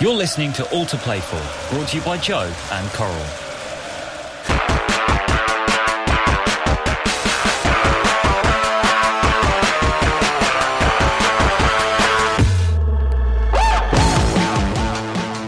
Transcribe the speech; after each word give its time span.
You're 0.00 0.12
listening 0.12 0.52
to 0.54 0.68
All 0.70 0.84
to 0.86 0.96
Play 0.96 1.20
For, 1.20 1.40
brought 1.72 1.88
to 1.90 1.96
you 1.96 2.02
by 2.02 2.18
Joe 2.18 2.52
and 2.72 2.90
Coral. 2.90 3.14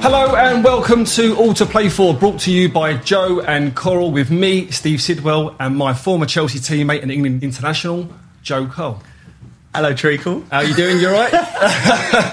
Hello 0.00 0.36
and 0.36 0.62
welcome 0.62 1.04
to 1.04 1.36
All 1.36 1.52
to 1.54 1.66
Play 1.66 1.88
For, 1.88 2.14
brought 2.14 2.38
to 2.42 2.52
you 2.52 2.68
by 2.68 2.94
Joe 2.98 3.40
and 3.40 3.74
Coral 3.74 4.12
with 4.12 4.30
me, 4.30 4.70
Steve 4.70 5.02
Sidwell, 5.02 5.56
and 5.58 5.76
my 5.76 5.92
former 5.92 6.24
Chelsea 6.24 6.60
teammate 6.60 7.02
and 7.02 7.10
England 7.10 7.42
international, 7.42 8.08
Joe 8.44 8.68
Cole. 8.68 9.02
Hello, 9.76 9.92
Treacle. 9.94 10.42
How 10.50 10.58
are 10.58 10.64
you 10.64 10.74
doing? 10.74 10.98
You 10.98 11.08
alright? 11.08 11.32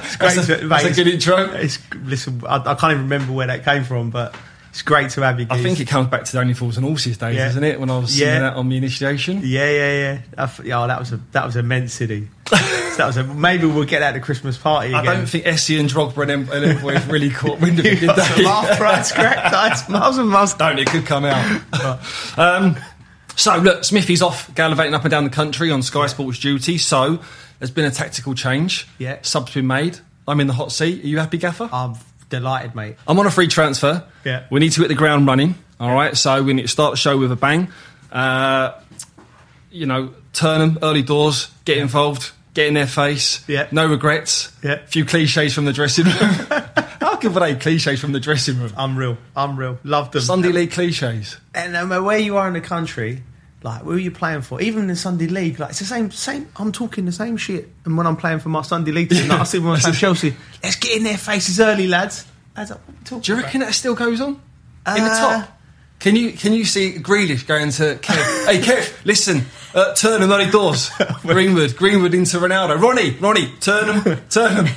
It's 0.06 0.16
great 0.16 0.36
That's 0.36 0.50
a- 0.50 0.58
to, 0.60 0.68
that's 0.68 0.84
a 0.86 0.92
good 0.94 1.08
intro. 1.08 1.38
It's, 1.56 1.78
listen, 1.96 2.42
I, 2.48 2.58
I 2.58 2.76
can't 2.76 2.92
even 2.94 3.04
remember 3.04 3.34
where 3.34 3.48
that 3.48 3.66
came 3.66 3.84
from, 3.84 4.12
but 4.12 4.36
it's 4.70 4.82
great 4.82 5.10
to 5.12 5.22
have 5.22 5.40
you. 5.40 5.48
I 5.50 5.62
think 5.62 5.80
it 5.80 5.88
comes 5.88 6.08
back 6.08 6.24
to 6.26 6.32
the 6.32 6.40
Only 6.40 6.54
Fools 6.54 6.78
and 6.78 6.86
Horses 6.86 7.18
days, 7.18 7.36
Yeah. 7.36 7.50
isn't 7.50 7.64
it? 7.64 7.80
When 7.80 7.90
I 7.90 7.98
was 7.98 8.18
Yeah. 8.18 8.40
that 8.40 8.54
on 8.56 8.70
the 8.70 8.78
initiation. 8.78 9.42
Yeah, 9.44 9.70
yeah, 9.70 9.92
yeah. 10.38 10.44
I 10.46 10.50
yeah, 10.64 10.84
oh, 10.84 10.88
that 10.88 11.00
was 11.00 11.12
a 11.12 11.20
that 11.34 11.46
was 11.46 11.56
immensity. 11.56 12.28
that 12.52 13.00
was 13.08 13.18
a, 13.18 13.24
maybe 13.24 13.66
we'll 13.66 13.86
get 13.86 14.00
that 14.00 14.10
at 14.10 14.14
the 14.14 14.20
Christmas 14.20 14.58
party 14.58 14.94
I 14.94 15.02
again. 15.02 15.16
don't 15.18 15.26
think 15.26 15.46
Essien 15.46 15.80
and 15.80 15.90
Drogba 15.90 16.22
and 16.22 16.30
them, 16.30 16.50
and 16.54 16.64
them 16.64 16.82
boys 16.82 17.04
really 17.08 17.30
caught 17.32 17.60
wind 17.60 17.80
of 17.80 17.86
it, 17.88 18.00
did 18.00 18.10
they? 18.10 18.46
after 18.46 18.84
that's 18.84 19.12
correct. 19.12 19.90
Miles 19.90 20.18
and 20.18 20.30
miles. 20.30 20.54
Don't, 20.54 20.78
it 20.80 20.88
could 20.88 21.06
come 21.06 21.26
out. 21.26 22.00
um, 22.38 22.78
so, 23.36 23.58
look, 23.58 23.84
Smithy's 23.84 24.22
off 24.22 24.54
gallivanting 24.56 24.94
up 24.94 25.04
and 25.04 25.12
down 25.12 25.24
the 25.24 25.30
country 25.30 25.72
on 25.72 25.82
Sky 25.82 26.08
Sports 26.08 26.40
duty. 26.40 26.78
So, 26.78 27.20
there's 27.60 27.72
been 27.72 27.86
a 27.86 27.92
tactical 27.92 28.34
change. 28.36 28.88
Yeah. 28.98 29.20
Sub's 29.22 29.54
been 29.54 29.68
made. 29.68 30.00
I'm 30.28 30.40
in 30.40 30.48
the 30.48 30.54
hot 30.54 30.72
seat. 30.72 31.04
Are 31.04 31.08
you 31.08 31.20
happy, 31.20 31.38
Gaffer? 31.38 31.70
I'm 31.72 31.96
delighted, 32.30 32.76
mate. 32.76 32.96
I'm 33.08 33.20
on 33.20 33.26
a 33.26 33.32
free 33.32 33.48
transfer. 33.48 34.04
Yeah. 34.24 34.46
We 34.50 34.60
need 34.60 34.72
to 34.74 34.82
hit 34.82 34.88
the 34.88 34.96
ground 34.96 35.28
running. 35.28 35.56
All 35.80 35.94
right. 35.94 36.16
So, 36.16 36.44
we 36.44 36.54
need 36.54 36.64
to 36.64 36.68
start 36.68 36.94
the 36.94 36.98
show 36.98 37.18
with 37.18 37.32
a 37.32 37.36
bang. 37.36 37.70
Uh, 38.12 38.80
you 39.72 39.86
know, 39.86 40.14
turn 40.34 40.60
them 40.60 40.80
early 40.84 41.02
doors, 41.02 41.50
get 41.66 41.78
involved, 41.80 42.32
get 42.54 42.68
in 42.68 42.76
their 42.76 42.88
face. 42.88 43.44
Yeah. 43.48 43.68
No 43.72 43.88
regrets. 43.88 44.52
Yeah. 44.64 44.74
A 44.74 44.88
few 44.88 45.06
cliches 45.06 45.54
from 45.54 45.66
the 45.66 45.74
dressing 45.74 46.06
room. 46.06 46.86
How 47.24 47.30
good 47.30 47.34
were 47.36 47.40
they, 47.48 47.56
cliches 47.56 48.00
from 48.00 48.12
the 48.12 48.20
dressing 48.20 48.60
room? 48.60 48.74
Unreal, 48.78 49.18
unreal. 49.36 49.80
Love 49.84 50.12
them. 50.12 50.22
Sunday 50.22 50.52
League 50.52 50.72
cliches. 50.72 51.38
And 51.56 51.74
no 51.74 51.86
matter 51.86 52.04
where 52.04 52.18
you 52.20 52.38
are 52.38 52.48
in 52.48 52.54
the 52.54 52.62
country, 52.62 53.24
like 53.62 53.82
who 53.84 53.92
are 53.94 53.98
you 53.98 54.12
playing 54.12 54.42
for? 54.42 54.62
Even 54.62 54.82
in 54.84 54.88
the 54.88 54.96
Sunday 54.96 55.28
League, 55.28 55.60
like 55.60 55.70
it's 55.72 55.80
the 55.80 55.86
same. 55.86 56.12
Same. 56.12 56.50
I'm 56.58 56.72
talking 56.72 57.06
the 57.06 57.12
same 57.12 57.38
shit. 57.38 57.70
And 57.86 57.98
when 57.98 58.06
I'm 58.08 58.18
playing 58.18 58.40
for 58.40 58.50
my 58.50 58.62
Sunday 58.62 58.92
League 58.92 59.10
team, 59.10 59.28
like, 59.30 59.40
I 59.40 59.44
see 59.46 59.60
when 59.60 59.80
I'm 59.84 59.94
Chelsea. 59.94 60.36
Let's 60.62 60.76
get 60.76 60.98
in 60.98 61.04
their 61.04 61.18
faces 61.18 61.60
early, 61.60 61.88
lads. 61.88 62.26
Lads, 62.58 62.72
what 62.72 62.80
are 62.80 62.84
we 62.88 62.94
talking 63.06 63.22
Do 63.22 63.32
you 63.32 63.38
about? 63.40 63.46
reckon 63.46 63.62
that 63.62 63.74
still 63.74 63.96
goes 63.96 64.20
on 64.22 64.30
in 64.30 64.40
the 64.86 64.92
Uh, 65.12 65.40
top? 65.42 65.60
Can 66.00 66.18
you 66.18 66.34
can 66.34 66.52
you 66.52 66.66
see 66.66 66.96
Grealish 67.00 67.48
going 67.48 67.70
to 67.72 67.96
Kev? 67.96 68.46
hey 68.48 68.60
Kev, 68.60 69.06
listen, 69.06 69.44
uh, 69.74 69.94
turn 69.96 70.20
them 70.20 70.30
early 70.32 70.52
doors. 70.52 70.90
Greenwood, 71.22 71.78
Greenwood 71.78 72.14
into 72.14 72.38
Ronaldo. 72.40 72.78
Ronnie, 72.82 73.12
Ronnie, 73.12 73.48
turn 73.62 74.04
them, 74.04 74.22
turn 74.30 74.66
them. 74.66 74.74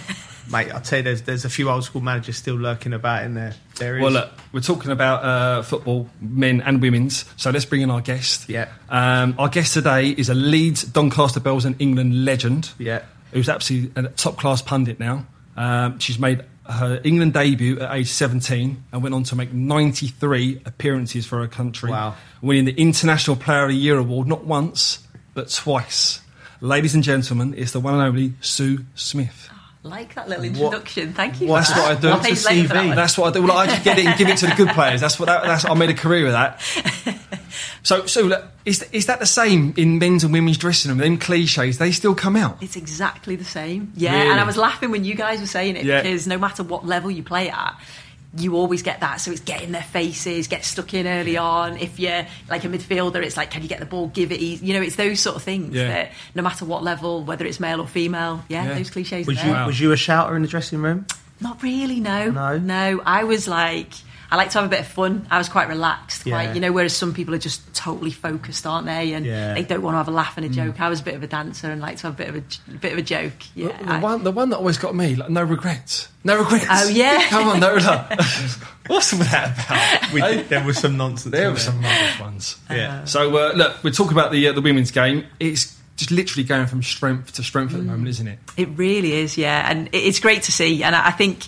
Mate, 0.50 0.72
I'll 0.72 0.80
tell 0.80 0.98
you, 0.98 1.02
there's 1.02 1.22
there's 1.22 1.44
a 1.44 1.50
few 1.50 1.70
old 1.70 1.84
school 1.84 2.00
managers 2.00 2.36
still 2.36 2.54
lurking 2.54 2.92
about 2.92 3.24
in 3.24 3.34
there. 3.34 3.54
There 3.78 3.96
is. 3.96 4.02
Well, 4.02 4.12
look, 4.12 4.30
we're 4.52 4.60
talking 4.60 4.90
about 4.90 5.24
uh, 5.24 5.62
football, 5.62 6.08
men 6.20 6.60
and 6.60 6.80
women's. 6.80 7.24
So 7.36 7.50
let's 7.50 7.64
bring 7.64 7.82
in 7.82 7.90
our 7.90 8.00
guest. 8.00 8.48
Yeah. 8.48 8.68
Um, 8.88 9.34
our 9.38 9.48
guest 9.48 9.74
today 9.74 10.10
is 10.10 10.28
a 10.28 10.34
Leeds, 10.34 10.84
Doncaster 10.84 11.40
Belles, 11.40 11.64
and 11.64 11.80
England 11.80 12.24
legend. 12.24 12.70
Yeah. 12.78 13.02
Who's 13.32 13.48
absolutely 13.48 14.04
a 14.04 14.08
top 14.08 14.38
class 14.38 14.62
pundit 14.62 15.00
now. 15.00 15.26
Um, 15.56 15.98
she's 15.98 16.18
made 16.18 16.44
her 16.68 17.00
England 17.04 17.32
debut 17.32 17.80
at 17.80 17.94
age 17.94 18.08
17 18.08 18.84
and 18.92 19.02
went 19.02 19.14
on 19.14 19.22
to 19.24 19.36
make 19.36 19.52
93 19.52 20.62
appearances 20.64 21.26
for 21.26 21.38
her 21.38 21.48
country. 21.48 21.90
Wow. 21.90 22.14
Winning 22.40 22.64
the 22.64 22.74
International 22.80 23.36
Player 23.36 23.64
of 23.64 23.70
the 23.70 23.76
Year 23.76 23.98
award 23.98 24.26
not 24.26 24.44
once, 24.44 25.06
but 25.34 25.50
twice. 25.50 26.20
Ladies 26.60 26.94
and 26.94 27.04
gentlemen, 27.04 27.54
it's 27.56 27.72
the 27.72 27.80
one 27.80 27.94
and 27.94 28.02
only 28.02 28.32
Sue 28.40 28.84
Smith. 28.94 29.50
Like 29.86 30.14
that 30.14 30.28
little 30.28 30.44
introduction. 30.44 31.12
Thank 31.12 31.40
you. 31.40 31.48
That's 31.48 31.72
for 31.72 31.78
what 31.80 31.90
I 31.90 31.94
that. 31.94 32.02
do. 32.02 32.08
I'll 32.10 32.20
pay 32.20 32.30
It's 32.32 32.44
you 32.44 32.50
a 32.50 32.52
later 32.54 32.68
for 32.68 32.74
that 32.74 32.84
CV. 32.84 32.94
That's 32.96 33.18
what 33.18 33.28
I 33.28 33.32
do. 33.38 33.42
Well, 33.46 33.56
I 33.56 33.66
just 33.66 33.84
get 33.84 33.98
it 33.98 34.06
and 34.06 34.18
give 34.18 34.28
it 34.28 34.38
to 34.38 34.46
the 34.46 34.54
good 34.54 34.68
players. 34.70 35.00
That's 35.00 35.18
what 35.18 35.26
that, 35.26 35.42
that's. 35.44 35.64
I 35.64 35.74
made 35.74 35.90
a 35.90 35.94
career 35.94 36.26
of 36.26 36.32
that. 36.32 36.60
So, 37.82 38.04
so 38.06 38.44
is 38.64 38.82
is 38.92 39.06
that 39.06 39.20
the 39.20 39.26
same 39.26 39.72
in 39.76 39.98
men's 39.98 40.24
and 40.24 40.32
women's 40.32 40.58
dressing 40.58 40.90
room? 40.90 40.98
Them 40.98 41.18
cliches, 41.18 41.78
they 41.78 41.92
still 41.92 42.14
come 42.14 42.36
out. 42.36 42.62
It's 42.62 42.76
exactly 42.76 43.36
the 43.36 43.44
same. 43.44 43.92
Yeah, 43.96 44.14
Really? 44.16 44.30
and 44.32 44.40
I 44.40 44.44
was 44.44 44.56
laughing 44.56 44.90
when 44.90 45.04
you 45.04 45.14
guys 45.14 45.40
were 45.40 45.46
saying 45.46 45.76
it 45.76 45.84
Yeah. 45.84 46.02
because 46.02 46.26
no 46.26 46.36
matter 46.36 46.62
what 46.64 46.84
level 46.84 47.10
you 47.10 47.22
play 47.22 47.48
at, 47.48 47.80
you 48.38 48.56
always 48.56 48.82
get 48.82 49.00
that. 49.00 49.20
So 49.20 49.30
it's 49.30 49.40
get 49.40 49.62
in 49.62 49.72
their 49.72 49.82
faces, 49.82 50.46
get 50.48 50.64
stuck 50.64 50.92
in 50.94 51.06
early 51.06 51.36
on. 51.36 51.76
If 51.78 51.98
you're 51.98 52.26
like 52.50 52.64
a 52.64 52.68
midfielder, 52.68 53.22
it's 53.24 53.36
like, 53.36 53.50
can 53.50 53.62
you 53.62 53.68
get 53.68 53.80
the 53.80 53.86
ball, 53.86 54.08
give 54.08 54.32
it 54.32 54.40
easy? 54.40 54.66
You 54.66 54.74
know, 54.74 54.82
it's 54.82 54.96
those 54.96 55.20
sort 55.20 55.36
of 55.36 55.42
things 55.42 55.74
Yeah. 55.74 55.88
that 55.88 56.12
no 56.34 56.42
matter 56.42 56.64
what 56.64 56.82
level, 56.84 57.22
whether 57.24 57.44
it's 57.46 57.60
male 57.60 57.80
or 57.80 57.86
female, 57.86 58.44
yeah, 58.48 58.64
Yeah. 58.66 58.74
those 58.74 58.90
cliches. 58.90 59.26
was 59.26 59.38
are 59.38 59.46
you 59.46 59.52
there. 59.52 59.66
was 59.66 59.80
you 59.80 59.92
a 59.92 59.96
shouter 59.96 60.36
in 60.36 60.42
the 60.42 60.48
dressing 60.48 60.80
room? 60.80 61.06
Not 61.40 61.62
really, 61.62 62.00
no. 62.00 62.30
No? 62.30 62.58
No, 62.58 63.02
I 63.04 63.24
was 63.24 63.46
like, 63.46 63.90
I 64.30 64.36
like 64.36 64.50
to 64.50 64.58
have 64.58 64.66
a 64.66 64.68
bit 64.70 64.80
of 64.80 64.86
fun. 64.88 65.26
I 65.30 65.38
was 65.38 65.48
quite 65.48 65.68
relaxed, 65.68 66.22
quite, 66.24 66.44
Yeah. 66.48 66.54
you 66.54 66.60
know, 66.60 66.72
whereas 66.72 66.96
some 66.96 67.14
people 67.14 67.34
are 67.34 67.38
just 67.38 67.72
totally 67.74 68.10
focused, 68.10 68.66
aren't 68.66 68.86
they? 68.86 69.12
And 69.12 69.24
Yeah. 69.24 69.54
they 69.54 69.62
don't 69.62 69.82
want 69.82 69.94
to 69.94 69.98
have 69.98 70.08
a 70.08 70.10
laugh 70.10 70.36
and 70.36 70.44
Mm. 70.46 70.50
a 70.50 70.52
joke. 70.54 70.80
I 70.80 70.88
was 70.88 71.00
a 71.00 71.02
bit 71.04 71.14
of 71.14 71.22
a 71.22 71.26
dancer 71.26 71.70
and 71.70 71.80
like 71.80 71.98
to 71.98 72.08
have 72.08 72.14
a 72.14 72.16
bit 72.16 72.28
of 72.28 72.34
a, 72.36 72.42
a 72.74 72.78
bit 72.78 72.92
of 72.92 72.98
a 72.98 73.02
joke. 73.02 73.32
Yeah. 73.54 73.68
The, 73.78 73.84
the 73.84 73.92
I- 73.92 73.98
one, 74.00 74.24
the 74.24 74.32
one 74.32 74.50
that 74.50 74.56
always 74.58 74.78
got 74.78 74.94
me, 74.96 75.14
like, 75.14 75.30
no 75.30 75.42
regrets, 75.44 76.08
no 76.24 76.36
regrets. 76.38 76.66
Oh, 76.68 76.88
yeah. 76.88 77.22
come 77.28 77.48
on, 77.48 77.60
no. 77.60 77.76
no. 77.78 78.04
What's 78.88 79.10
that 79.12 79.64
about? 79.66 80.12
We, 80.12 80.42
there 80.42 80.64
was 80.64 80.78
some 80.78 80.96
nonsense. 80.96 81.32
There 81.32 81.50
were 81.50 81.58
some 81.58 81.80
rubbish 81.82 82.20
ones. 82.20 82.56
Yeah. 82.70 83.04
So 83.04 83.36
uh, 83.36 83.52
look, 83.54 83.82
we're 83.84 83.90
talking 83.90 84.12
about 84.12 84.30
the 84.32 84.48
uh, 84.48 84.52
the 84.52 84.60
women's 84.60 84.90
game. 84.90 85.24
It's 85.40 85.76
just 85.96 86.10
literally 86.10 86.44
going 86.44 86.66
from 86.66 86.82
strength 86.82 87.32
to 87.34 87.42
strength 87.42 87.72
at 87.74 87.78
the 87.78 87.84
moment, 87.84 88.06
isn't 88.08 88.28
it? 88.28 88.38
It 88.56 88.68
really 88.76 89.12
is, 89.14 89.38
yeah, 89.38 89.68
and 89.70 89.88
it's 89.92 90.20
great 90.20 90.42
to 90.44 90.52
see. 90.52 90.82
And 90.84 90.94
I 90.94 91.06
I 91.08 91.10
think, 91.10 91.46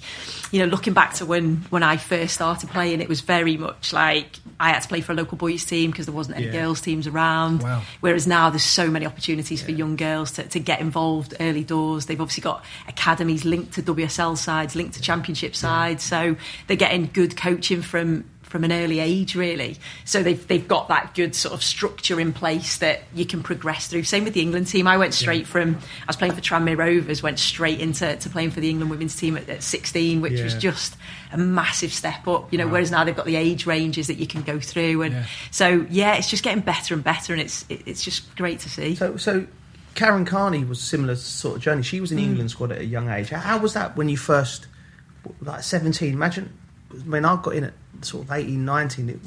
you 0.50 0.60
know, 0.60 0.66
looking 0.66 0.94
back 0.94 1.14
to 1.14 1.26
when 1.26 1.56
when 1.70 1.82
I 1.82 1.96
first 1.96 2.34
started 2.34 2.70
playing, 2.70 3.00
it 3.00 3.08
was 3.08 3.20
very 3.20 3.56
much 3.56 3.92
like 3.92 4.36
I 4.60 4.70
had 4.70 4.80
to 4.82 4.88
play 4.88 5.00
for 5.02 5.12
a 5.12 5.14
local 5.14 5.36
boys 5.38 5.64
team 5.64 5.90
because 5.90 6.06
there 6.06 6.14
wasn't 6.14 6.36
any 6.38 6.46
Yeah. 6.46 6.52
girls 6.52 6.80
teams 6.80 7.06
around. 7.06 7.62
Wow. 7.62 7.82
Whereas 8.00 8.26
now 8.26 8.50
there's 8.50 8.64
so 8.64 8.88
many 8.90 9.06
opportunities 9.06 9.62
for 9.62 9.70
young 9.70 9.94
girls 9.96 10.32
to, 10.32 10.42
to 10.44 10.58
get 10.58 10.80
involved 10.80 11.34
early 11.38 11.62
doors. 11.64 12.06
They've 12.06 12.20
obviously 12.20 12.42
got 12.42 12.64
academies 12.88 13.44
linked 13.44 13.74
to 13.74 13.82
WSL 13.82 14.36
sides, 14.36 14.74
linked 14.74 14.94
to 14.94 15.00
Championship 15.02 15.54
sides, 15.54 16.02
so 16.02 16.34
they're 16.66 16.76
getting 16.76 17.10
good 17.12 17.36
coaching 17.36 17.82
from 17.82 18.24
from 18.48 18.64
an 18.64 18.72
early 18.72 18.98
age, 19.00 19.34
really. 19.34 19.76
So 20.04 20.22
they've 20.22 20.46
they've 20.48 20.66
got 20.66 20.88
that 20.88 21.14
good 21.14 21.34
sort 21.34 21.54
of 21.54 21.62
structure 21.62 22.18
in 22.18 22.32
place 22.32 22.78
that 22.78 23.02
you 23.14 23.26
can 23.26 23.42
progress 23.42 23.86
through. 23.88 24.04
Same 24.04 24.24
with 24.24 24.34
the 24.34 24.40
England 24.40 24.66
team. 24.66 24.86
I 24.86 24.96
went 24.96 25.14
straight 25.14 25.46
from 25.46 25.76
I 25.76 26.06
was 26.06 26.16
playing 26.16 26.34
for 26.34 26.40
Tranmere 26.40 26.76
Rovers, 26.78 27.22
went 27.22 27.38
straight 27.38 27.80
into 27.80 28.16
to 28.16 28.28
playing 28.30 28.50
for 28.50 28.60
the 28.60 28.70
England 28.70 28.90
women's 28.90 29.16
team 29.16 29.36
at, 29.36 29.48
at 29.48 29.62
16, 29.62 30.20
which 30.20 30.40
was 30.40 30.54
just 30.54 30.96
a 31.32 31.38
massive 31.38 31.92
step 31.92 32.26
up. 32.26 32.50
You 32.52 32.58
know, 32.58 32.68
whereas 32.68 32.90
now 32.90 33.04
they've 33.04 33.16
got 33.16 33.26
the 33.26 33.36
age 33.36 33.66
ranges 33.66 34.06
that 34.06 34.16
you 34.16 34.26
can 34.26 34.42
go 34.42 34.58
through, 34.58 35.02
and 35.02 35.14
Yeah. 35.14 35.26
so 35.50 35.86
yeah, 35.90 36.14
it's 36.14 36.28
just 36.28 36.42
getting 36.42 36.62
better 36.62 36.94
and 36.94 37.04
better, 37.04 37.32
and 37.32 37.42
it's 37.42 37.64
it, 37.68 37.82
it's 37.86 38.02
just 38.02 38.34
great 38.36 38.60
to 38.60 38.68
see. 38.70 38.94
So, 38.94 39.16
so 39.16 39.46
Karen 39.94 40.24
Carney 40.24 40.64
was 40.64 40.78
a 40.78 40.84
similar 40.84 41.16
sort 41.16 41.56
of 41.56 41.62
journey. 41.62 41.82
She 41.82 42.00
was 42.00 42.12
in 42.12 42.18
mm. 42.18 42.22
England 42.24 42.50
squad 42.50 42.72
at 42.72 42.78
a 42.78 42.84
young 42.84 43.10
age. 43.10 43.30
How- 43.30 43.40
How 43.40 43.58
was 43.58 43.74
that 43.74 43.96
when 43.96 44.08
you 44.08 44.16
first, 44.16 44.66
like 45.40 45.62
17? 45.62 46.12
Imagine, 46.12 46.52
I 46.92 47.02
mean, 47.04 47.24
I 47.24 47.36
got 47.42 47.54
in 47.54 47.64
at 47.64 47.72
sort 48.02 48.24
of 48.26 48.32
18, 48.32 48.64
19. 48.64 49.08
It, 49.10 49.18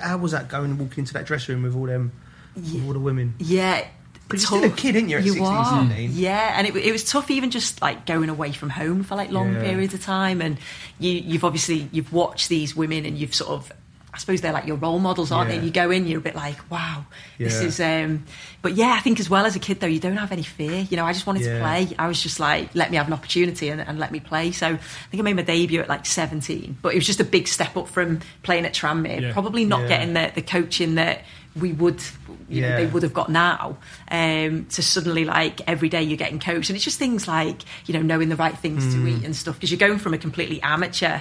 how 0.00 0.16
was 0.18 0.32
that 0.32 0.48
going 0.48 0.70
and 0.70 0.78
walking 0.78 1.02
into 1.02 1.12
that 1.14 1.26
dressing 1.26 1.54
room 1.54 1.64
with 1.64 1.76
all 1.76 1.86
them, 1.86 2.12
with 2.54 2.86
all 2.86 2.92
the 2.92 2.98
women? 3.00 3.34
Yeah. 3.38 3.86
But 4.28 4.38
you're 4.40 4.46
still 4.46 4.64
a 4.64 4.70
kid, 4.70 4.96
ain't 4.96 5.08
you, 5.08 5.18
at 5.18 5.22
16, 5.22 5.44
are. 5.44 5.64
17? 5.84 6.10
Yeah, 6.12 6.54
and 6.58 6.66
it, 6.66 6.74
it 6.74 6.90
was 6.90 7.04
tough 7.04 7.30
even 7.30 7.52
just 7.52 7.80
like 7.80 8.06
going 8.06 8.28
away 8.28 8.50
from 8.50 8.70
home 8.70 9.04
for 9.04 9.14
like 9.14 9.30
long 9.30 9.52
Yeah. 9.52 9.62
periods 9.62 9.94
of 9.94 10.02
time. 10.02 10.40
And 10.42 10.58
you, 10.98 11.12
you've 11.12 11.44
obviously, 11.44 11.88
you've 11.92 12.12
watched 12.12 12.48
these 12.48 12.74
women 12.74 13.06
and 13.06 13.16
you've 13.16 13.36
sort 13.36 13.50
of, 13.52 13.72
I 14.16 14.18
suppose 14.18 14.40
they're 14.40 14.52
like 14.54 14.66
your 14.66 14.78
role 14.78 14.98
models, 14.98 15.30
aren't 15.30 15.50
they? 15.50 15.56
And 15.56 15.64
you 15.66 15.70
go 15.70 15.90
in, 15.90 16.06
you're 16.06 16.20
a 16.20 16.22
bit 16.22 16.34
like, 16.34 16.70
wow, 16.70 17.04
this 17.38 17.60
is, 17.60 17.78
um, 17.80 18.24
but 18.62 18.72
yeah, 18.74 18.94
I 18.96 19.00
think 19.00 19.20
as 19.20 19.28
well 19.28 19.44
as 19.44 19.54
a 19.56 19.58
kid 19.58 19.78
though, 19.78 19.86
you 19.86 20.00
don't 20.00 20.16
have 20.16 20.32
any 20.32 20.42
fear. 20.42 20.86
You 20.88 20.96
know, 20.96 21.04
I 21.04 21.12
just 21.12 21.26
wanted 21.26 21.42
Yeah. 21.44 21.58
to 21.58 21.60
play. 21.60 21.94
I 21.98 22.08
was 22.08 22.22
just 22.22 22.40
like, 22.40 22.74
let 22.74 22.90
me 22.90 22.96
have 22.96 23.08
an 23.08 23.12
opportunity 23.12 23.68
and, 23.68 23.78
and 23.78 23.98
let 23.98 24.12
me 24.12 24.20
play. 24.20 24.52
So 24.52 24.66
I 24.68 24.76
think 25.10 25.20
I 25.20 25.22
made 25.22 25.36
my 25.36 25.42
debut 25.42 25.80
at 25.80 25.88
like 25.90 26.06
17, 26.06 26.78
but 26.80 26.92
it 26.94 26.96
was 26.96 27.04
just 27.06 27.20
a 27.20 27.24
big 27.24 27.46
step 27.46 27.76
up 27.76 27.88
from 27.88 28.20
playing 28.42 28.64
at 28.64 28.72
Tranmere. 28.72 29.20
Yeah. 29.20 29.32
Probably 29.34 29.66
not 29.66 29.82
Yeah. 29.82 29.88
getting 29.88 30.14
the, 30.14 30.32
the 30.34 30.42
coaching 30.42 30.94
that 30.94 31.22
we 31.54 31.72
would, 31.72 32.02
you 32.48 32.60
know, 32.62 32.68
Yeah. 32.68 32.76
they 32.76 32.86
would 32.86 33.02
have 33.02 33.14
got 33.14 33.28
now. 33.30 33.76
Um, 34.10 34.66
to 34.70 34.82
suddenly 34.82 35.24
like 35.24 35.60
every 35.68 35.88
day 35.88 36.02
you're 36.02 36.16
getting 36.18 36.38
coached, 36.38 36.68
and 36.70 36.76
it's 36.76 36.84
just 36.84 36.98
things 36.98 37.26
like 37.26 37.62
you 37.86 37.94
know 37.94 38.02
knowing 38.02 38.28
the 38.28 38.36
right 38.36 38.56
things 38.56 38.94
to 38.94 39.06
eat 39.06 39.24
and 39.24 39.34
stuff 39.34 39.56
because 39.56 39.70
you're 39.70 39.78
going 39.78 39.98
from 39.98 40.14
a 40.14 40.18
completely 40.18 40.60
amateur. 40.62 41.20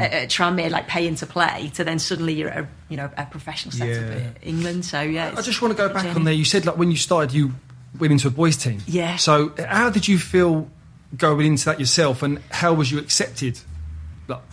At, 0.00 0.12
at 0.12 0.28
Tranmere, 0.28 0.70
like 0.70 0.86
paying 0.88 1.14
to 1.16 1.26
play, 1.26 1.70
to 1.74 1.84
then 1.84 1.98
suddenly 1.98 2.34
you're 2.34 2.50
at 2.50 2.64
a 2.64 2.68
you 2.88 2.96
know 2.96 3.10
a 3.16 3.26
professional 3.26 3.72
setup 3.72 4.10
Yeah. 4.10 4.16
in 4.18 4.34
England. 4.42 4.84
So 4.84 5.00
yeah, 5.00 5.34
I 5.36 5.42
just 5.42 5.60
want 5.62 5.76
to 5.76 5.78
go 5.78 5.92
back 5.92 6.14
on 6.14 6.24
there. 6.24 6.34
You 6.34 6.44
said 6.44 6.66
like 6.66 6.76
when 6.76 6.90
you 6.90 6.96
started, 6.96 7.32
you 7.34 7.52
went 7.98 8.12
into 8.12 8.28
a 8.28 8.30
boys' 8.30 8.56
team. 8.56 8.80
Yeah. 8.86 9.16
So 9.16 9.52
how 9.68 9.90
did 9.90 10.06
you 10.08 10.18
feel 10.18 10.68
going 11.16 11.46
into 11.46 11.64
that 11.66 11.80
yourself, 11.80 12.22
and 12.22 12.40
how 12.50 12.74
was 12.74 12.90
you 12.92 12.98
accepted 12.98 13.58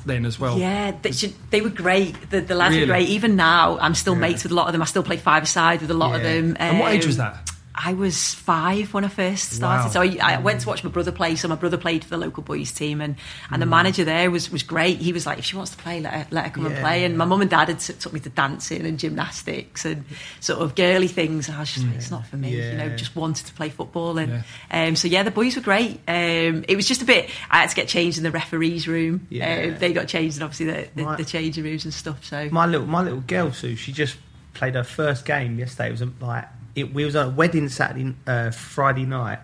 then 0.06 0.24
as 0.25 0.39
well. 0.39 0.60
Yeah, 0.60 0.92
they, 1.01 1.10
they 1.50 1.62
were 1.62 1.69
great. 1.69 2.30
The, 2.30 2.42
the 2.42 2.54
lads 2.54 2.75
Really? 2.75 2.86
were 2.88 2.94
great. 2.94 3.10
Even 3.10 3.36
now, 3.36 3.80
I'm 3.80 3.95
still 3.95 4.13
Yeah. 4.13 4.19
mates 4.19 4.44
with 4.44 4.51
a 4.51 4.56
lot 4.56 4.68
of 4.68 4.74
them. 4.74 4.83
I 4.83 4.86
still 4.86 5.01
play 5.01 5.18
five 5.18 5.42
aside 5.42 5.81
with 5.81 5.89
a 5.89 5.95
lot 5.95 6.15
of 6.15 6.21
Yeah. 6.21 6.33
them. 6.42 6.57
And 6.60 6.80
what 6.80 6.92
age 6.94 7.07
was 7.07 7.19
Um, 7.19 7.25
that? 7.25 7.51
I 7.75 7.94
was 7.94 8.36
five 8.36 8.94
when 8.94 9.04
I 9.04 9.08
first 9.08 9.52
started. 9.54 9.86
Wow. 9.86 9.90
So 9.90 10.02
I, 10.02 10.36
I 10.36 10.40
went 10.40 10.62
to 10.62 10.68
watch 10.68 10.84
my 10.84 10.92
brother 10.92 11.12
play. 11.12 11.36
So 11.36 11.48
my 11.48 11.56
brother 11.56 11.78
played 11.78 12.04
for 12.04 12.12
the 12.12 12.18
local 12.18 12.44
boys 12.44 12.72
team, 12.72 13.02
and, 13.02 13.16
and 13.50 13.58
Mm. 13.58 13.60
the 13.62 13.66
manager 13.66 14.04
there 14.04 14.30
was, 14.30 14.52
was 14.52 14.62
great. 14.62 14.98
He 15.00 15.12
was 15.12 15.25
like, 15.25 15.40
if 15.40 15.46
she 15.46 15.56
wants 15.56 15.72
to 15.72 15.78
play, 15.78 16.00
let 16.00 16.14
her, 16.14 16.28
let 16.30 16.46
her 16.46 16.52
come 16.52 16.66
and 16.68 16.75
play. 16.78 17.04
And 17.04 17.18
my 17.18 17.25
mum 17.25 17.42
and 17.42 17.50
dad 17.50 17.70
had 17.70 17.80
t- 17.80 17.94
took 17.94 18.14
me 18.14 18.20
to 18.20 18.30
dancing 18.30 18.86
and 18.86 19.00
gymnastics 19.00 19.86
and 19.86 20.06
sort 20.40 20.60
of 20.62 20.75
girly 20.75 21.08
things. 21.08 21.48
And 21.48 21.58
I 21.58 21.62
was 21.62 21.74
just 21.74 21.86
like, 21.88 21.96
it's 21.96 22.12
not 22.12 22.28
for 22.28 22.38
me. 22.38 22.52
You 22.56 22.74
know, 22.78 22.96
just 22.96 23.16
wanted 23.16 23.46
to 23.48 23.54
play 23.54 23.70
football. 23.70 24.18
And 24.20 24.44
um, 24.70 24.96
so 24.96 25.08
yeah, 25.08 25.24
the 25.24 25.31
boys 25.31 25.56
were 25.56 25.62
great. 25.64 26.00
Um, 26.08 26.64
it 26.68 26.75
was 26.75 26.88
just 26.88 27.02
a 27.02 27.06
bit. 27.06 27.30
I 27.50 27.62
had 27.62 27.70
to 27.72 27.75
get 27.75 27.88
changed 27.88 28.18
in 28.18 28.24
the 28.24 28.31
referees' 28.31 28.88
room. 28.88 29.25
Yeah. 29.30 29.72
Uh, 29.74 29.80
they 29.80 29.94
got 29.94 30.08
changed 30.08 30.38
and 30.38 30.44
obviously 30.44 30.68
the, 30.68 30.88
the, 30.96 31.04
Right. 31.06 31.18
the 31.18 31.25
changing 31.25 31.64
rooms 31.64 31.86
and 31.86 31.94
stuff. 31.94 32.24
So 32.24 32.50
my 32.52 32.66
little 32.68 32.86
my 32.88 33.02
little 33.02 33.22
girl 33.22 33.52
Sue, 33.52 33.75
she 33.75 33.92
just 33.92 34.16
played 34.54 34.75
her 34.75 34.84
first 34.84 35.25
game 35.25 35.58
yesterday. 35.58 35.88
It 35.90 35.92
was 36.00 36.04
like 36.22 36.46
it, 36.75 36.94
we 36.94 37.06
was 37.06 37.16
at 37.16 37.28
a 37.28 37.30
wedding 37.30 37.70
Saturday, 37.70 38.16
uh, 38.28 38.52
Friday 38.52 39.06
night, 39.06 39.40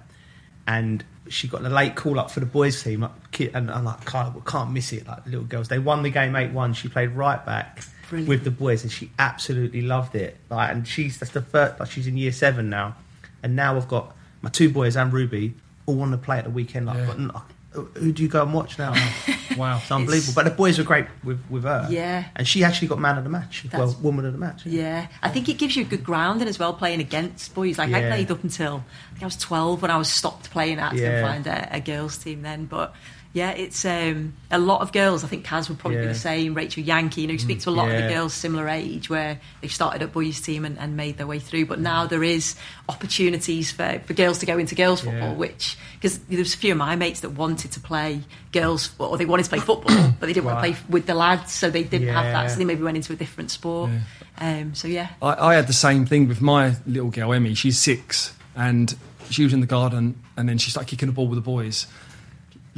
and 0.68 1.04
she 1.30 1.48
got 1.48 1.64
a 1.64 1.70
late 1.70 1.96
call 1.96 2.20
up 2.20 2.31
for 2.31 2.40
the 2.40 2.46
boys 2.46 2.81
team. 2.81 3.02
Like, 3.02 3.40
and 3.54 3.70
I'm 3.70 3.84
like, 3.86 4.06
can't, 4.06 4.44
can't 4.46 4.72
miss 4.72 4.92
it. 4.94 5.08
Like 5.08 5.26
little 5.26 5.44
girls, 5.44 5.68
they 5.68 5.80
won 5.80 6.02
the 6.04 6.10
game 6.10 6.36
eight 6.36 6.52
one. 6.52 6.74
She 6.74 6.88
played 6.90 7.12
right 7.12 7.44
back 7.46 7.84
Brilliant. 8.10 8.30
with 8.30 8.44
the 8.44 8.52
boys, 8.52 8.84
and 8.84 8.92
she 8.92 9.12
absolutely 9.20 9.81
loved 9.81 10.16
it. 10.16 10.38
Like, 10.50 10.72
and 10.72 10.88
she's 10.88 11.20
that's 11.20 11.31
the 11.31 11.42
first. 11.42 11.80
Like, 11.80 11.92
she's 11.92 12.08
in 12.08 12.18
year 12.18 12.31
seven 12.31 12.70
now, 12.70 12.96
and 13.44 13.56
now 13.56 13.76
I've 13.78 13.88
got 13.88 14.16
my 14.42 14.50
two 14.50 14.70
boys 14.70 14.96
and 14.96 15.12
Ruby 15.14 15.54
all 15.86 15.96
want 15.96 16.12
to 16.14 16.18
play 16.18 16.38
at 16.38 16.46
the 16.46 16.50
weekend. 16.50 16.86
Like, 16.88 16.98
Yeah. 16.98 17.14
but, 17.31 17.44
who 17.71 18.12
do 18.12 18.24
you 18.24 18.30
go 18.30 18.42
and 18.44 18.54
watch 18.54 18.77
now? 18.80 18.94
Wow. 19.57 19.80
It's 19.81 19.92
unbelievable. 19.92 20.33
But 20.36 20.45
the 20.45 20.51
boys 20.56 20.77
were 20.77 20.83
great 20.86 21.07
with, 21.24 21.44
with 21.50 21.63
her. 21.63 21.88
Yeah. 21.89 22.25
And 22.36 22.48
she 22.48 22.63
actually 22.63 22.88
got 22.88 23.00
man 23.00 23.18
of 23.18 23.24
the 23.25 23.30
match. 23.31 23.63
That's- 23.63 23.80
well, 23.95 24.01
woman 24.01 24.25
of 24.25 24.31
the 24.31 24.38
match. 24.38 24.66
Yeah, 24.66 25.07
I 25.24 25.30
think 25.30 25.50
it 25.50 25.57
gives 25.57 25.75
you 25.75 25.81
a 25.83 25.88
good 25.88 26.04
grounding 26.04 26.48
as 26.48 26.60
well 26.60 26.71
playing 26.71 27.01
against 27.01 27.54
boys. 27.56 27.77
Like 27.77 27.92
I 27.92 28.07
played 28.10 28.31
up 28.31 28.44
until 28.44 28.83
I 29.07 29.10
think 29.13 29.24
I 29.24 29.25
was 29.25 29.36
twelve 29.36 29.81
when 29.81 29.92
I 29.92 29.98
was 29.98 30.07
stopped 30.07 30.51
playing 30.51 30.77
at 30.80 30.92
to 30.92 30.98
Yeah. 31.01 31.21
find 31.27 31.45
a, 31.48 31.75
a 31.75 31.80
girls 31.81 32.18
team 32.19 32.44
then. 32.44 32.66
But 32.66 32.94
yeah, 33.31 33.52
it's 33.52 33.86
um, 33.86 34.34
a 34.50 34.58
lot 34.58 34.81
of 34.81 34.92
girls. 34.92 35.24
I 35.24 35.28
think 35.28 35.46
Kaz 35.46 35.70
would 35.70 35.78
probably 35.78 36.00
be 36.00 36.08
the 36.08 36.16
same. 36.16 36.56
Rachel 36.56 36.81
Yankey, 36.81 37.22
you 37.22 37.28
know, 37.28 37.34
you 37.34 37.40
speak 37.40 37.60
to 37.62 37.70
a 37.70 37.72
lot 37.72 37.90
of 37.90 38.02
the 38.02 38.10
girls 38.10 38.34
similar 38.34 38.68
age 38.68 39.08
where 39.08 39.40
they've 39.62 39.72
started 39.72 40.02
at 40.02 40.12
boys 40.12 40.42
team 40.42 40.66
and, 40.66 40.80
and 40.80 40.98
made 40.98 41.18
their 41.18 41.28
way 41.28 41.38
through. 41.38 41.68
But 41.68 41.80
now 41.80 42.08
there 42.08 42.24
is 42.24 42.56
opportunities 42.88 43.72
for, 43.72 44.02
for 44.06 44.14
girls 44.14 44.40
to 44.40 44.48
go 44.48 44.58
into 44.58 44.74
girls 44.74 45.02
football, 45.02 45.30
Yeah. 45.30 45.36
which 45.36 45.78
because 45.94 46.18
there's 46.20 46.56
a 46.56 46.58
few 46.58 46.72
of 46.72 46.80
my 46.80 46.96
mates 46.96 47.20
that 47.20 47.30
wanted 47.30 47.72
to 47.74 47.80
play 47.80 48.22
girls 48.52 48.90
or 48.98 49.16
they 49.16 49.26
wanted 49.26 49.44
to 49.44 49.50
play 49.50 49.60
football, 49.60 49.96
but 50.20 50.26
they 50.26 50.34
didn't 50.34 50.46
want 50.46 50.58
to 50.58 50.72
play 50.72 50.80
with 50.90 51.06
the 51.06 51.14
lads, 51.14 51.54
so 51.54 51.70
they 51.70 51.84
didn't 51.84 52.08
have 52.08 52.26
that. 52.34 52.50
So 52.50 52.58
they 52.58 52.66
maybe 52.66 52.81
went 52.81 52.98
into 52.98 53.14
a 53.14 53.16
different 53.16 53.52
sport. 53.52 53.92
Um, 54.40 54.74
so 54.74 54.88
yeah. 54.88 55.10
I, 55.22 55.50
I 55.50 55.54
had 55.54 55.68
the 55.68 55.74
same 55.74 56.08
thing 56.08 56.28
with 56.28 56.42
my 56.42 56.78
little 56.88 57.12
girl 57.12 57.31
Emmy. 57.34 57.54
She's 57.54 57.78
six, 57.80 58.34
and 58.56 58.96
she 59.30 59.44
was 59.44 59.54
in 59.54 59.60
the 59.60 59.68
garden, 59.68 60.20
and 60.36 60.50
then 60.50 60.58
she 60.58 60.72
started 60.72 60.90
kicking 60.90 61.08
the 61.08 61.14
ball 61.14 61.28
with 61.28 61.38
the 61.38 61.42
boys. 61.42 61.86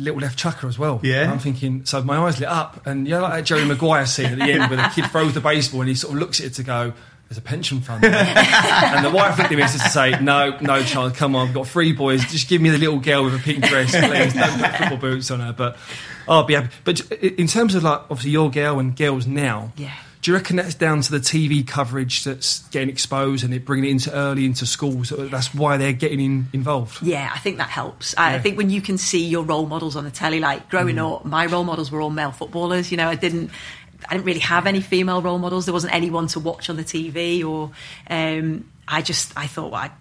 Little 0.02 0.20
left 0.20 0.38
chucker 0.38 0.68
as 0.68 0.80
well. 0.80 1.00
Yeah. 1.04 1.22
And 1.24 1.32
I'm 1.32 1.40
thinking, 1.40 1.86
so 1.86 2.02
my 2.04 2.18
eyes 2.18 2.40
lit 2.40 2.50
up, 2.50 2.86
and 2.88 3.08
you 3.08 3.14
know, 3.14 3.22
like 3.22 3.34
that 3.34 3.46
Jerry 3.46 3.66
Maguire 3.66 4.06
scene 4.06 4.26
at 4.34 4.38
the 4.40 4.46
end 4.52 4.70
where 4.70 4.78
the 4.78 4.92
kid 4.96 5.06
throws 5.12 5.34
the 5.34 5.42
baseball 5.42 5.82
and 5.82 5.90
he 5.90 5.96
sort 5.96 6.14
of 6.14 6.20
looks 6.20 6.40
at 6.40 6.48
it 6.48 6.54
to 6.56 6.64
go, 6.64 6.94
"There's 7.30 7.38
a 7.38 7.42
pension 7.42 7.82
fund." 7.82 8.04
there." 8.04 8.14
and 8.16 9.06
the 9.06 9.12
wife 9.12 9.38
looked 9.38 9.52
at 9.52 9.56
me 9.58 9.62
as 9.64 9.74
to 9.74 9.80
say, 9.80 10.20
"No, 10.20 10.58
no, 10.60 10.82
child, 10.84 11.14
come 11.16 11.36
on, 11.36 11.50
I've 11.50 11.54
got 11.54 11.68
three 11.68 11.94
boys. 11.94 12.22
Just 12.26 12.50
give 12.50 12.62
me 12.62 12.70
the 12.70 12.78
little 12.80 13.00
girl 13.00 13.24
with 13.26 13.36
a 13.36 13.40
pink 13.40 13.64
dress, 13.66 13.92
please. 13.92 14.34
Don't 14.34 14.60
put 14.60 14.76
football 14.76 14.98
boots 14.98 15.30
on 15.32 15.40
her." 15.40 15.54
But 15.54 15.78
I'll 16.28 16.44
be 16.46 16.56
happy. 16.56 16.70
But 16.84 17.12
in 17.12 17.48
terms 17.48 17.76
of 17.76 17.84
like 17.84 18.00
obviously 18.10 18.32
your 18.32 18.50
girl 18.50 18.80
and 18.80 18.96
girls 18.96 19.28
now, 19.28 19.72
Yeah. 19.78 19.94
Do 20.22 20.30
you 20.32 20.38
reckon 20.38 20.56
that's 20.58 20.76
down 20.76 21.02
to 21.02 21.12
the 21.12 21.18
TV 21.20 21.66
coverage 21.68 22.24
that's 22.24 22.60
getting 22.70 22.90
exposed 22.90 23.44
and 23.44 23.54
it 23.54 23.66
bringing 23.66 23.86
it 23.90 23.92
into 23.92 24.14
early 24.14 24.46
into 24.46 24.66
schools? 24.68 25.10
That's 25.18 25.54
why 25.54 25.78
they're 25.78 25.94
getting 25.94 26.20
in, 26.20 26.48
involved. 26.54 27.02
Yeah, 27.02 27.32
I 27.34 27.40
think 27.40 27.58
that 27.58 27.70
helps. 27.70 28.16
I 28.18 28.36
I 28.36 28.40
think 28.40 28.56
when 28.58 28.70
you 28.70 28.82
can 28.82 28.98
see 29.00 29.26
your 29.26 29.44
role 29.44 29.66
models 29.66 29.96
on 29.96 30.04
the 30.04 30.12
telly, 30.12 30.40
like 30.40 30.70
growing 30.70 30.98
Mm. 30.98 31.16
up, 31.16 31.26
my 31.26 31.48
role 31.48 31.64
models 31.64 31.92
were 31.92 32.02
all 32.02 32.12
male 32.12 32.32
footballers. 32.32 32.92
You 32.92 32.98
know, 32.98 33.08
I 33.10 33.16
didn't. 33.16 33.50
I 34.10 34.14
didn't 34.14 34.26
really 34.26 34.40
have 34.40 34.68
any 34.68 34.82
female 34.82 35.22
role 35.22 35.38
models. 35.40 35.66
There 35.66 35.74
wasn't 35.74 35.94
anyone 35.94 36.28
to 36.28 36.40
watch 36.40 36.70
on 36.70 36.76
the 36.78 36.84
TV, 36.84 37.44
or 37.46 37.72
um, 38.10 38.70
I 38.88 39.02
just 39.02 39.32
I 39.38 39.48
thought 39.48 39.72
well, 39.72 39.82
I, 39.82 39.92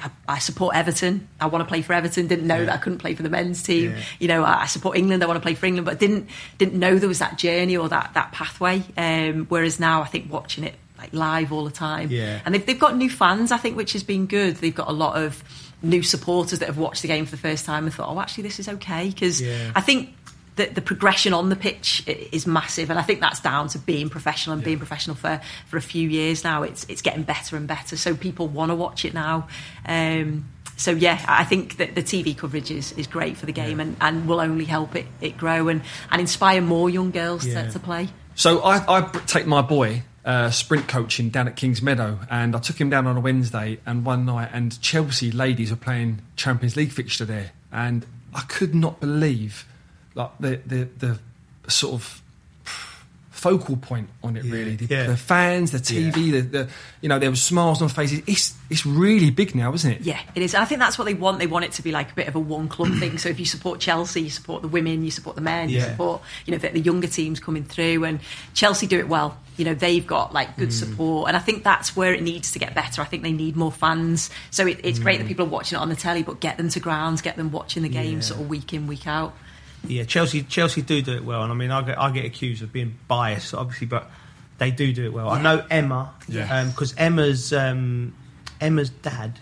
I, 0.00 0.10
I 0.28 0.38
support 0.38 0.74
Everton. 0.76 1.28
I 1.40 1.46
want 1.46 1.62
to 1.64 1.68
play 1.68 1.82
for 1.82 1.92
Everton. 1.92 2.26
Didn't 2.26 2.46
know 2.46 2.64
that 2.64 2.74
I 2.74 2.76
couldn't 2.78 2.98
play 2.98 3.14
for 3.14 3.22
the 3.22 3.30
men's 3.30 3.62
team. 3.62 3.92
Yeah. 3.92 4.00
You 4.18 4.28
know, 4.28 4.42
I, 4.44 4.62
I 4.62 4.66
support 4.66 4.96
England. 4.98 5.22
I 5.22 5.26
want 5.26 5.36
to 5.36 5.42
play 5.42 5.54
for 5.54 5.66
England, 5.66 5.86
but 5.86 5.98
didn't 5.98 6.28
didn't 6.58 6.78
know 6.78 6.98
there 6.98 7.08
was 7.08 7.20
that 7.20 7.38
journey 7.38 7.76
or 7.76 7.88
that 7.88 8.12
that 8.14 8.32
pathway. 8.32 8.82
Um, 8.96 9.46
whereas 9.48 9.78
now, 9.80 10.02
I 10.02 10.06
think 10.06 10.30
watching 10.32 10.64
it 10.64 10.74
like 10.98 11.12
live 11.12 11.52
all 11.52 11.64
the 11.64 11.70
time, 11.70 12.10
Yeah. 12.10 12.40
and 12.46 12.54
they've, 12.54 12.64
they've 12.64 12.78
got 12.78 12.96
new 12.96 13.10
fans, 13.10 13.52
I 13.52 13.58
think, 13.58 13.76
which 13.76 13.92
has 13.92 14.02
been 14.02 14.26
good. 14.26 14.56
They've 14.56 14.74
got 14.74 14.88
a 14.88 14.92
lot 14.92 15.22
of 15.22 15.44
new 15.82 16.02
supporters 16.02 16.60
that 16.60 16.66
have 16.66 16.78
watched 16.78 17.02
the 17.02 17.08
game 17.08 17.26
for 17.26 17.32
the 17.32 17.36
first 17.36 17.66
time 17.66 17.84
and 17.84 17.92
thought, 17.92 18.08
oh, 18.08 18.18
actually, 18.18 18.44
this 18.44 18.58
is 18.58 18.66
okay. 18.68 19.08
Because 19.10 19.40
Yeah. 19.42 19.72
I 19.74 19.82
think 19.82 20.14
that 20.56 20.74
the 20.74 20.80
progression 20.80 21.32
on 21.32 21.48
the 21.50 21.56
pitch 21.56 22.02
is 22.06 22.46
massive. 22.46 22.90
And 22.90 22.98
I 22.98 23.02
think 23.02 23.20
that's 23.20 23.40
down 23.40 23.68
to 23.68 23.78
being 23.78 24.08
professional 24.08 24.54
and 24.54 24.64
being 24.64 24.78
professional 24.78 25.14
for, 25.16 25.40
for 25.66 25.76
a 25.76 25.82
few 25.82 26.08
years 26.08 26.42
now. 26.44 26.62
It's, 26.62 26.84
it's 26.88 27.02
getting 27.02 27.22
better 27.22 27.56
and 27.56 27.66
better. 27.68 27.96
So 27.96 28.14
people 28.14 28.48
want 28.48 28.70
to 28.70 28.74
watch 28.74 29.04
it 29.04 29.12
now. 29.14 29.48
Um, 29.86 30.48
so 30.76 30.90
yeah, 30.92 31.24
I 31.28 31.44
think 31.44 31.76
that 31.76 31.94
the 31.94 32.02
TV 32.02 32.36
coverage 32.36 32.70
is, 32.70 32.92
is 32.92 33.06
great 33.06 33.36
for 33.36 33.46
the 33.46 33.52
game 33.52 33.80
and, 33.80 33.96
and 34.00 34.26
will 34.28 34.40
only 34.40 34.64
help 34.66 34.96
it, 34.96 35.06
it 35.20 35.36
grow 35.38 35.68
and, 35.68 35.82
and 36.10 36.20
inspire 36.20 36.60
more 36.60 36.90
young 36.90 37.10
girls 37.10 37.46
Yeah. 37.46 37.66
to, 37.66 37.72
to 37.72 37.78
play. 37.78 38.08
So 38.34 38.60
I, 38.60 38.98
I 38.98 39.00
take 39.26 39.46
my 39.46 39.62
boy 39.62 40.02
uh, 40.26 40.50
sprint 40.50 40.88
coaching 40.88 41.30
down 41.30 41.48
at 41.48 41.56
Kingsmeadow, 41.56 42.26
and 42.30 42.54
I 42.56 42.58
took 42.58 42.78
him 42.80 42.90
down 42.90 43.06
on 43.06 43.16
a 43.16 43.20
Wednesday 43.20 43.78
and 43.86 44.04
one 44.04 44.26
night, 44.26 44.50
and 44.52 44.78
Chelsea 44.82 45.30
ladies 45.30 45.70
were 45.70 45.76
playing 45.76 46.20
Champions 46.34 46.76
League 46.76 46.90
fixture 46.92 47.24
there, 47.24 47.52
and 47.72 48.04
I 48.34 48.40
could 48.42 48.74
not 48.74 49.00
believe 49.00 49.66
like 50.16 50.30
the 50.40 50.60
the, 50.66 50.88
the 50.98 51.70
sort 51.70 51.94
of 51.94 52.22
focal 53.30 53.76
point 53.76 54.08
on 54.24 54.34
it 54.36 54.44
Yeah, 54.44 54.52
really 54.52 54.76
the, 54.76 54.86
yeah. 54.86 55.06
the 55.06 55.16
fans 55.16 55.70
the 55.70 55.78
TV 55.78 56.32
the, 56.32 56.40
the 56.40 56.68
you 57.02 57.08
know 57.08 57.18
there 57.18 57.28
were 57.28 57.36
smiles 57.36 57.82
on 57.82 57.90
faces 57.90 58.22
it's 58.26 58.56
it's 58.70 58.86
really 58.86 59.30
big 59.30 59.54
now 59.54 59.74
isn't 59.74 59.92
it 59.92 60.00
Yeah, 60.00 60.18
it 60.34 60.42
is. 60.42 60.54
And 60.54 60.62
I 60.62 60.64
think 60.64 60.80
that's 60.80 60.98
what 60.98 61.04
they 61.04 61.14
want. 61.14 61.38
They 61.38 61.46
want 61.46 61.66
it 61.66 61.72
to 61.72 61.82
be 61.82 61.92
like 61.92 62.10
a 62.12 62.14
bit 62.14 62.28
of 62.28 62.34
a 62.34 62.40
one 62.40 62.66
club 62.68 62.98
thing. 62.98 63.18
So 63.18 63.28
if 63.28 63.38
you 63.38 63.44
support 63.44 63.78
Chelsea, 63.78 64.22
you 64.22 64.30
support 64.30 64.62
the 64.62 64.68
women, 64.68 65.04
you 65.04 65.10
support 65.10 65.36
the 65.36 65.42
men, 65.42 65.68
you 65.68 65.80
support 65.80 66.22
you 66.46 66.52
know 66.52 66.58
the, 66.58 66.70
the 66.70 66.80
younger 66.80 67.06
teams 67.06 67.38
coming 67.38 67.62
through. 67.62 68.04
And 68.04 68.20
Chelsea 68.54 68.86
do 68.86 68.98
it 68.98 69.06
well. 69.06 69.38
You 69.58 69.66
know 69.66 69.74
they've 69.74 70.06
got 70.06 70.32
like 70.32 70.56
good 70.56 70.70
mm. 70.70 70.72
support, 70.72 71.28
and 71.28 71.36
I 71.36 71.40
think 71.40 71.62
that's 71.62 71.94
where 71.94 72.14
it 72.14 72.22
needs 72.22 72.52
to 72.52 72.58
get 72.58 72.74
better. 72.74 73.02
I 73.02 73.04
think 73.04 73.22
they 73.22 73.32
need 73.32 73.54
more 73.54 73.70
fans. 73.70 74.30
So 74.50 74.66
it, 74.66 74.80
it's 74.82 74.98
great 74.98 75.18
that 75.18 75.24
mm. 75.24 75.28
people 75.28 75.44
are 75.46 75.50
watching 75.50 75.76
it 75.76 75.82
on 75.82 75.90
the 75.90 75.96
telly, 75.96 76.22
but 76.22 76.40
get 76.40 76.56
them 76.56 76.70
to 76.70 76.80
grounds, 76.80 77.22
get 77.22 77.36
them 77.36 77.52
watching 77.52 77.82
the 77.82 77.88
game 77.90 78.14
Yeah. 78.14 78.20
sort 78.20 78.40
of 78.40 78.48
week 78.48 78.72
in 78.72 78.86
week 78.86 79.06
out. 79.06 79.36
Yeah, 79.86 80.04
Chelsea 80.04 80.42
Chelsea 80.42 80.82
do 80.82 81.00
do 81.02 81.12
it 81.14 81.24
well, 81.24 81.42
and 81.42 81.52
I 81.52 81.54
mean 81.54 81.70
I 81.70 81.82
get 81.82 81.98
I 81.98 82.10
get 82.10 82.24
accused 82.24 82.62
of 82.62 82.72
being 82.72 82.96
biased, 83.08 83.54
obviously, 83.54 83.86
but 83.86 84.10
they 84.58 84.70
do 84.70 84.92
do 84.92 85.04
it 85.04 85.12
well. 85.12 85.28
I 85.28 85.40
know 85.40 85.64
Emma, 85.70 86.12
Yeah. 86.28 86.64
because 86.64 86.94
Emma's 86.96 87.52
um, 87.52 88.14
Emma's 88.60 88.90
dad 88.90 89.38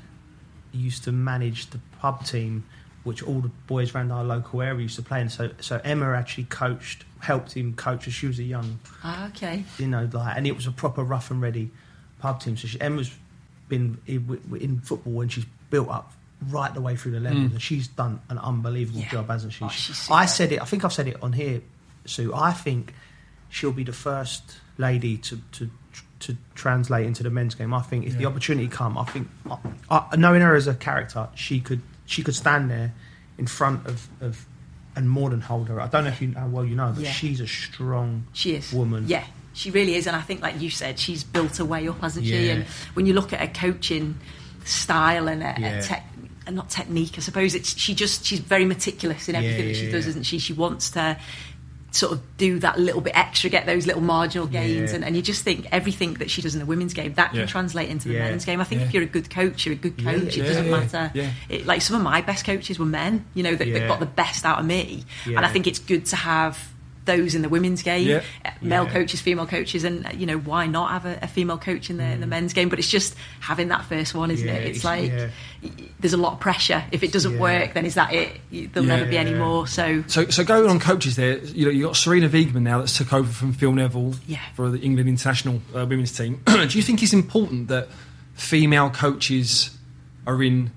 used 0.73 1.05
to 1.05 1.13
manage 1.13 1.71
the 1.71 1.79
pub 2.01 2.25
team, 2.27 2.65
which 3.05 3.23
all 3.23 3.41
the 3.41 3.51
boys 3.67 3.95
around 3.95 4.11
our 4.13 4.25
local 4.25 4.61
area 4.61 4.81
used 4.83 4.97
to 4.97 5.03
play 5.03 5.21
in. 5.21 5.29
So 5.31 5.51
so 5.61 5.81
Emma 5.85 6.13
actually 6.13 6.45
coached, 6.45 7.05
helped 7.21 7.57
him 7.57 7.75
coach 7.75 8.07
as 8.09 8.13
she 8.15 8.27
was 8.27 8.39
a 8.39 8.43
young, 8.45 8.81
Ah, 9.03 9.29
okay. 9.29 9.65
you 9.79 9.87
know, 9.87 10.09
like, 10.13 10.37
and 10.37 10.47
it 10.47 10.55
was 10.57 10.67
a 10.67 10.73
proper 10.73 11.03
rough 11.05 11.31
and 11.31 11.41
ready 11.41 11.71
pub 12.19 12.41
team. 12.41 12.57
So 12.57 12.67
she, 12.69 12.81
Emma's 12.81 13.11
been 13.69 13.99
in, 14.07 14.41
in 14.61 14.81
football 14.81 15.21
and 15.23 15.33
she's 15.33 15.47
built 15.71 15.89
up 15.89 16.13
right 16.51 16.73
the 16.75 16.81
way 16.81 16.97
through 16.97 17.13
the 17.13 17.21
levels, 17.21 17.49
mm. 17.51 17.53
and 17.53 17.63
she's 17.63 17.89
done 17.89 18.21
an 18.29 18.39
unbelievable 18.39 19.01
Yeah. 19.01 19.09
job, 19.11 19.29
hasn't 19.29 19.53
she? 19.53 19.65
Oh, 19.65 19.69
she's 19.69 20.09
I 20.11 20.27
said 20.27 20.53
it. 20.53 20.61
I 20.61 20.65
think 20.65 20.85
I've 20.85 20.93
said 20.93 21.09
it 21.09 21.23
on 21.23 21.33
here, 21.33 21.61
Sue. 22.07 22.33
I 22.35 22.53
think 22.53 22.95
she'll 23.49 23.73
be 23.73 23.85
the 23.85 23.93
first 23.93 24.59
lady 24.79 25.17
to 25.19 25.39
to 25.53 25.71
to 26.21 26.37
translate 26.55 27.07
into 27.07 27.23
the 27.23 27.31
men's 27.31 27.55
game. 27.55 27.75
I 27.75 27.83
think 27.83 28.07
if 28.07 28.17
the 28.17 28.25
opportunity 28.27 28.67
come, 28.69 28.97
I 28.97 29.05
think 29.05 29.29
I, 29.51 29.59
I, 29.91 30.17
knowing 30.17 30.41
her 30.41 30.55
as 30.55 30.67
a 30.67 30.75
character, 30.75 31.29
she 31.35 31.61
could 31.61 31.83
she 32.07 32.23
could 32.23 32.35
stand 32.35 32.71
there 32.71 32.93
in 33.39 33.47
front 33.47 33.87
of 33.87 34.09
of 34.21 34.47
and 34.97 35.11
more 35.11 35.29
than 35.31 35.41
hold 35.41 35.69
her. 35.69 35.81
I 35.81 35.89
don't 35.89 36.05
know 36.05 36.11
if 36.11 36.23
you 36.23 36.33
how 36.35 36.47
well 36.49 36.65
you 36.65 36.77
know, 36.77 36.93
but 36.95 37.05
Yeah. 37.05 37.11
she's 37.11 37.41
a 37.41 37.47
strong 37.49 38.27
She 38.33 38.55
is. 38.55 38.73
woman. 38.73 39.05
Yeah, 39.09 39.25
she 39.53 39.71
really 39.73 39.97
is. 39.97 40.07
And 40.07 40.15
I 40.17 40.21
think, 40.21 40.41
like 40.41 40.61
you 40.61 40.71
said, 40.71 40.99
she's 41.01 41.25
built 41.25 41.57
her 41.57 41.65
way 41.65 41.89
up, 41.89 42.01
hasn't 42.01 42.25
she? 42.27 42.49
And 42.51 42.65
when 42.95 43.05
you 43.07 43.13
look 43.13 43.33
at 43.33 43.41
her 43.41 43.49
coaching 43.49 44.19
style 44.65 45.29
and 45.29 45.43
her, 45.43 45.55
Yeah. 45.59 45.71
her 45.77 45.83
tech, 45.83 46.07
and 46.14 46.14
not 46.51 46.71
technique, 46.71 47.13
I 47.17 47.21
suppose 47.21 47.55
it's 47.55 47.77
she 47.79 47.95
just 47.95 48.25
she's 48.25 48.41
very 48.41 48.65
meticulous 48.65 49.29
in 49.29 49.35
Yeah, 49.35 49.41
everything 49.43 49.67
that 49.69 49.75
she 49.77 49.87
yeah, 49.87 49.93
does, 49.93 50.05
yeah. 50.07 50.11
isn't 50.11 50.23
she? 50.25 50.39
She 50.39 50.53
wants 50.53 50.91
to 50.91 51.17
sort 51.91 52.13
of 52.13 52.21
do 52.39 52.59
that 52.59 52.77
little 52.77 53.01
bit 53.01 53.17
extra, 53.17 53.49
get 53.49 53.67
those 53.67 53.87
little 53.87 54.03
marginal 54.03 54.49
gains, 54.49 54.91
Yeah. 54.91 54.97
and, 54.97 55.05
and 55.05 55.15
you 55.15 55.23
just 55.23 55.45
think 55.45 55.69
everything 55.71 56.15
that 56.15 56.29
she 56.29 56.43
does 56.43 56.53
in 56.55 56.59
the 56.59 56.67
women's 56.67 56.93
game 56.93 57.15
that 57.15 57.33
Yeah. 57.33 57.43
can 57.43 57.49
translate 57.49 57.89
into 57.89 58.09
the 58.09 58.15
Yeah. 58.15 58.31
men's 58.31 58.45
game. 58.45 58.61
I 58.61 58.65
think 58.65 58.81
Yeah. 58.81 58.87
if 58.89 58.95
you're 58.95 59.03
a 59.05 59.07
good 59.07 59.31
coach, 59.31 59.65
you're 59.65 59.75
a 59.75 59.79
good 59.79 59.97
coach. 59.99 60.37
yeah, 60.37 60.43
it 60.43 60.47
doesn't 60.49 60.65
yeah, 60.67 60.71
matter. 60.81 61.11
yeah. 61.15 61.31
It, 61.49 61.67
like 61.67 61.83
some 61.83 61.95
of 61.97 62.03
my 62.03 62.21
best 62.21 62.45
coaches 62.45 62.81
were 62.81 62.85
men, 62.85 63.25
you 63.35 63.45
know, 63.45 63.55
that, 63.55 63.73
that 63.73 63.87
got 63.87 64.01
the 64.01 64.07
best 64.07 64.45
out 64.45 64.59
of 64.59 64.67
me, 64.67 65.05
and 65.25 65.39
I 65.47 65.49
think 65.49 65.69
it's 65.69 65.79
good 65.79 66.05
to 66.07 66.17
have 66.17 66.59
those 67.05 67.35
in 67.35 67.43
the 67.43 67.49
women's 67.49 67.83
game, 67.83 68.09
Yeah. 68.09 68.23
uh, 68.45 68.51
male 68.63 68.85
Yeah. 68.85 68.91
coaches, 68.93 69.21
female 69.21 69.47
coaches, 69.47 69.85
and 69.85 70.07
uh, 70.07 70.11
you 70.17 70.27
know 70.27 70.39
why 70.39 70.67
not 70.67 70.91
have 70.91 71.05
a, 71.07 71.19
a 71.23 71.29
female 71.29 71.59
coach 71.59 71.91
in 71.91 71.99
the, 71.99 72.05
in 72.05 72.21
the 72.21 72.27
men's 72.27 72.53
game? 72.53 72.69
But 72.69 72.79
it's 72.79 72.91
just 72.91 73.15
having 73.41 73.69
that 73.69 73.85
first 73.85 74.15
one, 74.15 74.31
isn't 74.31 74.47
Mm. 74.47 74.51
Yeah, 74.53 74.59
it? 74.59 74.67
It's, 74.69 74.85
it's- 74.85 74.85
like 74.85 75.31
there's 76.01 76.13
a 76.13 76.19
lot 76.19 76.35
of 76.35 76.41
pressure. 76.41 76.85
If 76.93 77.03
it 77.03 77.11
doesn't 77.13 77.39
work, 77.39 77.73
then 77.75 77.87
is 77.87 77.95
that 77.95 78.13
it? 78.13 78.41
There'll 78.73 78.87
never 78.87 79.07
be 79.07 79.17
any 79.17 79.33
more. 79.35 79.67
So 79.67 80.05
So, 80.07 80.27
so 80.27 80.45
going 80.45 80.69
on 80.69 80.79
coaches 80.79 81.17
there, 81.17 81.39
you 81.39 81.65
know, 81.65 81.71
you 81.71 81.85
got 81.85 81.95
Sarina 81.95 82.29
Wiegman 82.29 82.63
now 82.63 82.79
that's 82.81 82.97
took 82.99 83.13
over 83.13 83.31
from 83.33 83.53
Phil 83.55 83.73
Neville 83.73 84.15
for 84.55 84.71
the 84.71 84.79
England 84.81 85.09
international 85.09 85.63
uh, 85.75 85.87
women's 85.87 86.13
team. 86.17 86.43
Do 86.47 86.69
you 86.69 86.83
think 86.83 87.03
it's 87.03 87.13
important 87.15 87.69
that 87.69 87.89
female 88.35 88.91
coaches 88.91 89.71
are 90.27 90.43
in 90.43 90.71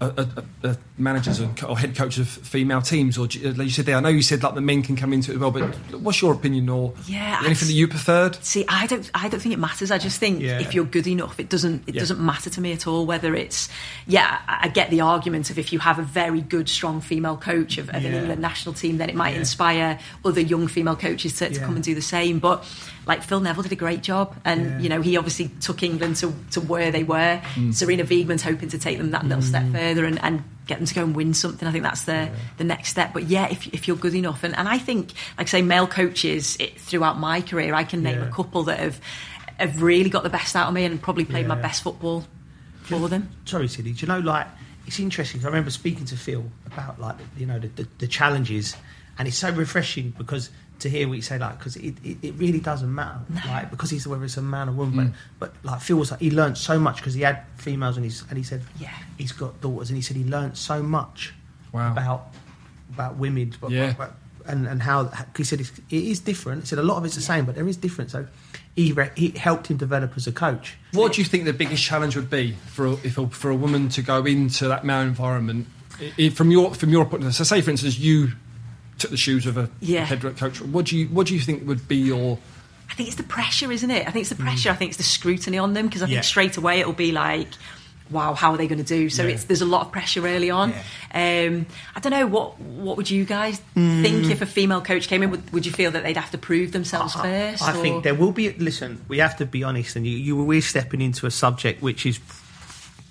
uh, 0.00 0.10
uh, 0.16 0.42
uh, 0.64 0.74
managers 0.98 1.38
and 1.40 1.56
co- 1.56 1.68
or 1.68 1.78
head 1.78 1.94
coaches 1.94 2.18
of 2.20 2.28
female 2.28 2.82
teams, 2.82 3.16
or 3.16 3.26
you, 3.26 3.52
like 3.52 3.66
you 3.66 3.70
said 3.70 3.86
there? 3.86 3.96
I 3.96 4.00
know 4.00 4.08
you 4.08 4.22
said 4.22 4.42
like 4.42 4.54
the 4.54 4.60
men 4.60 4.82
can 4.82 4.96
come 4.96 5.12
into 5.12 5.30
it 5.30 5.34
as 5.36 5.40
well, 5.40 5.50
but 5.52 5.62
what's 6.00 6.20
your 6.20 6.34
opinion, 6.34 6.68
or 6.68 6.92
Yeah, 7.06 7.40
anything 7.44 7.66
I- 7.66 7.68
that 7.68 7.72
you 7.72 7.88
preferred? 7.88 8.36
See, 8.44 8.64
I 8.68 8.86
don't, 8.86 9.08
I 9.14 9.28
don't 9.28 9.40
think 9.40 9.52
it 9.54 9.58
matters. 9.58 9.90
I 9.90 9.98
just 9.98 10.18
think 10.18 10.40
Yeah. 10.40 10.58
if 10.60 10.74
you're 10.74 10.84
good 10.84 11.06
enough, 11.06 11.38
it 11.38 11.48
doesn't, 11.48 11.88
it 11.88 11.94
Yeah. 11.94 12.00
doesn't 12.00 12.20
matter 12.20 12.50
to 12.50 12.60
me 12.60 12.72
at 12.72 12.86
all. 12.86 13.06
Whether 13.06 13.34
it's, 13.34 13.68
yeah, 14.06 14.38
I 14.48 14.64
I 14.64 14.68
get 14.68 14.90
the 14.90 15.02
argument 15.02 15.50
of 15.50 15.58
if 15.58 15.72
you 15.72 15.78
have 15.78 15.98
a 15.98 16.02
very 16.02 16.40
good, 16.40 16.68
strong 16.68 17.00
female 17.00 17.36
coach 17.36 17.78
of, 17.78 17.88
of 17.90 17.96
an 18.04 18.14
England 18.14 18.40
national 18.40 18.74
team, 18.74 18.98
then 18.98 19.08
it 19.10 19.14
might 19.14 19.34
Yeah. 19.34 19.40
inspire 19.40 19.98
other 20.24 20.40
young 20.40 20.68
female 20.68 20.96
coaches 20.96 21.34
to, 21.34 21.48
to 21.48 21.54
Yeah. 21.54 21.64
come 21.66 21.74
and 21.76 21.84
do 21.84 21.94
the 21.94 22.02
same. 22.02 22.38
But 22.38 22.64
like 23.06 23.22
Phil 23.22 23.40
Neville 23.40 23.62
did 23.64 23.72
a 23.72 23.76
great 23.76 24.02
job, 24.02 24.34
and 24.44 24.64
Yeah. 24.64 24.78
you 24.80 24.88
know 24.88 25.00
he 25.02 25.16
obviously 25.16 25.48
took 25.60 25.82
England 25.82 26.16
to, 26.16 26.34
to 26.52 26.60
where 26.60 26.90
they 26.90 27.04
were. 27.04 27.40
Mm. 27.54 27.68
Sarina 27.70 28.04
Wiegman's 28.06 28.42
hoping 28.42 28.68
to 28.70 28.78
take 28.78 28.98
them 28.98 29.10
that 29.12 29.24
little 29.24 29.42
step 29.42 29.62
mm. 29.64 29.72
further 29.72 30.04
and, 30.04 30.22
and 30.22 30.42
get 30.66 30.78
them 30.78 30.86
to 30.86 30.94
go 30.94 31.02
and 31.02 31.14
win 31.14 31.34
something. 31.34 31.68
I 31.68 31.72
think 31.72 31.84
that's 31.84 32.04
the 32.04 32.30
the 32.56 32.64
next 32.64 32.88
step. 32.88 33.12
But 33.12 33.24
yeah, 33.24 33.48
if 33.50 33.66
if 33.74 33.86
you're 33.86 33.96
good 33.96 34.14
enough, 34.14 34.44
and, 34.44 34.56
and 34.56 34.68
I 34.68 34.78
think 34.78 35.12
like 35.38 35.46
I 35.48 35.50
say 35.50 35.62
male 35.62 35.86
coaches 35.86 36.56
it, 36.58 36.80
throughout 36.80 37.18
my 37.18 37.40
career, 37.40 37.74
I 37.74 37.84
can 37.84 38.02
name 38.02 38.18
Yeah. 38.20 38.28
a 38.28 38.32
couple 38.32 38.62
that 38.64 38.78
have 38.80 39.00
have 39.58 39.82
really 39.82 40.10
got 40.10 40.22
the 40.24 40.30
best 40.30 40.56
out 40.56 40.68
of 40.68 40.74
me 40.74 40.84
and 40.84 41.00
probably 41.00 41.24
played 41.24 41.46
my 41.46 41.54
best 41.54 41.82
football 41.82 42.24
for 42.82 43.08
them. 43.08 43.28
sorry, 43.44 43.68
Sidney. 43.68 43.92
Do 43.92 44.00
you 44.04 44.08
know, 44.12 44.18
like, 44.18 44.46
it's 44.86 44.98
interesting 44.98 45.40
'cause 45.40 45.46
I 45.46 45.48
remember 45.50 45.70
speaking 45.70 46.04
to 46.06 46.16
Phil 46.16 46.44
about, 46.66 47.00
like, 47.00 47.16
you 47.38 47.46
know, 47.46 47.58
the, 47.58 47.68
the, 47.68 47.88
the 47.98 48.06
challenges, 48.08 48.76
and 49.16 49.28
it's 49.28 49.36
so 49.38 49.50
refreshing 49.50 50.12
because 50.18 50.50
to 50.84 50.88
hear 50.90 51.08
what 51.08 51.14
you 51.16 51.22
say, 51.22 51.36
like, 51.38 51.58
because 51.58 51.76
it, 51.76 51.94
it, 52.04 52.16
it 52.22 52.34
really 52.36 52.60
doesn't 52.60 52.94
matter, 52.94 53.18
like, 53.46 53.70
because 53.70 53.90
he's 53.90 54.06
whether 54.06 54.24
it's 54.24 54.36
a 54.36 54.42
man 54.42 54.68
or 54.68 54.72
woman, 54.72 55.14
but, 55.38 55.52
but 55.62 55.70
like 55.70 55.80
Phil 55.82 55.96
was 55.96 56.10
like, 56.12 56.20
he 56.20 56.30
learned 56.30 56.56
so 56.56 56.78
much 56.78 56.96
because 56.96 57.14
he 57.14 57.22
had 57.22 57.42
females, 57.56 57.96
and 57.96 58.04
he's 58.04 58.22
and 58.28 58.38
he 58.38 58.44
said, 58.44 58.62
Yeah. 58.78 58.90
he's 59.18 59.32
got 59.32 59.60
daughters, 59.60 59.90
and 59.90 59.96
he 59.96 60.02
said 60.02 60.16
he 60.16 60.24
learned 60.24 60.56
so 60.56 60.82
much 60.82 61.34
Wow. 61.72 61.90
about 61.92 62.28
about 62.92 63.16
women, 63.16 63.52
but, 63.60 63.70
Yeah. 63.72 63.94
but- 63.98 64.14
and 64.46 64.66
and 64.68 64.82
how 64.82 65.10
he 65.36 65.42
said 65.42 65.58
it's, 65.60 65.72
it 65.88 66.04
is 66.04 66.20
different. 66.20 66.60
He 66.62 66.66
said 66.66 66.78
a 66.78 66.82
lot 66.82 66.98
of 66.98 67.04
it's 67.06 67.14
the 67.14 67.22
same, 67.22 67.46
but 67.46 67.54
there 67.54 67.66
is 67.66 67.78
difference. 67.78 68.12
So 68.12 68.26
he 68.76 68.92
re- 68.92 69.10
he 69.16 69.30
helped 69.30 69.68
him 69.68 69.78
develop 69.78 70.12
as 70.18 70.26
a 70.26 70.32
coach. 70.32 70.76
What 70.92 71.14
do 71.14 71.22
you 71.22 71.24
think 71.24 71.46
the 71.46 71.54
biggest 71.54 71.82
challenge 71.82 72.14
would 72.14 72.28
be 72.28 72.52
for 72.66 72.84
a, 72.88 72.92
if 73.02 73.16
a, 73.16 73.26
for 73.28 73.48
a 73.50 73.54
woman 73.56 73.88
to 73.88 74.02
go 74.02 74.22
into 74.26 74.68
that 74.68 74.84
male 74.84 75.00
environment? 75.00 75.66
From 76.34 76.50
your 76.50 76.74
from 76.74 76.90
your 76.90 77.04
point, 77.06 77.22
of 77.22 77.28
view? 77.28 77.32
so 77.32 77.44
say 77.44 77.62
for 77.62 77.70
instance 77.70 77.98
you 77.98 78.32
took 78.98 79.10
the 79.10 79.16
shoes 79.16 79.46
of 79.46 79.56
a 79.56 79.68
Yeah. 79.80 80.04
head 80.04 80.20
coach. 80.36 80.60
What 80.60 80.86
do 80.86 80.96
you 80.96 81.06
what 81.08 81.26
do 81.26 81.34
you 81.34 81.40
think 81.40 81.66
would 81.66 81.86
be 81.88 81.96
your 81.96 82.38
I 82.90 82.94
think 82.94 83.08
it's 83.08 83.16
the 83.16 83.22
pressure, 83.24 83.72
isn't 83.72 83.90
it? 83.90 84.06
I 84.06 84.10
think 84.10 84.22
it's 84.22 84.28
the 84.30 84.36
pressure. 84.42 84.70
I 84.70 84.74
think 84.74 84.90
it's 84.90 84.98
the 84.98 85.02
scrutiny 85.04 85.58
on 85.58 85.72
them 85.72 85.86
because 85.86 86.02
I 86.02 86.06
think 86.06 86.22
straight 86.22 86.56
away 86.56 86.80
it'll 86.80 86.92
be 86.92 87.12
like, 87.12 87.48
wow, 88.10 88.34
how 88.34 88.52
are 88.52 88.56
they 88.58 88.68
going 88.68 88.78
to 88.78 88.84
do? 88.84 89.08
So 89.08 89.22
Yeah. 89.24 89.30
it's 89.34 89.44
there's 89.44 89.62
a 89.62 89.66
lot 89.66 89.86
of 89.86 89.90
pressure 89.90 90.24
early 90.26 90.50
on. 90.50 90.72
Um, 91.12 91.66
I 91.96 92.00
don't 92.00 92.10
know 92.12 92.26
what 92.26 92.60
what 92.60 92.96
would 92.98 93.10
you 93.10 93.24
guys 93.24 93.60
think 93.74 94.30
if 94.30 94.42
a 94.42 94.46
female 94.46 94.82
coach 94.82 95.08
came 95.08 95.22
in? 95.22 95.30
Would, 95.30 95.50
would 95.52 95.66
you 95.66 95.72
feel 95.72 95.90
that 95.92 96.02
they'd 96.04 96.16
have 96.16 96.30
to 96.32 96.38
prove 96.38 96.72
themselves 96.72 97.14
first? 97.14 97.62
I 97.62 97.76
or- 97.76 97.82
think 97.82 98.04
there 98.04 98.14
will 98.14 98.32
be. 98.32 98.52
Listen, 98.52 99.00
we 99.08 99.18
have 99.18 99.36
to 99.38 99.46
be 99.46 99.64
honest, 99.64 99.96
and 99.96 100.06
you, 100.06 100.16
you 100.16 100.36
we're 100.36 100.60
stepping 100.60 101.00
into 101.00 101.26
a 101.26 101.30
subject 101.30 101.82
which 101.82 102.04
is 102.06 102.20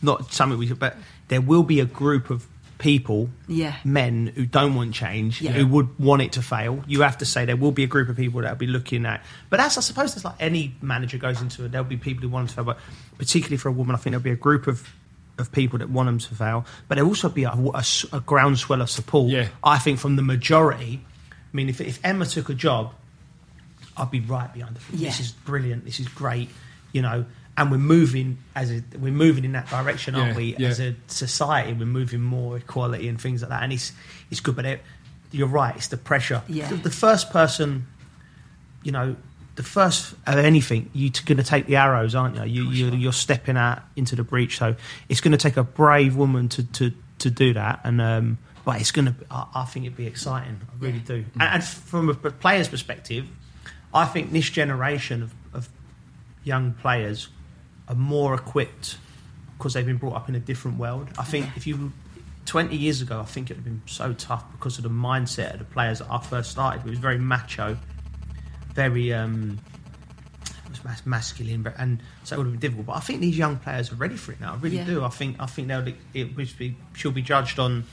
not 0.02 0.32
something 0.34 0.58
we. 0.60 0.72
But 0.72 0.96
there 1.30 1.42
will 1.42 1.64
be 1.64 1.80
a 1.80 1.86
group 1.86 2.30
of 2.30 2.46
people, 2.84 3.30
Yeah. 3.48 3.76
men 3.86 4.32
who 4.36 4.46
don't 4.46 4.76
want 4.76 4.94
change, 4.94 5.42
Yeah. 5.42 5.54
who 5.54 5.66
would 5.68 5.98
want 5.98 6.22
it 6.22 6.34
to 6.34 6.42
fail. 6.42 6.84
You 6.86 7.02
have 7.02 7.18
to 7.20 7.26
say 7.26 7.46
there 7.46 7.56
will 7.56 7.72
be 7.72 7.84
a 7.84 7.88
group 7.88 8.10
of 8.10 8.18
people 8.18 8.42
that 8.42 8.50
will 8.52 8.58
be 8.58 8.68
looking 8.68 9.06
at. 9.06 9.24
But 9.50 9.58
that's 9.58 9.78
I 9.78 9.82
suppose 9.82 10.16
it's 10.16 10.26
like 10.26 10.36
any 10.40 10.76
manager 10.82 11.18
goes 11.18 11.42
into 11.42 11.64
it. 11.66 11.72
There'll 11.72 11.86
be 11.88 11.98
people 11.98 12.22
who 12.24 12.30
want 12.30 12.50
to 12.50 12.56
fail, 12.56 12.66
but 12.66 12.78
particularly 13.18 13.58
for 13.58 13.70
a 13.70 13.72
woman, 13.72 13.96
I 13.96 13.98
think 13.98 14.12
there'll 14.12 14.24
be 14.24 14.32
a 14.32 14.36
group 14.36 14.68
of. 14.68 14.88
Of 15.40 15.52
people 15.52 15.80
that 15.80 15.90
want 15.90 16.06
them 16.06 16.20
to 16.20 16.36
fail, 16.36 16.64
but 16.88 16.94
there'll 16.94 17.10
also 17.10 17.28
be 17.28 17.44
a 17.46 18.22
groundswell 18.24 18.84
of 18.84 18.90
support. 18.92 19.32
Yeah. 19.32 19.48
I 19.64 19.80
think 19.80 19.98
from 19.98 20.16
the 20.16 20.22
majority. 20.22 21.02
I 21.32 21.36
mean, 21.58 21.70
if, 21.70 21.82
if 21.82 22.00
Emma 22.04 22.28
took 22.28 22.50
a 22.50 22.54
job, 22.54 22.94
I'd 23.98 24.12
be 24.12 24.20
right 24.20 24.54
behind 24.54 24.78
her. 24.78 24.84
Yeah. 24.96 25.10
This 25.10 25.20
is 25.22 25.32
brilliant. 25.32 25.86
This 25.86 26.00
is 26.00 26.08
great. 26.08 26.50
You 26.92 27.02
know, 27.02 27.26
and 27.56 27.70
we're 27.72 27.78
moving 27.78 28.38
as 28.56 28.72
a 28.72 28.82
we're 29.00 29.12
moving 29.12 29.46
in 29.46 29.52
that 29.52 29.70
direction, 29.70 30.16
aren't 30.16 30.32
Yeah, 30.32 30.38
we? 30.38 30.56
yeah. 30.58 30.70
As 30.70 30.80
a 30.80 30.96
society, 31.08 31.74
we're 31.74 31.86
moving 31.86 32.22
more 32.22 32.58
equality 32.58 33.08
and 33.08 33.20
things 33.22 33.42
like 33.42 33.50
that. 33.50 33.64
And 33.64 33.72
it's 33.74 33.92
it's 34.32 34.40
good, 34.40 34.56
but 34.56 34.66
it, 34.66 34.82
you're 35.32 35.48
right. 35.48 35.76
It's 35.76 35.88
the 35.88 35.98
pressure. 35.98 36.42
Yeah. 36.48 36.68
The, 36.70 36.76
the 36.76 36.90
first 36.92 37.30
person, 37.32 37.86
you 38.84 38.92
know, 38.92 39.16
the 39.56 39.64
first 39.64 40.14
of 40.26 40.38
anything, 40.38 40.90
you're 40.94 41.12
going 41.26 41.38
to 41.38 41.44
take 41.44 41.68
the 41.68 41.76
arrows, 41.76 42.16
aren't 42.16 42.38
you? 42.38 42.44
You 42.44 42.70
you're, 42.72 42.96
you're 42.96 43.14
stepping 43.14 43.58
out 43.58 43.84
into 43.96 44.16
the 44.16 44.24
breach. 44.24 44.58
So 44.58 44.76
it's 45.10 45.22
going 45.22 45.34
to 45.34 45.38
take 45.38 45.58
a 45.58 45.64
brave 45.64 46.16
woman 46.16 46.50
to 46.50 46.64
to 46.64 46.92
to 47.20 47.30
do 47.30 47.54
that. 47.54 47.82
And 47.84 48.02
um, 48.02 48.40
but 48.66 48.82
it's 48.82 48.92
going 48.92 49.06
to. 49.06 49.16
I, 49.30 49.48
I 49.56 49.66
think 49.66 49.86
it'd 49.86 49.98
be 49.98 50.08
exciting. 50.08 50.60
I 50.68 50.84
really 50.84 51.00
do. 51.00 51.26
And, 51.34 51.44
and 51.44 51.64
from 51.64 52.10
a 52.10 52.14
player's 52.16 52.68
perspective, 52.68 53.28
I 53.94 54.06
think 54.06 54.32
this 54.32 54.50
generation 54.50 55.22
of, 55.22 55.34
of 55.54 55.70
young 56.44 56.74
players 56.74 57.30
are 57.88 57.96
more 57.96 58.34
equipped 58.36 58.98
because 59.58 59.74
they've 59.74 59.86
been 59.86 59.98
brought 59.98 60.16
up 60.16 60.30
in 60.30 60.36
a 60.36 60.40
different 60.40 60.78
world. 60.78 61.10
I 61.18 61.24
think 61.24 61.48
if 61.56 61.66
you 61.68 61.92
20 62.46 62.76
years 62.76 63.02
ago, 63.02 63.20
I 63.20 63.24
think 63.26 63.50
it 63.50 63.54
would 63.54 63.64
have 63.64 63.66
been 63.66 63.82
so 63.86 64.14
tough 64.14 64.44
because 64.52 64.78
of 64.78 64.84
the 64.84 64.90
mindset 64.90 65.54
of 65.54 65.60
the 65.60 65.66
players 65.66 66.00
that 66.00 66.08
I 66.12 66.20
first 66.20 66.52
started. 66.52 66.86
It 66.86 66.90
was 66.90 67.00
very 67.00 67.18
macho, 67.18 67.78
very 68.74 69.14
um, 69.14 69.60
it 70.66 70.70
was 70.70 70.84
mas- 70.84 71.06
masculine, 71.06 71.62
but, 71.64 71.76
and 71.78 72.02
so 72.24 72.36
it 72.36 72.38
would 72.40 72.46
have 72.48 72.54
been 72.54 72.60
difficult. 72.60 72.88
But 72.88 72.98
I 72.98 73.00
think 73.00 73.22
these 73.22 73.38
young 73.38 73.58
players 73.58 73.92
are 73.92 73.96
ready 73.96 74.16
for 74.16 74.32
it 74.34 74.42
now. 74.42 74.54
I 74.54 74.58
really 74.58 74.78
Yeah. 74.78 74.86
do. 74.86 75.04
I 75.04 75.10
think 75.10 75.38
I 75.40 75.46
think 75.46 75.68
they'll 75.68 75.88
it 76.14 76.36
will 76.36 76.46
be 76.58 76.76
she'll 76.96 77.12
be 77.12 77.22
judged 77.22 77.60
on 77.60 77.86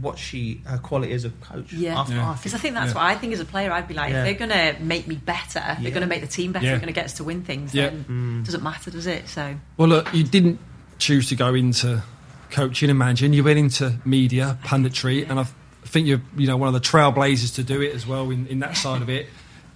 what 0.00 0.18
she 0.18 0.62
her 0.66 0.78
quality 0.78 1.12
as 1.12 1.24
a 1.24 1.30
coach. 1.30 1.72
Yeah. 1.72 2.00
I, 2.00 2.08
Yeah. 2.08 2.30
I 2.30 2.34
Because 2.34 2.54
I 2.54 2.58
think, 2.58 2.62
think 2.62 2.74
that's 2.74 2.94
Yeah. 2.94 2.94
what 2.94 3.04
I 3.04 3.14
think 3.16 3.32
as 3.32 3.40
a 3.40 3.44
player. 3.44 3.70
I'd 3.72 3.86
be 3.88 3.94
like, 3.94 4.10
Yeah. 4.12 4.24
if 4.24 4.38
they're 4.38 4.48
going 4.48 4.76
to 4.76 4.82
make 4.82 5.06
me 5.06 5.16
better, 5.16 5.60
Yeah. 5.60 5.76
they're 5.80 5.90
going 5.90 6.02
to 6.02 6.06
make 6.06 6.20
the 6.22 6.26
team 6.26 6.52
better, 6.52 6.64
Yeah. 6.64 6.72
they're 6.72 6.80
going 6.80 6.94
to 6.94 7.00
get 7.00 7.04
us 7.06 7.12
to 7.14 7.24
win 7.24 7.42
things, 7.42 7.74
Yeah. 7.74 7.90
then 7.90 8.04
mm. 8.08 8.40
it 8.40 8.46
doesn't 8.46 8.62
matter, 8.62 8.90
does 8.90 9.06
it? 9.06 9.28
So, 9.28 9.56
Well, 9.76 9.88
look, 9.88 10.12
you 10.14 10.24
didn't 10.24 10.58
choose 10.98 11.28
to 11.28 11.36
go 11.36 11.54
into 11.54 12.02
coaching 12.50 12.88
and 12.90 12.98
managing. 12.98 13.32
You 13.32 13.44
went 13.44 13.58
into 13.58 13.94
media, 14.04 14.58
punditry, 14.64 15.28
and 15.28 15.40
I 15.40 15.46
think 15.84 16.06
you're, 16.06 16.22
you 16.36 16.46
know, 16.46 16.56
one 16.56 16.68
of 16.68 16.74
the 16.74 16.80
trailblazers 16.80 17.54
to 17.56 17.62
do 17.62 17.80
it 17.82 17.94
as 17.94 18.06
well 18.06 18.30
in, 18.30 18.46
in 18.46 18.60
that 18.60 18.76
side 18.76 19.02
of 19.02 19.10
it. 19.10 19.28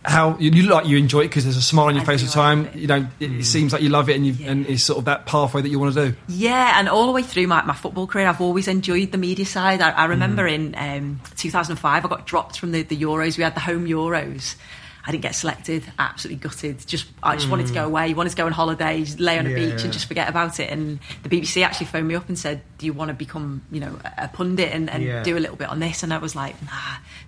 How 0.04 0.38
you, 0.38 0.50
you 0.50 0.62
look 0.62 0.74
like 0.74 0.86
you 0.86 0.96
enjoy 0.96 1.20
it 1.20 1.28
because 1.28 1.44
there's 1.44 1.56
a 1.56 1.62
smile 1.62 1.86
on 1.86 1.94
your 1.94 2.02
I 2.02 2.06
face 2.06 2.22
all 2.22 2.26
the 2.28 2.32
time. 2.32 2.70
You 2.78 2.86
know, 2.86 3.06
it, 3.20 3.32
it 3.32 3.44
seems 3.44 3.72
like 3.72 3.82
you 3.82 3.88
love 3.88 4.08
it, 4.08 4.16
and 4.16 4.26
you 4.26 4.32
Yeah. 4.32 4.52
and 4.52 4.66
it's 4.66 4.82
sort 4.82 4.98
of 4.98 5.04
that 5.06 5.26
pathway 5.26 5.60
that 5.60 5.68
you 5.68 5.78
want 5.78 5.94
to 5.94 6.10
do. 6.10 6.16
Yeah, 6.28 6.78
and 6.78 6.88
all 6.88 7.06
the 7.06 7.12
way 7.12 7.22
through 7.22 7.46
my, 7.48 7.62
my 7.64 7.74
football 7.74 8.06
career, 8.06 8.26
I've 8.28 8.40
always 8.40 8.68
enjoyed 8.68 9.10
the 9.12 9.18
media 9.18 9.44
side. 9.44 9.80
I, 9.80 9.90
I 9.90 10.04
remember 10.06 10.46
in 10.46 10.74
um, 10.78 11.20
2005, 11.36 12.04
I 12.04 12.08
got 12.08 12.26
dropped 12.26 12.58
from 12.58 12.70
the, 12.72 12.82
the 12.82 12.96
Euros. 12.96 13.36
We 13.36 13.44
had 13.44 13.54
the 13.56 13.60
home 13.60 13.86
Euros. 13.86 14.54
I 15.08 15.10
didn't 15.10 15.22
get 15.22 15.34
selected. 15.34 15.82
Absolutely 15.98 16.38
gutted. 16.38 16.86
Just 16.86 17.06
I 17.22 17.34
just 17.34 17.48
wanted 17.48 17.66
to 17.68 17.72
go 17.72 17.80
mm. 17.84 17.86
away. 17.86 18.08
You 18.08 18.14
wanted 18.14 18.28
to 18.30 18.36
go 18.36 18.44
on 18.44 18.52
holiday, 18.52 19.02
lay 19.18 19.38
on 19.38 19.46
a 19.46 19.54
beach, 19.54 19.82
and 19.82 19.90
just 19.90 20.04
forget 20.04 20.28
about 20.28 20.60
it. 20.60 20.68
And 20.70 20.98
the 21.22 21.30
BBC 21.30 21.64
actually 21.64 21.86
phoned 21.86 22.06
me 22.06 22.14
up 22.14 22.28
and 22.28 22.38
said, 22.38 22.60
"Do 22.76 22.84
you 22.84 22.92
want 22.92 23.08
to 23.08 23.14
become, 23.14 23.62
you 23.72 23.80
know, 23.80 23.98
a 24.18 24.28
pundit 24.28 24.70
and, 24.70 24.90
and 24.90 25.02
Yeah. 25.02 25.22
do 25.22 25.38
a 25.38 25.40
little 25.40 25.56
bit 25.56 25.70
on 25.70 25.80
this?" 25.80 26.02
And 26.02 26.12
I 26.12 26.18
was 26.18 26.36
like, 26.36 26.60
"Nah, 26.62 26.70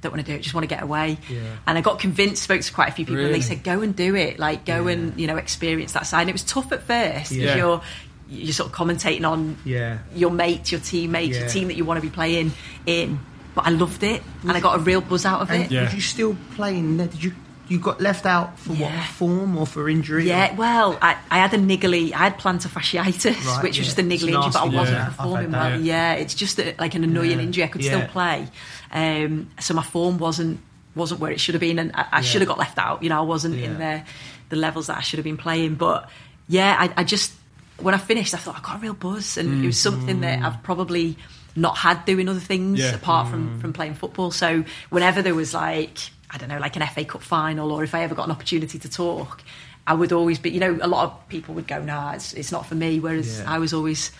don't 0.02 0.12
want 0.12 0.24
to 0.26 0.30
do 0.30 0.36
it. 0.36 0.42
Just 0.42 0.54
want 0.54 0.64
to 0.68 0.68
get 0.68 0.82
away." 0.82 1.16
Yeah. 1.30 1.40
And 1.66 1.78
I 1.78 1.80
got 1.80 1.98
convinced. 2.00 2.42
Spoke 2.42 2.60
to 2.60 2.70
quite 2.70 2.90
a 2.90 2.92
few 2.92 3.06
people, 3.06 3.24
and 3.24 3.34
they 3.34 3.40
said, 3.40 3.64
"Go 3.64 3.80
and 3.80 3.96
do 3.96 4.14
it. 4.14 4.38
Like, 4.38 4.66
go 4.66 4.86
and 4.86 5.18
you 5.18 5.26
know, 5.26 5.38
experience 5.38 5.92
that 5.92 6.06
side." 6.06 6.20
And 6.20 6.28
it 6.28 6.34
was 6.34 6.44
tough 6.44 6.72
at 6.72 6.82
first. 6.82 7.30
'cause 7.30 7.38
Yeah. 7.38 7.56
You're 7.56 7.80
you're 8.28 8.52
sort 8.52 8.68
of 8.70 8.76
commentating 8.76 9.26
on 9.26 9.56
Yeah. 9.64 9.98
your 10.14 10.30
mates, 10.30 10.70
your 10.70 10.80
teammates, 10.82 11.34
Yeah. 11.34 11.44
your 11.44 11.50
team 11.50 11.68
that 11.68 11.76
you 11.76 11.84
want 11.86 11.96
to 11.98 12.06
be 12.06 12.10
playing 12.14 12.52
in. 12.84 13.18
But 13.54 13.66
I 13.66 13.70
loved 13.70 14.02
it, 14.02 14.22
and 14.42 14.52
I 14.52 14.60
got 14.60 14.76
a 14.76 14.78
real 14.82 15.00
buzz 15.00 15.24
out 15.26 15.40
of 15.40 15.50
And 15.50 15.64
it. 15.64 15.70
Yeah. 15.72 15.84
was 15.84 15.94
you 15.94 16.00
still 16.02 16.36
playing? 16.54 16.98
Did 16.98 17.24
you 17.24 17.32
you 17.70 17.78
got 17.78 18.00
left 18.00 18.26
out 18.26 18.58
for 18.58 18.72
what 18.74 18.92
form 19.04 19.56
or 19.56 19.64
for 19.66 19.88
injury? 19.88 20.26
Yeah, 20.26 20.54
well, 20.56 20.98
I, 21.00 21.16
I 21.30 21.38
had 21.38 21.54
a 21.54 21.56
niggly, 21.58 22.12
I 22.12 22.18
had 22.18 22.38
plantar 22.38 22.68
fasciitis, 22.68 23.46
Right, 23.46 23.62
which 23.62 23.78
was 23.78 23.78
yeah. 23.78 23.84
just 23.84 23.98
a 23.98 24.02
niggly 24.02 24.34
injury, 24.34 24.50
but 24.52 24.56
I 24.56 24.64
wasn't 24.64 24.98
yeah. 24.98 25.06
Performing 25.06 25.52
well. 25.52 25.80
Yeah, 25.80 26.12
it's 26.14 26.34
just 26.34 26.58
a, 26.58 26.74
like 26.78 26.94
an 26.94 27.04
annoying 27.04 27.30
Yeah. 27.38 27.44
injury. 27.46 27.64
I 27.64 27.68
could 27.68 27.82
Yeah. 27.82 27.96
still 27.96 28.08
play, 28.08 28.48
um, 28.92 29.48
so 29.60 29.72
my 29.74 29.82
form 29.84 30.18
wasn't 30.18 30.60
wasn't 30.96 31.20
where 31.20 31.30
it 31.30 31.38
should 31.38 31.54
have 31.54 31.60
been, 31.60 31.78
and 31.78 31.92
I, 31.94 32.00
I 32.10 32.16
Yeah. 32.16 32.20
should 32.22 32.40
have 32.42 32.48
got 32.48 32.58
left 32.58 32.76
out. 32.76 33.02
You 33.02 33.08
know, 33.10 33.18
I 33.18 33.22
wasn't 33.22 33.54
in 33.54 33.78
the 33.78 34.02
the 34.48 34.56
levels 34.56 34.88
that 34.88 34.98
I 34.98 35.00
should 35.02 35.18
have 35.18 35.24
been 35.24 35.36
playing. 35.36 35.76
But 35.76 36.10
yeah, 36.48 36.76
I, 36.78 36.92
I 37.00 37.04
just 37.04 37.32
when 37.78 37.94
I 37.94 37.98
finished, 37.98 38.34
I 38.34 38.38
thought 38.38 38.56
I 38.56 38.60
got 38.60 38.76
a 38.76 38.78
real 38.80 38.94
buzz, 38.94 39.38
and 39.38 39.62
it 39.64 39.66
was 39.68 39.78
something 39.78 40.20
that 40.22 40.42
I've 40.42 40.60
probably 40.64 41.16
not 41.56 41.76
had 41.78 42.04
doing 42.04 42.28
other 42.28 42.40
things 42.40 42.80
Yeah. 42.80 42.94
apart 42.94 43.28
from 43.28 43.60
from 43.60 43.72
playing 43.72 43.94
football. 43.94 44.32
So 44.32 44.64
whenever 44.90 45.22
there 45.22 45.34
was 45.36 45.54
like 45.54 45.98
I 46.32 46.38
don't 46.38 46.48
know, 46.48 46.58
like 46.58 46.76
an 46.76 46.86
FA 46.86 47.04
Cup 47.04 47.22
final, 47.22 47.72
or 47.72 47.82
if 47.84 47.94
I 47.94 48.02
ever 48.02 48.14
got 48.14 48.24
an 48.26 48.30
opportunity 48.30 48.78
to 48.78 48.88
talk, 48.88 49.42
I 49.86 49.94
would 49.94 50.12
always 50.12 50.38
be, 50.38 50.50
you 50.50 50.60
know, 50.60 50.78
a 50.80 50.86
lot 50.86 51.04
of 51.04 51.28
people 51.28 51.54
would 51.54 51.66
go, 51.66 51.82
nah, 51.82 52.12
it's, 52.12 52.32
it's 52.34 52.52
not 52.52 52.66
for 52.66 52.74
me. 52.74 53.00
Whereas 53.00 53.40
Yeah. 53.40 53.52
I 53.52 53.58
was 53.58 53.72
always, 53.74 54.12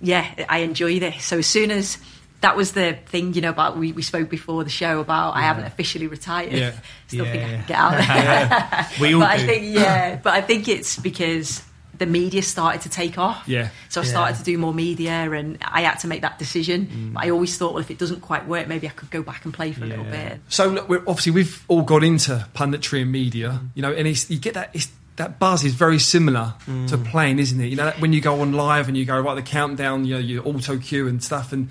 yeah, 0.00 0.26
I 0.48 0.58
enjoy 0.58 0.98
this. 1.00 1.24
So 1.24 1.38
as 1.38 1.46
soon 1.46 1.70
as 1.70 1.98
that 2.40 2.56
was 2.56 2.72
the 2.72 2.94
thing, 3.06 3.34
you 3.34 3.40
know, 3.40 3.50
about 3.50 3.76
we, 3.76 3.92
we 3.92 4.02
spoke 4.02 4.28
before 4.30 4.64
the 4.64 4.70
show 4.70 5.00
about 5.00 5.36
I 5.36 5.42
haven't 5.42 5.64
officially 5.64 6.06
retired. 6.06 6.52
Yeah. 6.52 6.72
Still 7.08 7.24
think 7.26 7.42
I 7.44 7.46
Yeah. 7.46 7.56
can 7.58 7.66
get 7.68 7.78
out 7.78 7.90
there. 7.98 8.88
We 9.00 9.14
all 9.14 9.20
but 9.20 9.36
do. 9.36 9.42
I 9.42 9.46
think 9.46 9.74
yeah, 9.74 10.16
but 10.16 10.32
I 10.34 10.40
think 10.40 10.68
it's 10.68 10.98
because 10.98 11.62
the 12.04 12.10
media 12.10 12.42
started 12.42 12.82
to 12.82 12.88
take 12.88 13.18
off. 13.18 13.42
Yeah. 13.46 13.68
So 13.88 14.00
I 14.00 14.04
Yeah. 14.04 14.10
started 14.10 14.36
to 14.38 14.44
do 14.44 14.58
more 14.58 14.74
media, 14.74 15.30
and 15.32 15.58
I 15.62 15.82
had 15.82 15.96
to 16.00 16.08
make 16.08 16.22
that 16.22 16.38
decision. 16.38 16.86
Mm. 16.86 17.12
But 17.14 17.24
I 17.24 17.30
always 17.30 17.56
thought, 17.56 17.72
well, 17.74 17.82
if 17.82 17.90
it 17.90 17.98
doesn't 17.98 18.20
quite 18.20 18.46
work, 18.46 18.68
maybe 18.68 18.86
I 18.86 18.90
could 18.90 19.10
go 19.10 19.22
back 19.22 19.44
and 19.44 19.54
play 19.54 19.72
for 19.72 19.84
a 19.84 19.86
little 19.86 20.04
bit. 20.04 20.40
So 20.48 20.68
look, 20.68 20.88
we're, 20.88 21.00
obviously 21.06 21.32
we've 21.32 21.64
all 21.68 21.82
got 21.82 22.02
into 22.04 22.46
punditry 22.54 23.02
and 23.02 23.12
media, 23.12 23.60
you 23.74 23.82
know, 23.82 23.92
and 23.92 24.06
it's, 24.08 24.30
you 24.30 24.38
get 24.38 24.54
that 24.54 24.70
it's, 24.74 24.88
that 25.16 25.38
buzz 25.38 25.62
is 25.62 25.74
very 25.74 25.98
similar 25.98 26.54
to 26.88 26.96
playing, 26.96 27.38
isn't 27.38 27.60
it? 27.60 27.66
You 27.66 27.76
know, 27.76 27.84
that 27.84 28.00
when 28.00 28.12
you 28.14 28.20
go 28.20 28.40
on 28.40 28.52
live 28.52 28.88
and 28.88 28.96
you 28.96 29.04
go 29.04 29.20
right 29.20 29.34
the 29.34 29.42
countdown, 29.42 30.04
you 30.06 30.14
know, 30.14 30.20
your 30.20 30.46
auto 30.48 30.78
cue 30.78 31.06
and 31.06 31.22
stuff, 31.22 31.52
and 31.52 31.68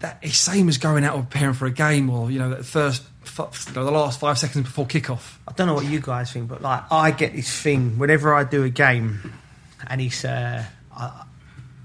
that 0.00 0.18
it's 0.20 0.36
same 0.36 0.68
as 0.68 0.78
going 0.78 1.02
out 1.04 1.16
or 1.16 1.22
preparing 1.22 1.54
for 1.54 1.66
a 1.66 1.70
game 1.70 2.10
or 2.10 2.30
you 2.30 2.38
know 2.38 2.50
that 2.50 2.64
first, 2.66 3.02
f- 3.24 3.64
you 3.68 3.74
know, 3.74 3.84
the 3.84 3.90
last 3.90 4.20
five 4.20 4.36
seconds 4.36 4.64
before 4.66 4.84
kickoff. 4.84 5.36
I 5.48 5.52
don't 5.52 5.68
know 5.68 5.74
what 5.74 5.86
you 5.86 6.00
guys 6.00 6.32
think, 6.32 6.48
but 6.48 6.60
like 6.60 6.82
I 6.92 7.12
get 7.12 7.34
this 7.34 7.50
thing 7.62 7.98
whenever 7.98 8.34
I 8.34 8.44
do 8.44 8.62
a 8.64 8.68
game, 8.68 9.32
and 9.86 10.00
it's 10.00 10.24
uh, 10.24 10.64
I, 10.96 11.24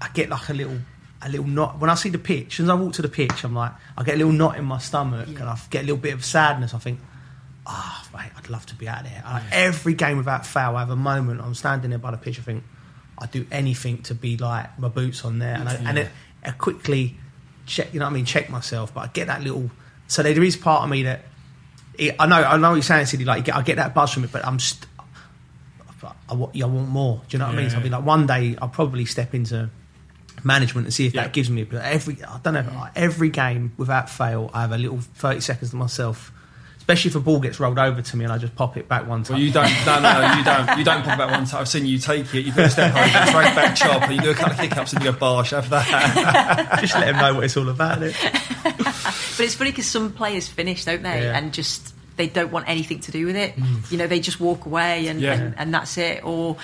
I 0.00 0.08
get 0.14 0.28
like 0.28 0.48
a 0.48 0.52
little 0.54 0.78
a 1.22 1.28
little 1.28 1.46
knot 1.46 1.78
when 1.78 1.90
I 1.90 1.94
see 1.94 2.10
the 2.10 2.18
pitch. 2.18 2.60
As 2.60 2.68
I 2.68 2.74
walk 2.74 2.94
to 2.94 3.02
the 3.02 3.08
pitch, 3.08 3.44
I'm 3.44 3.54
like 3.54 3.72
I 3.96 4.02
get 4.04 4.14
a 4.14 4.18
little 4.18 4.32
knot 4.32 4.56
in 4.56 4.64
my 4.64 4.78
stomach, 4.78 5.28
and 5.28 5.42
I 5.42 5.58
get 5.70 5.80
a 5.80 5.86
little 5.86 5.96
bit 5.98 6.14
of 6.14 6.24
sadness. 6.24 6.74
I 6.74 6.78
think, 6.78 7.00
ah, 7.66 8.08
mate, 8.14 8.30
I'd 8.36 8.50
love 8.50 8.66
to 8.66 8.74
be 8.74 8.88
out 8.88 9.04
there. 9.04 9.22
I, 9.24 9.42
every 9.52 9.94
game 9.94 10.16
without 10.18 10.46
foul, 10.46 10.76
I 10.76 10.80
have 10.80 10.90
a 10.90 10.96
moment. 10.96 11.40
I'm 11.40 11.54
standing 11.54 11.90
there 11.90 11.98
by 11.98 12.10
the 12.10 12.18
pitch. 12.18 12.38
I 12.38 12.42
think 12.42 12.64
I'd 13.18 13.30
do 13.30 13.46
anything 13.50 14.02
to 14.02 14.14
be 14.14 14.36
like 14.36 14.78
my 14.78 14.88
boots 14.88 15.24
on 15.24 15.38
there, 15.38 15.54
and 15.54 15.68
I, 15.68 15.74
and 15.74 15.98
it, 15.98 16.08
I 16.44 16.50
quickly 16.52 17.16
check. 17.66 17.92
You 17.92 18.00
know 18.00 18.06
what 18.06 18.12
I 18.12 18.14
mean? 18.14 18.24
Check 18.24 18.50
myself, 18.50 18.94
but 18.94 19.00
I 19.00 19.06
get 19.08 19.26
that 19.26 19.42
little. 19.42 19.70
So 20.06 20.22
there 20.22 20.42
is 20.42 20.56
part 20.56 20.84
of 20.84 20.90
me 20.90 21.02
that 21.02 21.24
it, 21.98 22.14
I 22.18 22.26
know, 22.26 22.36
I 22.36 22.56
know 22.56 22.70
what 22.70 22.76
you're 22.76 22.82
saying, 22.82 23.06
City. 23.06 23.24
Like, 23.24 23.44
get, 23.44 23.56
I 23.56 23.62
get 23.62 23.76
that 23.76 23.94
buzz 23.94 24.12
from 24.12 24.24
it, 24.24 24.32
but 24.32 24.46
I'm, 24.46 24.58
st- 24.58 24.87
I, 26.28 26.34
want, 26.34 26.60
I 26.60 26.66
want 26.66 26.88
more. 26.88 27.16
Do 27.28 27.36
you 27.36 27.38
know 27.38 27.46
what 27.46 27.54
I 27.54 27.58
mean? 27.58 27.70
So 27.70 27.76
I'll 27.76 27.82
be 27.82 27.88
like, 27.88 28.04
one 28.04 28.26
day 28.26 28.56
I'll 28.60 28.68
probably 28.68 29.04
step 29.04 29.34
into 29.34 29.70
management 30.44 30.86
and 30.86 30.94
see 30.94 31.06
if 31.06 31.14
Yeah. 31.14 31.24
that 31.24 31.32
gives 31.32 31.50
me. 31.50 31.64
But 31.64 31.82
every, 31.84 32.22
I 32.24 32.38
don't 32.38 32.54
know, 32.54 32.64
like, 32.74 32.92
every 32.96 33.30
game 33.30 33.72
without 33.76 34.08
fail, 34.08 34.50
I 34.54 34.60
have 34.62 34.72
a 34.72 34.78
little 34.78 34.98
thirty 34.98 35.40
seconds 35.40 35.70
to 35.70 35.76
myself. 35.76 36.32
Especially 36.78 37.10
if 37.10 37.16
a 37.16 37.20
ball 37.20 37.38
gets 37.38 37.60
rolled 37.60 37.78
over 37.78 38.00
to 38.00 38.16
me 38.16 38.24
and 38.24 38.32
I 38.32 38.38
just 38.38 38.54
pop 38.56 38.78
it 38.78 38.88
back 38.88 39.06
one 39.06 39.22
time. 39.22 39.34
Well, 39.34 39.42
you 39.44 39.52
don't, 39.52 39.70
no, 39.84 40.00
no, 40.00 40.34
you 40.38 40.42
don't, 40.44 40.78
you 40.78 40.84
don't 40.84 41.02
pop 41.04 41.16
about 41.16 41.30
one 41.32 41.44
time. 41.46 41.60
I've 41.60 41.68
seen 41.68 41.84
you 41.84 41.98
take 41.98 42.34
it. 42.34 42.46
You 42.46 42.52
do 42.52 42.62
a 42.62 42.70
step 42.70 42.94
over, 42.94 43.26
straight 43.26 43.54
back 43.54 43.76
chop, 43.76 44.08
or 44.08 44.12
you 44.12 44.20
do 44.22 44.30
a 44.30 44.34
couple 44.34 44.54
of 44.54 44.58
kick 44.58 44.74
ups 44.74 44.94
and 44.94 45.04
you 45.04 45.12
go 45.12 45.18
bosh. 45.18 45.50
Have 45.50 45.68
that. 45.68 46.78
just 46.80 46.94
let 46.94 47.04
them 47.12 47.16
know 47.18 47.34
what 47.34 47.44
it's 47.44 47.56
all 47.58 47.68
about. 47.68 48.02
It. 48.02 48.16
But 49.38 49.44
it's 49.44 49.54
funny 49.54 49.70
because 49.70 49.86
some 49.86 50.12
players 50.12 50.48
finish, 50.48 50.84
don't 50.84 51.02
they? 51.02 51.22
Yeah. 51.22 51.38
And 51.38 51.52
just 51.52 51.94
they 52.18 52.26
don't 52.28 52.52
want 52.52 52.68
anything 52.68 53.00
to 53.00 53.10
do 53.10 53.24
with 53.24 53.36
it. 53.36 53.54
You 53.90 53.96
know, 53.96 54.06
they 54.06 54.20
just 54.20 54.38
walk 54.40 54.66
away 54.66 55.06
and, 55.08 55.20
Yeah. 55.20 55.32
and, 55.32 55.54
and 55.58 55.72
that's 55.72 55.96
it. 55.96 56.22
Or 56.24 56.56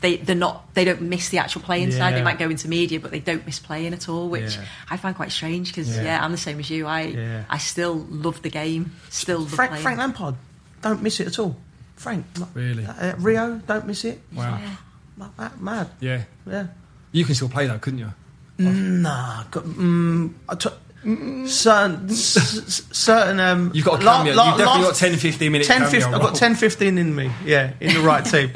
they 0.00 0.16
they're 0.16 0.36
not 0.36 0.72
they 0.74 0.84
don't 0.84 1.02
miss 1.02 1.28
the 1.30 1.38
actual 1.38 1.62
playing 1.62 1.90
side. 1.92 2.14
They 2.14 2.22
might 2.22 2.38
go 2.38 2.48
into 2.48 2.68
media, 2.68 3.00
but 3.00 3.10
they 3.10 3.18
don't 3.20 3.44
miss 3.44 3.58
playing 3.58 3.92
at 3.92 4.08
all, 4.08 4.28
which 4.28 4.54
Yeah. 4.56 4.64
I 4.88 4.96
find 4.96 5.16
quite 5.16 5.32
strange 5.32 5.68
because 5.68 5.88
Yeah. 5.94 6.02
yeah. 6.04 6.24
I'm 6.24 6.30
the 6.30 6.38
same 6.38 6.60
as 6.60 6.70
you. 6.70 6.86
I 6.86 7.00
Yeah. 7.02 7.44
I 7.50 7.58
still 7.58 7.96
love 8.08 8.40
the 8.42 8.50
game. 8.50 8.92
Still 9.10 9.40
love 9.40 9.50
Frank, 9.50 9.70
playing. 9.72 9.82
Frank 9.82 9.98
Lampard, 9.98 10.36
don't 10.82 11.02
miss 11.02 11.18
it 11.20 11.26
at 11.26 11.38
all. 11.40 11.56
Frank, 11.96 12.24
Really? 12.54 12.86
uh, 12.86 13.14
Rio, 13.18 13.60
don't 13.66 13.86
miss 13.86 14.04
it. 14.06 14.20
Wow. 14.32 14.58
Yeah. 14.62 15.26
Like 15.38 15.60
mad. 15.60 15.88
Yeah. 16.00 16.22
Yeah. 16.46 16.66
You 17.12 17.24
can 17.26 17.34
still 17.34 17.48
play 17.50 17.66
though, 17.66 17.78
couldn't 17.78 17.98
you? 17.98 18.12
Nah, 18.58 19.44
got, 19.50 19.64
mm, 19.64 20.32
I 20.48 20.54
t- 20.54 20.68
certain, 21.02 22.10
s- 22.10 22.82
certain. 22.92 23.40
Um, 23.40 23.70
You've 23.74 23.84
got 23.84 24.00
a 24.00 24.04
cameo. 24.04 24.34
la- 24.34 24.50
You've 24.50 24.58
definitely 24.58 24.84
last 24.84 25.00
got 25.00 25.08
10, 25.08 25.18
15 25.18 25.52
minute 25.52 25.66
10, 25.66 25.86
15, 25.86 26.14
I've 26.14 26.20
got 26.20 26.34
10, 26.34 26.54
15 26.54 26.98
in 26.98 27.14
me. 27.14 27.30
Yeah, 27.44 27.72
in 27.80 27.94
the 27.94 28.00
right 28.00 28.24
team. 28.24 28.50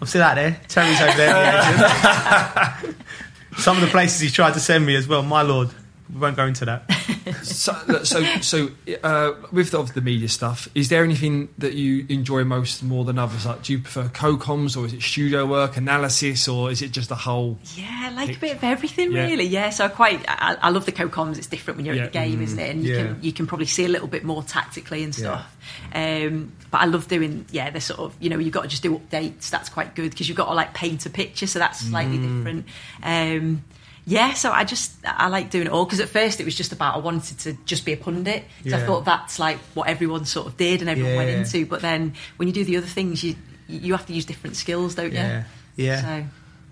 I've 0.00 0.08
seen 0.08 0.20
that 0.20 0.34
there. 0.34 0.60
Terry's 0.68 1.00
over 1.00 1.16
there. 1.16 1.32
the 1.32 2.82
agent. 2.88 2.96
Some 3.58 3.76
of 3.76 3.82
the 3.82 3.88
places 3.88 4.20
he's 4.20 4.32
tried 4.32 4.54
to 4.54 4.60
send 4.60 4.84
me 4.84 4.96
as 4.96 5.06
well. 5.08 5.22
My 5.22 5.42
lord, 5.42 5.70
we 6.14 6.20
won't 6.20 6.36
go 6.36 6.46
into 6.46 6.64
that. 6.66 6.84
So, 7.42 7.72
so, 8.04 8.22
so 8.40 8.68
uh, 9.02 9.32
with 9.50 9.70
the, 9.70 9.78
of 9.78 9.94
the 9.94 10.00
media 10.02 10.28
stuff, 10.28 10.68
is 10.74 10.88
there 10.90 11.04
anything 11.04 11.48
that 11.58 11.72
you 11.74 12.04
enjoy 12.10 12.44
most 12.44 12.82
more 12.82 13.04
than 13.04 13.18
others? 13.18 13.46
Like, 13.46 13.62
do 13.62 13.72
you 13.72 13.78
prefer 13.78 14.08
co-coms 14.08 14.76
or 14.76 14.84
is 14.86 14.92
it 14.92 15.00
studio 15.02 15.46
work, 15.46 15.76
analysis, 15.78 16.48
or 16.48 16.70
is 16.70 16.82
it 16.82 16.90
just 16.92 17.08
the 17.08 17.14
whole? 17.14 17.58
Yeah, 17.76 17.88
I 18.04 18.10
like 18.10 18.36
a 18.36 18.40
bit 18.40 18.56
of 18.56 18.64
everything, 18.64 19.12
Yeah. 19.12 19.24
really. 19.26 19.44
Yeah, 19.44 19.70
so 19.70 19.86
I 19.86 19.88
quite 19.88 20.22
I, 20.28 20.56
I 20.60 20.68
love 20.70 20.84
the 20.84 20.92
co-coms. 20.92 21.38
It's 21.38 21.46
different 21.46 21.78
when 21.78 21.86
you're 21.86 21.94
Yeah. 21.94 22.04
at 22.04 22.12
the 22.12 22.18
game, 22.18 22.42
isn't 22.42 22.58
it? 22.58 22.70
And 22.70 22.84
you 22.84 22.94
Yeah. 22.94 23.02
can 23.06 23.18
you 23.22 23.32
can 23.32 23.46
probably 23.46 23.66
see 23.66 23.84
a 23.84 23.88
little 23.88 24.08
bit 24.08 24.24
more 24.24 24.42
tactically 24.42 25.02
and 25.02 25.14
stuff. 25.14 25.56
Um, 25.94 26.52
but 26.70 26.80
I 26.82 26.84
love 26.86 27.08
doing 27.08 27.46
yeah 27.50 27.70
the 27.70 27.80
sort 27.80 28.00
of 28.00 28.14
you 28.20 28.28
know 28.30 28.38
you've 28.38 28.52
got 28.54 28.62
to 28.62 28.68
just 28.68 28.82
do 28.82 28.98
updates. 28.98 29.48
That's 29.50 29.68
quite 29.70 29.94
good 29.94 30.10
because 30.10 30.28
you've 30.28 30.36
got 30.36 30.46
to 30.48 30.54
like 30.54 30.74
paint 30.74 31.06
a 31.06 31.10
picture, 31.10 31.46
so 31.46 31.58
that's 31.58 31.80
slightly 31.80 32.18
different. 32.18 32.66
Um, 33.02 33.64
yeah, 34.06 34.34
so 34.34 34.50
I 34.52 34.64
just 34.64 34.92
I 35.06 35.28
like 35.28 35.50
doing 35.50 35.66
it 35.66 35.72
all 35.72 35.84
because 35.84 36.00
at 36.00 36.08
first 36.08 36.40
it 36.40 36.44
was 36.44 36.54
just 36.54 36.72
about 36.72 36.94
I 36.94 36.98
wanted 36.98 37.38
to 37.40 37.56
just 37.64 37.84
be 37.84 37.92
a 37.92 37.96
pundit. 37.96 38.44
'cause 38.62 38.72
I 38.74 38.84
thought 38.84 39.04
that's 39.04 39.38
like 39.38 39.58
what 39.74 39.88
everyone 39.88 40.24
sort 40.26 40.46
of 40.46 40.56
did 40.56 40.80
and 40.80 40.90
everyone 40.90 41.16
went 41.16 41.30
into. 41.30 41.64
But 41.66 41.80
then 41.80 42.12
when 42.36 42.46
you 42.48 42.54
do 42.54 42.64
the 42.64 42.76
other 42.76 42.86
things, 42.86 43.22
you 43.24 43.34
you 43.66 43.92
have 43.94 44.04
to 44.06 44.12
use 44.12 44.24
different 44.26 44.56
skills, 44.56 44.94
don't 44.94 45.12
Yeah. 45.12 45.44
you? 45.76 45.84
Yeah. 45.86 46.26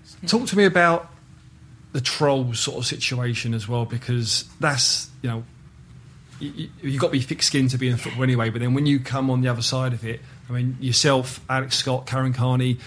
So 0.04 0.26
Talk 0.38 0.46
to 0.48 0.56
me 0.58 0.64
about 0.66 1.10
the 1.92 2.00
troll 2.02 2.52
sort 2.54 2.78
of 2.78 2.86
situation 2.86 3.54
as 3.54 3.66
well, 3.68 3.84
because 3.86 4.44
that's 4.60 5.08
you 5.22 5.30
know 5.30 5.44
you, 6.38 6.68
you've 6.82 7.00
got 7.00 7.06
to 7.08 7.12
be 7.12 7.20
thick-skinned 7.20 7.70
to 7.70 7.78
be 7.78 7.88
in 7.88 7.96
football 7.96 8.24
anyway. 8.24 8.50
But 8.50 8.60
then 8.60 8.74
when 8.74 8.84
you 8.86 8.98
come 8.98 9.30
on 9.30 9.40
the 9.42 9.48
other 9.48 9.62
side 9.62 9.92
of 9.92 10.04
it, 10.04 10.20
I 10.50 10.52
mean 10.52 10.76
yourself, 10.80 11.40
Alex 11.48 11.76
Scott, 11.76 12.06
Karen 12.06 12.32
Carney, 12.32 12.78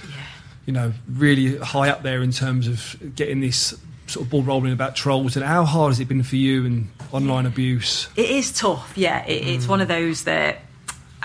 you 0.65 0.73
know, 0.73 0.93
really 1.10 1.58
high 1.58 1.89
up 1.89 2.03
there 2.03 2.21
in 2.21 2.31
terms 2.31 2.67
of 2.67 2.95
getting 3.15 3.39
this 3.39 3.73
sort 4.08 4.26
of 4.26 4.30
ball 4.32 4.44
rolling 4.44 4.74
about 4.74 4.96
trolls. 4.96 5.36
And 5.36 5.46
how 5.46 5.63
hard 5.65 5.91
has 5.91 6.00
it 6.00 6.08
been 6.08 6.24
for 6.24 6.36
you 6.36 6.65
and 6.65 6.89
online 7.12 7.46
abuse? 7.46 8.08
It 8.15 8.30
is 8.30 8.52
tough, 8.52 8.94
yeah. 8.96 9.26
It, 9.26 9.48
It's 9.48 9.68
one 9.68 9.82
of 9.82 9.88
those 9.88 10.24
that 10.26 10.60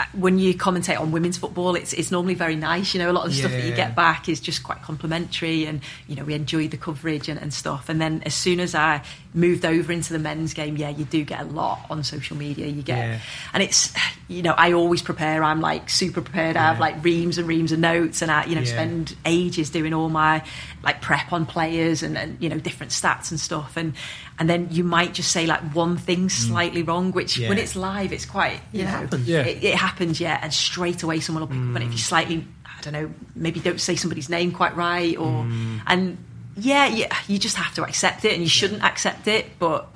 Uh, 0.01 0.05
when 0.15 0.39
you 0.39 0.55
commentate 0.55 0.99
on 0.99 1.11
women's 1.13 1.37
football, 1.37 1.75
it's 1.75 1.93
it's 1.93 2.11
normally 2.11 2.33
very 2.35 2.57
nice. 2.57 2.95
You 2.95 3.01
know, 3.01 3.11
a 3.11 3.13
lot 3.13 3.27
of 3.27 3.33
the 3.33 3.37
stuff 3.39 3.51
that 3.51 3.65
you 3.65 3.71
Yeah. 3.71 3.77
get 3.77 3.95
back 3.97 4.29
is 4.31 4.41
just 4.41 4.63
quite 4.63 4.81
complimentary, 4.83 5.67
and 5.67 5.81
you 6.09 6.17
know 6.17 6.25
we 6.25 6.33
enjoy 6.33 6.69
the 6.69 6.77
coverage 6.79 7.29
and, 7.29 7.39
and 7.39 7.53
stuff. 7.53 7.89
And 7.91 8.01
then 8.01 8.23
as 8.25 8.35
soon 8.35 8.61
as 8.61 8.75
I 8.75 9.03
moved 9.35 9.65
over 9.65 9.93
into 9.93 10.13
the 10.13 10.19
men's 10.19 10.55
game, 10.55 10.77
yeah, 10.77 10.89
you 10.89 11.05
do 11.05 11.23
get 11.25 11.41
a 11.41 11.45
lot 11.45 11.81
on 11.91 12.03
social 12.03 12.37
media. 12.37 12.67
You 12.67 12.83
get, 12.83 12.99
Yeah. 12.99 13.19
and 13.53 13.63
it's 13.63 13.93
you 14.29 14.43
know 14.43 14.55
I 14.57 14.73
always 14.73 15.03
prepare. 15.03 15.45
I'm 15.45 15.61
like 15.61 15.91
super 15.91 16.23
prepared. 16.23 16.57
I 16.57 16.63
have 16.69 16.81
like 16.81 17.05
reams 17.05 17.37
and 17.37 17.47
reams 17.47 17.71
of 17.73 17.79
notes, 17.81 18.23
and 18.23 18.31
I 18.31 18.47
you 18.47 18.55
know 18.55 18.63
Yeah. 18.63 18.73
spend 18.73 19.17
ages 19.27 19.69
doing 19.71 19.93
all 19.93 20.09
my 20.09 20.43
like 20.83 21.03
prep 21.03 21.31
on 21.33 21.45
players 21.45 22.03
and, 22.03 22.17
and 22.17 22.39
you 22.41 22.49
know 22.49 22.59
different 22.59 22.93
stats 22.93 23.31
and 23.33 23.39
stuff 23.39 23.77
and 23.77 23.93
and 24.41 24.49
then 24.51 24.67
you 24.73 24.83
might 24.83 25.13
just 25.15 25.31
say 25.31 25.47
like 25.47 25.61
one 25.75 25.97
thing 25.99 26.29
slightly 26.29 26.83
wrong 26.83 27.13
which 27.13 27.35
Mm. 27.37 27.43
Yeah. 27.43 27.49
when 27.51 27.59
it's 27.59 27.77
live 27.77 28.13
it's 28.13 28.27
quite 28.27 28.61
you 28.73 28.81
It 28.81 28.85
know 28.85 28.91
happens. 28.91 29.29
Yeah. 29.29 29.43
it, 29.45 29.63
it 29.63 29.75
happens 29.77 30.19
yeah 30.21 30.41
and 30.43 30.53
straight 30.53 31.03
away 31.05 31.21
someone 31.21 31.43
will 31.43 31.49
pick 31.49 31.57
up 31.59 31.77
on 31.77 31.83
it 31.83 31.87
if 31.87 31.93
you 31.93 31.99
slightly 31.99 32.45
I 32.67 32.81
don't 32.83 32.93
know 32.95 33.11
maybe 33.37 33.61
don't 33.61 33.81
say 33.81 33.95
somebody's 33.95 34.29
name 34.29 34.51
quite 34.51 34.75
right 34.77 35.17
or 35.17 35.45
Mm. 35.45 35.81
and 35.87 36.17
yeah, 36.57 36.87
yeah 36.87 37.15
you 37.29 37.39
just 37.39 37.57
have 37.57 37.75
to 37.77 37.85
accept 37.85 38.25
it 38.25 38.33
and 38.33 38.43
you 38.43 38.49
shouldn't 38.49 38.83
accept 38.83 39.29
it 39.29 39.47
but 39.59 39.89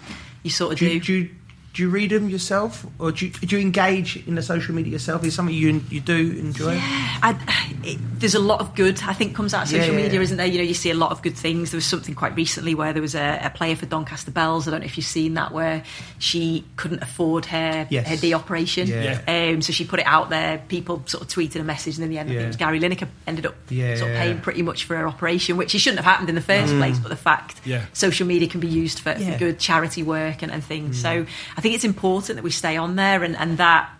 you 0.45 0.51
sort 0.51 0.73
of 0.75 0.79
Do 0.79 0.87
do, 0.89 0.95
you, 0.95 1.01
do, 1.01 1.13
you, 1.15 1.31
do 1.75 1.83
you 1.83 1.91
read 1.91 2.11
them 2.11 2.29
yourself, 2.29 2.87
or 3.01 3.11
do 3.11 3.27
you, 3.27 3.33
do 3.33 3.57
you 3.57 3.61
engage 3.61 4.17
in 4.29 4.37
the 4.37 4.43
social 4.43 4.75
media 4.75 4.93
yourself? 4.93 5.25
Is 5.25 5.35
something 5.35 5.55
you 5.55 5.83
you 5.91 6.01
do 6.01 6.31
enjoy? 6.39 6.77
I, 6.81 7.37
it, 7.83 7.99
there's 8.21 8.37
a 8.37 8.41
lot 8.41 8.61
of 8.61 8.77
good 8.77 9.03
I 9.03 9.13
think 9.13 9.35
comes 9.35 9.53
out 9.53 9.65
of 9.65 9.69
social 9.71 9.93
yeah, 9.93 10.03
media, 10.03 10.15
yeah. 10.15 10.21
isn't 10.21 10.37
there? 10.37 10.47
You 10.47 10.59
know, 10.59 10.65
you 10.65 10.75
see 10.75 10.91
a 10.91 10.95
lot 10.95 11.11
of 11.11 11.21
good 11.21 11.37
things. 11.37 11.73
There 11.73 11.77
was 11.79 11.85
something 11.85 12.15
quite 12.15 12.37
recently 12.37 12.77
where 12.77 12.93
there 12.93 13.03
was 13.03 13.17
a, 13.17 13.41
a 13.43 13.51
player 13.51 13.75
for 13.75 13.87
Doncaster 13.87 14.31
Belles. 14.31 14.69
I 14.69 14.71
don't 14.71 14.81
know 14.81 14.87
if 14.87 14.97
you've 14.97 15.05
seen 15.05 15.35
that, 15.35 15.51
where 15.53 15.83
she 16.21 16.65
couldn't 16.77 17.03
afford 17.03 17.47
her 17.47 17.87
Yes. 17.91 18.07
her 18.09 18.17
D 18.17 18.33
operation, 18.35 18.87
Yeah. 18.87 19.21
um, 19.27 19.61
so 19.61 19.73
she 19.73 19.85
put 19.85 19.99
it 19.99 20.07
out 20.07 20.31
there. 20.31 20.59
People 20.69 21.03
sort 21.07 21.23
of 21.25 21.29
tweeted 21.29 21.61
a 21.61 21.65
message, 21.65 21.97
and 21.97 22.05
in 22.05 22.11
the 22.11 22.19
end, 22.19 22.31
I 22.31 22.33
think 22.35 22.45
it 22.45 22.47
was 22.47 22.57
Gary 22.57 22.79
Lineker 22.79 23.09
ended 23.27 23.47
up 23.47 23.57
Yeah, 23.69 23.97
sort 23.97 24.11
of 24.11 24.17
yeah. 24.17 24.23
paying 24.23 24.41
pretty 24.41 24.63
much 24.63 24.85
for 24.85 24.97
her 24.97 25.09
operation, 25.09 25.57
which 25.57 25.73
he 25.73 25.79
shouldn't 25.79 25.99
have 25.99 26.11
happened 26.11 26.29
in 26.29 26.37
the 26.37 26.41
first 26.41 26.73
place. 26.77 27.01
But 27.01 27.09
the 27.09 27.17
fact 27.17 27.61
Yeah. 27.65 27.83
social 27.93 28.29
media 28.29 28.47
can 28.49 28.61
be 28.61 28.69
used 28.69 29.01
for, 29.01 29.11
Yeah. 29.19 29.33
for 29.33 29.39
good 29.41 29.59
charity 29.59 30.05
work 30.05 30.43
and, 30.43 30.53
and 30.53 30.63
things. 30.63 31.01
So 31.03 31.27
I 31.57 31.61
think 31.65 31.75
it's 31.75 31.85
important 31.85 32.37
that 32.37 32.45
we 32.45 32.51
stay 32.51 32.77
on 32.77 32.95
there 32.97 33.25
and, 33.25 33.35
and 33.37 33.57
that 33.59 33.91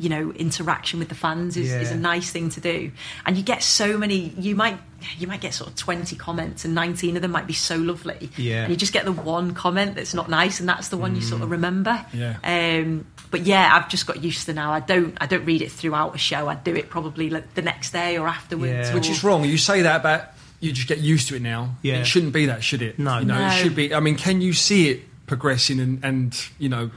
you 0.00 0.08
know 0.08 0.30
interaction 0.32 1.00
with 1.00 1.08
the 1.08 1.14
fans 1.16 1.56
is, 1.56 1.72
is 1.72 1.90
a 1.90 1.96
nice 1.96 2.30
thing 2.30 2.50
to 2.50 2.60
do 2.60 2.92
and 3.26 3.36
you 3.36 3.42
get 3.42 3.64
so 3.64 3.98
many 3.98 4.28
you 4.38 4.54
might 4.54 4.78
you 5.18 5.26
might 5.26 5.40
get 5.40 5.52
sort 5.52 5.68
of 5.70 5.74
20 5.74 6.14
comments 6.14 6.64
and 6.64 6.72
19 6.72 7.16
of 7.16 7.22
them 7.22 7.32
might 7.32 7.48
be 7.48 7.52
so 7.52 7.74
lovely 7.76 8.30
Yeah. 8.36 8.62
and 8.62 8.70
you 8.70 8.76
just 8.76 8.92
get 8.92 9.04
the 9.04 9.10
one 9.12 9.54
comment 9.54 9.96
that's 9.96 10.14
not 10.14 10.28
nice 10.30 10.60
and 10.60 10.68
that's 10.68 10.88
the 10.88 10.96
one 10.96 11.16
you 11.16 11.20
sort 11.22 11.42
of 11.42 11.50
remember 11.50 12.06
Yeah. 12.12 12.36
um, 12.44 13.06
but 13.32 13.40
yeah 13.40 13.70
I've 13.74 13.88
just 13.88 14.06
got 14.06 14.22
used 14.22 14.46
to 14.46 14.52
now 14.52 14.70
I 14.72 14.78
don't 14.78 15.16
I 15.20 15.26
don't 15.26 15.44
read 15.44 15.62
it 15.62 15.72
throughout 15.72 16.14
a 16.14 16.18
show 16.18 16.46
I 16.46 16.54
do 16.54 16.76
it 16.76 16.90
probably 16.90 17.28
like 17.30 17.54
the 17.54 17.62
next 17.62 17.90
day 17.90 18.18
or 18.18 18.28
afterwards 18.28 18.70
Yeah. 18.72 18.92
or- 18.92 18.94
Which 18.94 19.10
is 19.10 19.24
wrong. 19.24 19.44
You 19.44 19.58
say 19.58 19.82
that 19.82 19.96
about 20.02 20.26
you 20.60 20.70
just 20.72 20.86
get 20.88 20.98
used 20.98 21.26
to 21.28 21.34
it 21.36 21.42
now. 21.42 21.74
Yeah. 21.82 22.00
It 22.00 22.06
shouldn't 22.06 22.32
be 22.32 22.46
that, 22.46 22.62
should 22.64 22.82
it? 22.82 22.98
No. 23.00 23.18
You 23.18 23.24
know, 23.26 23.38
No. 23.38 23.46
it 23.48 23.52
should 23.62 23.74
be. 23.76 23.94
I 23.94 24.00
mean, 24.00 24.16
can 24.16 24.40
you 24.40 24.52
see 24.52 24.90
it 24.90 25.02
progressing 25.28 25.78
and, 25.78 26.04
and 26.04 26.48
you 26.58 26.68
know, 26.68 26.90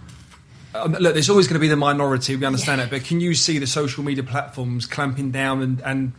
um, 0.73 0.93
look, 0.93 1.13
there's 1.13 1.29
always 1.29 1.47
going 1.47 1.55
to 1.55 1.59
be 1.59 1.67
the 1.67 1.75
minority. 1.75 2.35
We 2.35 2.45
understand 2.45 2.79
Yeah. 2.79 2.85
that, 2.85 2.91
but 2.91 3.03
can 3.05 3.19
you 3.19 3.35
see 3.35 3.59
the 3.59 3.67
social 3.67 4.03
media 4.03 4.23
platforms 4.23 4.85
clamping 4.85 5.29
down 5.31 5.61
and, 5.61 5.81
and 5.81 6.13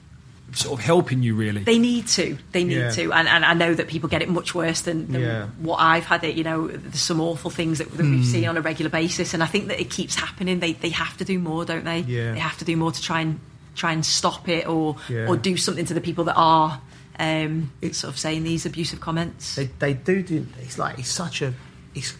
sort 0.52 0.78
of 0.78 0.84
helping 0.84 1.22
you 1.22 1.34
really? 1.34 1.64
They 1.64 1.78
need 1.78 2.06
to. 2.08 2.36
They 2.52 2.62
need 2.64 2.76
Yeah. 2.76 2.90
to. 2.90 3.12
And, 3.14 3.26
and 3.28 3.44
I 3.46 3.54
know 3.54 3.72
that 3.74 3.88
people 3.88 4.10
get 4.10 4.20
it 4.20 4.28
much 4.28 4.54
worse 4.54 4.82
than, 4.82 5.10
than 5.10 5.22
Yeah. 5.22 5.46
what 5.58 5.76
I've 5.76 6.04
had 6.04 6.22
it. 6.24 6.36
You 6.36 6.44
know, 6.44 6.68
there's 6.68 7.00
some 7.00 7.18
awful 7.20 7.50
things 7.50 7.78
that, 7.78 7.90
that 7.96 8.04
Hmm. 8.04 8.16
we've 8.16 8.26
seen 8.26 8.46
on 8.46 8.58
a 8.58 8.60
regular 8.60 8.90
basis. 8.90 9.32
And 9.32 9.42
I 9.42 9.46
think 9.46 9.68
that 9.68 9.80
it 9.80 9.88
keeps 9.88 10.14
happening. 10.14 10.60
They, 10.60 10.74
they 10.74 10.90
have 10.90 11.16
to 11.16 11.24
do 11.24 11.38
more, 11.38 11.64
don't 11.64 11.84
they? 11.84 12.00
Yeah. 12.00 12.32
They 12.34 12.38
have 12.38 12.58
to 12.58 12.66
do 12.66 12.76
more 12.76 12.92
to 12.92 13.00
try 13.00 13.22
and 13.22 13.40
try 13.74 13.92
and 13.92 14.04
stop 14.04 14.50
it 14.50 14.68
or 14.68 14.96
Yeah. 15.08 15.26
or 15.28 15.36
do 15.38 15.56
something 15.56 15.86
to 15.86 15.94
the 15.94 16.02
people 16.02 16.24
that 16.24 16.36
are 16.36 16.82
um, 17.18 17.70
It- 17.80 17.94
sort 17.94 18.12
of 18.12 18.18
saying 18.18 18.44
these 18.44 18.66
abusive 18.66 19.00
comments. 19.00 19.54
They, 19.54 19.70
they 19.78 19.94
do 19.94 20.22
do. 20.22 20.46
It's 20.60 20.76
like 20.78 20.98
it's 20.98 21.08
such 21.08 21.40
a. 21.40 21.54
It's 21.94 22.16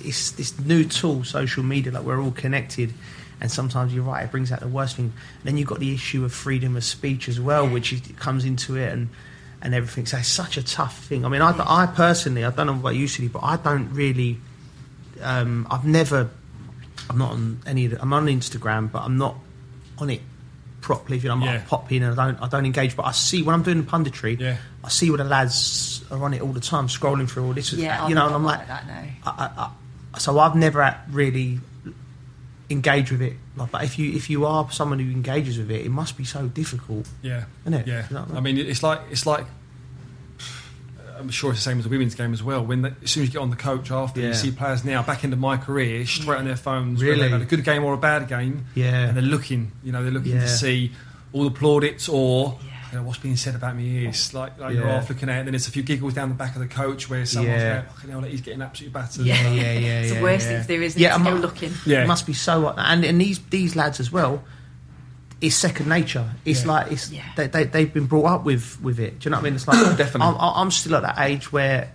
it's 0.00 0.30
this 0.32 0.58
new 0.58 0.84
tool, 0.84 1.24
social 1.24 1.62
media. 1.62 1.92
Like 1.92 2.04
we're 2.04 2.20
all 2.20 2.30
connected, 2.30 2.92
and 3.40 3.50
sometimes 3.50 3.92
you're 3.94 4.04
right. 4.04 4.24
It 4.24 4.30
brings 4.30 4.52
out 4.52 4.60
the 4.60 4.68
worst 4.68 4.96
thing. 4.96 5.12
then 5.44 5.56
you've 5.56 5.68
got 5.68 5.80
the 5.80 5.92
issue 5.94 6.24
of 6.24 6.32
freedom 6.32 6.76
of 6.76 6.84
speech 6.84 7.28
as 7.28 7.40
well, 7.40 7.68
which 7.68 7.92
is, 7.92 8.00
comes 8.16 8.44
into 8.44 8.76
it, 8.76 8.92
and 8.92 9.08
and 9.60 9.74
everything. 9.74 10.06
So 10.06 10.18
it's 10.18 10.28
such 10.28 10.56
a 10.56 10.62
tough 10.62 10.98
thing. 11.04 11.24
I 11.24 11.28
mean, 11.28 11.42
I, 11.42 11.52
I 11.58 11.86
personally, 11.86 12.44
I 12.44 12.50
don't 12.50 12.66
know 12.68 12.74
about 12.74 12.94
you, 12.94 13.08
City, 13.08 13.28
but 13.28 13.42
I 13.42 13.56
don't 13.56 13.90
really. 13.92 14.38
Um, 15.20 15.66
I've 15.70 15.84
never. 15.84 16.30
I'm 17.10 17.18
not 17.18 17.32
on 17.32 17.60
any. 17.66 17.86
of 17.86 17.92
the- 17.92 18.02
I'm 18.02 18.12
on 18.12 18.26
Instagram, 18.26 18.92
but 18.92 19.02
I'm 19.02 19.16
not 19.18 19.36
on 19.98 20.10
it 20.10 20.20
properly. 20.80 21.16
If 21.18 21.24
you 21.24 21.28
know, 21.28 21.34
I'm 21.36 21.42
Yeah. 21.42 21.54
I 21.54 21.58
pop 21.58 21.90
in 21.92 22.02
and 22.02 22.18
I 22.18 22.26
don't. 22.26 22.42
I 22.42 22.48
don't 22.48 22.66
engage, 22.66 22.96
but 22.96 23.06
I 23.06 23.12
see 23.12 23.42
when 23.42 23.54
I'm 23.54 23.62
doing 23.62 23.82
the 23.84 23.90
punditry. 23.90 24.38
Yeah. 24.38 24.56
I 24.84 24.88
see 24.88 25.10
where 25.10 25.18
the 25.18 25.24
lads 25.24 26.04
are 26.10 26.22
on 26.22 26.34
it 26.34 26.40
all 26.40 26.52
the 26.52 26.60
time, 26.60 26.88
scrolling 26.88 27.28
through 27.28 27.46
all 27.46 27.52
this. 27.52 27.72
yeah, 27.72 28.08
you 28.08 28.14
know, 28.14 28.22
I'm 28.22 28.26
and 28.28 28.36
I'm 28.36 28.42
not 28.42 28.58
like, 28.58 28.68
that 28.68 28.86
now. 28.86 29.04
I, 29.26 29.30
I, 29.30 29.70
I, 30.14 30.18
so 30.18 30.38
I've 30.38 30.54
never 30.54 30.96
really 31.10 31.60
engaged 32.70 33.10
with 33.10 33.22
it. 33.22 33.34
Like, 33.56 33.70
but 33.70 33.84
if 33.84 33.98
you 33.98 34.12
if 34.12 34.30
you 34.30 34.46
are 34.46 34.70
someone 34.70 34.98
who 34.98 35.10
engages 35.10 35.58
with 35.58 35.70
it, 35.70 35.84
it 35.86 35.90
must 35.90 36.16
be 36.16 36.24
so 36.24 36.46
difficult. 36.48 37.08
Yeah, 37.22 37.44
Isn't 37.64 37.74
it? 37.74 37.86
Yeah, 37.86 38.06
You 38.08 38.14
know 38.14 38.22
what 38.22 38.34
I 38.34 38.38
I 38.38 38.40
mean, 38.40 38.58
it's 38.58 38.82
like 38.82 39.00
it's 39.10 39.26
like. 39.26 39.44
I'm 41.18 41.30
sure 41.30 41.50
it's 41.50 41.60
the 41.60 41.64
same 41.70 41.78
as 41.78 41.84
the 41.84 41.90
women's 41.90 42.14
game 42.14 42.32
as 42.32 42.42
well. 42.42 42.64
When 42.64 42.82
the, 42.82 42.94
as 43.02 43.10
soon 43.10 43.24
as 43.24 43.28
you 43.28 43.32
get 43.34 43.42
on 43.42 43.50
the 43.50 43.56
coach 43.56 43.90
after, 43.90 44.20
Yeah. 44.20 44.28
you 44.28 44.34
see 44.34 44.50
players 44.50 44.84
now 44.84 45.02
back 45.02 45.24
into 45.24 45.36
my 45.36 45.56
career 45.56 46.06
straight 46.06 46.38
on 46.38 46.44
their 46.46 46.56
phones. 46.56 47.02
Really? 47.02 47.20
they've 47.20 47.30
had 47.30 47.42
a 47.42 47.46
good 47.46 47.64
game 47.64 47.84
or 47.84 47.94
a 47.94 47.98
bad 47.98 48.28
game. 48.28 48.66
Yeah. 48.74 49.08
and 49.08 49.16
they're 49.16 49.22
looking. 49.24 49.72
You 49.82 49.92
know, 49.92 50.02
they're 50.02 50.12
looking 50.12 50.32
Yeah. 50.36 50.42
to 50.42 50.48
see 50.48 50.92
all 51.32 51.44
the 51.44 51.50
plaudits 51.50 52.08
or 52.08 52.58
Yeah. 52.64 52.70
you 52.92 52.98
know, 52.98 53.04
what's 53.04 53.18
being 53.18 53.36
said 53.36 53.54
about 53.54 53.76
me. 53.76 54.06
Is 54.06 54.32
oh. 54.34 54.38
like, 54.38 54.58
like 54.58 54.74
you're 54.74 54.88
off 54.88 55.08
looking 55.10 55.28
at, 55.28 55.36
it, 55.36 55.38
and 55.40 55.48
then 55.48 55.52
there's 55.52 55.68
a 55.68 55.70
few 55.70 55.82
giggles 55.82 56.14
down 56.14 56.28
the 56.30 56.34
back 56.34 56.54
of 56.54 56.60
the 56.62 56.68
coach 56.68 57.10
where 57.10 57.26
someone's 57.26 57.60
Yeah. 57.60 57.72
going, 57.82 57.86
"Fucking 57.94 58.10
hell, 58.10 58.20
he's 58.22 58.40
getting 58.40 58.62
absolutely 58.62 58.94
battered." 58.98 59.26
Yeah. 59.26 59.42
Yeah, 59.42 59.50
yeah, 59.50 59.72
yeah. 59.78 60.00
It's 60.00 60.12
the 60.14 60.22
worst 60.22 60.46
yeah. 60.46 60.52
thing 60.52 60.62
to 60.62 60.76
do, 60.78 60.82
isn't 60.82 61.00
Yeah, 61.02 61.14
it? 61.14 61.18
To 61.18 61.24
go 61.24 61.30
I'm- 61.30 61.40
looking. 61.42 61.72
Yeah. 61.84 62.04
It 62.04 62.06
must 62.06 62.26
be 62.26 62.32
so. 62.32 62.66
Uh, 62.68 62.74
and 62.78 63.04
and 63.04 63.20
these 63.20 63.40
these 63.50 63.76
lads 63.76 64.00
as 64.00 64.10
well. 64.10 64.42
It's 65.40 65.54
second 65.54 65.88
nature. 65.88 66.28
It's 66.44 66.62
Yeah. 66.64 66.68
like 66.72 66.92
it's 66.92 67.10
Yeah. 67.12 67.22
they, 67.36 67.46
they 67.46 67.64
they've 67.64 67.92
been 67.94 68.06
brought 68.06 68.26
up 68.26 68.44
with 68.44 68.80
with 68.82 68.98
it. 68.98 69.20
Do 69.20 69.24
you 69.26 69.30
know 69.30 69.36
what 69.36 69.42
I 69.42 69.44
mean? 69.44 69.54
It's 69.54 69.68
like 69.68 69.78
Definitely. 69.96 70.22
I'm, 70.22 70.36
I'm 70.38 70.70
still 70.70 70.96
at 70.96 71.02
that 71.02 71.18
age 71.20 71.52
where, 71.52 71.92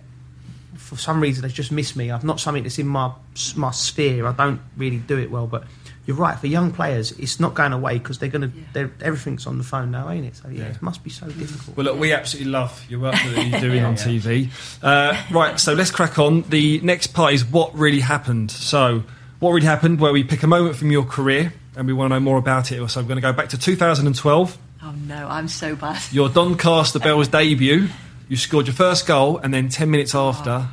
for 0.76 0.96
some 0.96 1.20
reason, 1.20 1.42
they 1.42 1.48
just 1.48 1.70
miss 1.70 1.94
me. 1.94 2.10
I've 2.10 2.24
not 2.24 2.40
something 2.40 2.62
that's 2.62 2.78
in 2.78 2.86
my 2.88 3.12
my 3.56 3.70
sphere. 3.70 4.26
I 4.26 4.32
don't 4.32 4.60
really 4.76 4.98
do 4.98 5.18
it 5.18 5.30
well, 5.30 5.46
but. 5.46 5.64
You're 6.06 6.18
right. 6.18 6.38
For 6.38 6.48
young 6.48 6.70
players, 6.70 7.12
it's 7.12 7.40
not 7.40 7.54
going 7.54 7.72
away 7.72 7.96
because 7.96 8.18
they're 8.18 8.28
going 8.28 8.50
to. 8.50 8.54
Yeah. 8.54 8.64
They're 8.74 8.92
everything's 9.00 9.46
on 9.46 9.56
the 9.56 9.64
phone 9.64 9.90
now, 9.90 10.10
ain't 10.10 10.26
it? 10.26 10.36
So 10.36 10.48
yeah, 10.50 10.64
Yeah. 10.64 10.70
it 10.72 10.82
must 10.82 11.02
be 11.02 11.08
so 11.08 11.26
difficult. 11.28 11.78
Well, 11.78 11.86
look, 11.86 11.98
we 11.98 12.12
absolutely 12.12 12.50
love 12.52 12.84
your 12.90 13.00
work 13.00 13.14
that 13.14 13.46
you're 13.46 13.58
doing 13.58 13.78
Yeah, 13.78 13.86
on 13.86 13.94
yeah. 13.94 14.04
TV. 14.04 14.50
Uh, 14.82 15.16
right, 15.30 15.58
so 15.58 15.72
let's 15.72 15.90
crack 15.90 16.18
on. 16.18 16.42
The 16.50 16.78
next 16.82 17.14
part 17.14 17.32
is 17.32 17.42
what 17.46 17.74
really 17.74 18.00
happened. 18.00 18.50
So, 18.50 19.04
what 19.38 19.52
really 19.52 19.64
happened? 19.66 19.98
Where 19.98 20.12
we 20.12 20.24
pick 20.24 20.42
a 20.42 20.46
moment 20.46 20.76
from 20.76 20.90
your 20.90 21.04
career 21.04 21.54
and 21.76 21.86
we 21.86 21.92
want 21.92 22.10
to 22.10 22.16
know 22.16 22.20
more 22.20 22.38
about 22.38 22.70
it. 22.72 22.88
So, 22.88 23.00
I'm 23.00 23.06
going 23.06 23.16
to 23.16 23.22
go 23.22 23.32
back 23.32 23.48
to 23.50 23.58
2012, 23.58 24.58
Oh 24.82 24.94
no, 25.06 25.26
I'm 25.28 25.48
so 25.48 25.74
bad. 25.76 26.00
your 26.12 26.28
Doncaster 26.28 26.98
Belles 26.98 27.28
debut. 27.28 27.88
You 28.28 28.36
scored 28.36 28.66
your 28.66 28.74
first 28.74 29.06
goal, 29.06 29.38
and 29.38 29.52
then 29.52 29.68
10 29.68 29.90
minutes 29.90 30.14
after, 30.14 30.66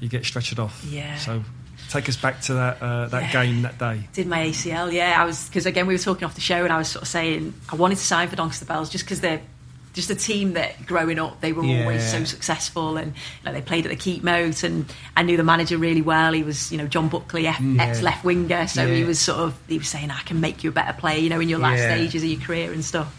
you 0.00 0.08
get 0.08 0.22
stretchered 0.22 0.58
off. 0.58 0.84
Yeah. 0.88 1.16
So, 1.18 1.42
take 1.90 2.08
us 2.08 2.16
back 2.16 2.40
to 2.42 2.54
that 2.54 2.82
uh, 2.82 3.06
that 3.08 3.22
Yeah. 3.34 3.44
game 3.44 3.62
that 3.62 3.78
day. 3.78 4.08
Did 4.12 4.26
my 4.26 4.46
ACL, 4.48 4.92
yeah. 4.92 5.20
I 5.20 5.24
was 5.24 5.46
because 5.48 5.66
again 5.66 5.86
we 5.86 5.94
were 5.94 5.98
talking 5.98 6.24
off 6.24 6.34
the 6.34 6.40
show, 6.40 6.64
and 6.64 6.72
I 6.72 6.78
was 6.78 6.88
sort 6.88 7.02
of 7.02 7.08
saying 7.08 7.54
I 7.70 7.76
wanted 7.76 7.98
to 7.98 8.04
sign 8.04 8.28
for 8.28 8.36
Doncaster 8.36 8.64
Belles 8.64 8.90
just 8.90 9.04
because 9.04 9.20
they're 9.20 9.40
just 9.94 10.10
a 10.10 10.14
team 10.14 10.52
that 10.54 10.84
growing 10.86 11.18
up 11.18 11.40
they 11.40 11.52
were 11.52 11.62
always 11.64 12.02
so 12.10 12.24
successful, 12.24 12.96
and 12.98 13.14
you 13.14 13.44
know, 13.46 13.52
they 13.52 13.62
played 13.62 13.86
at 13.86 13.90
the 13.90 13.96
Keepmoat, 13.96 14.62
and 14.62 14.92
I 15.16 15.22
knew 15.22 15.36
the 15.38 15.44
manager 15.44 15.78
really 15.78 16.02
well. 16.02 16.32
He 16.34 16.42
was 16.42 16.70
you 16.70 16.76
know 16.78 16.86
John 16.86 17.08
Buckley, 17.08 17.46
ex 17.46 18.02
left 18.02 18.24
winger, 18.24 18.66
so 18.66 18.86
he 18.86 19.04
was 19.04 19.18
sort 19.18 19.38
of 19.38 19.56
he 19.68 19.78
was 19.78 19.88
saying 19.88 20.10
I 20.10 20.20
can 20.20 20.40
make 20.40 20.62
you 20.62 20.70
a 20.70 20.72
better 20.74 20.92
player, 20.92 21.18
you 21.20 21.30
know, 21.30 21.40
in 21.40 21.48
your 21.48 21.60
last 21.60 21.78
Yeah. 21.78 21.94
stages 21.94 22.22
of 22.22 22.28
your 22.28 22.40
career 22.40 22.72
and 22.72 22.84
stuff. 22.84 23.16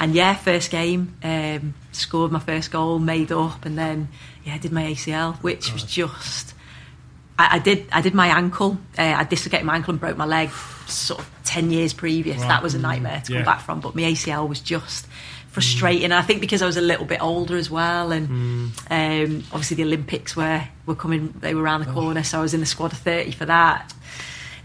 And 0.00 0.14
yeah, 0.14 0.34
first 0.34 0.70
game, 0.70 1.16
um, 1.24 1.74
scored 1.90 2.30
my 2.30 2.38
first 2.38 2.70
goal, 2.70 3.00
made 3.00 3.32
up, 3.32 3.64
and 3.64 3.76
then 3.76 4.08
yeah, 4.44 4.56
did 4.58 4.70
my 4.70 4.84
ACL, 4.84 5.34
which 5.42 5.72
was 5.72 5.82
just. 5.82 6.54
I, 7.38 7.56
I 7.56 7.58
did. 7.58 7.86
I 7.92 8.00
did 8.00 8.14
my 8.14 8.28
ankle. 8.28 8.78
Uh, 8.98 9.02
I 9.16 9.24
dislocated 9.24 9.64
my 9.66 9.74
ankle 9.76 9.92
and 9.92 10.00
broke 10.00 10.16
my 10.16 10.24
leg. 10.26 10.50
Sort 10.86 11.20
of 11.20 11.30
ten 11.44 11.70
years 11.70 11.92
previous. 11.92 12.38
Right. 12.38 12.48
That 12.48 12.62
was 12.62 12.74
a 12.74 12.78
nightmare 12.78 13.22
to 13.26 13.32
Yeah. 13.32 13.38
come 13.40 13.44
back 13.46 13.60
from. 13.62 13.80
But 13.80 13.94
my 13.94 14.02
ACL 14.02 14.48
was 14.48 14.60
just 14.60 15.06
frustrating. 15.48 16.12
I 16.12 16.22
think 16.22 16.40
because 16.40 16.62
I 16.62 16.66
was 16.66 16.76
a 16.76 16.80
little 16.82 17.06
bit 17.06 17.20
older 17.22 17.56
as 17.56 17.70
well, 17.70 18.12
and 18.12 18.28
um, 18.90 19.44
obviously 19.52 19.76
the 19.76 19.84
Olympics 19.84 20.36
were 20.36 20.62
were 20.86 20.94
coming. 20.94 21.34
They 21.40 21.54
were 21.54 21.62
around 21.62 21.84
the 21.84 21.92
corner, 21.92 22.22
so 22.22 22.38
I 22.38 22.42
was 22.42 22.54
in 22.54 22.60
the 22.60 22.66
squad 22.66 22.92
of 22.92 22.98
thirty 22.98 23.32
for 23.32 23.46
that. 23.46 23.92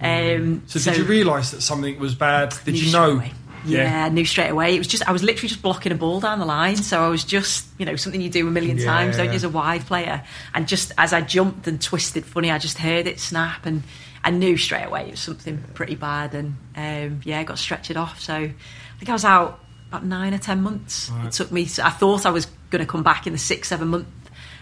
Um, 0.02 0.64
So, 0.68 0.80
did 0.80 0.98
you 0.98 1.06
realise 1.06 1.52
that 1.52 1.62
something 1.62 1.98
was 2.00 2.16
bad? 2.16 2.54
Did 2.66 2.80
you 2.80 2.92
know? 2.92 3.12
away. 3.18 3.32
Yeah. 3.66 4.06
I 4.06 4.10
knew 4.10 4.26
straight 4.26 4.50
away. 4.50 4.76
It 4.76 4.78
was 4.80 4.88
just 4.88 5.08
I 5.08 5.14
was 5.14 5.24
literally 5.24 5.48
just 5.48 5.62
blocking 5.62 5.94
a 5.94 5.96
ball 5.96 6.20
down 6.20 6.40
the 6.40 6.46
line. 6.46 6.76
So 6.76 7.02
I 7.02 7.08
was 7.08 7.24
just 7.24 7.66
you 7.78 7.86
know 7.86 7.96
something 7.96 8.20
you 8.20 8.30
do 8.30 8.46
a 8.48 8.52
million 8.52 8.78
Yeah. 8.78 8.86
times, 8.86 9.16
don't 9.18 9.28
you, 9.30 9.34
as 9.34 9.46
a 9.46 9.50
wide 9.50 9.86
player? 9.86 10.22
And 10.54 10.68
just 10.68 10.92
as 10.98 11.14
I 11.14 11.22
jumped 11.22 11.68
and 11.68 11.82
twisted, 11.82 12.26
funny, 12.26 12.52
I 12.52 12.58
just 12.58 12.78
heard 12.78 13.08
it 13.08 13.22
snap, 13.22 13.66
and 13.66 13.84
I 14.26 14.32
knew 14.32 14.58
straight 14.58 14.84
away 14.84 15.04
it 15.08 15.12
was 15.12 15.22
something 15.22 15.64
pretty 15.74 15.96
bad. 15.96 16.34
And 16.36 16.56
um, 16.76 17.22
yeah, 17.24 17.40
I 17.40 17.44
got 17.46 17.58
stretched 17.58 17.96
off. 17.96 18.20
So 18.20 18.34
I 18.34 18.54
think 19.00 19.08
I 19.10 19.14
was 19.14 19.24
out 19.24 19.63
about 19.94 20.06
nine 20.06 20.34
or 20.34 20.38
ten 20.40 20.62
months. 20.62 21.10
Right. 21.10 21.28
It 21.28 21.34
took 21.34 21.52
me. 21.52 21.64
I 21.82 21.90
thought 21.90 22.26
I 22.26 22.32
was 22.32 22.48
going 22.70 22.84
to 22.84 22.90
come 22.90 23.04
back 23.04 23.28
in 23.28 23.34
the 23.34 23.40
six 23.40 23.68
seven 23.70 23.90
month. 23.90 24.08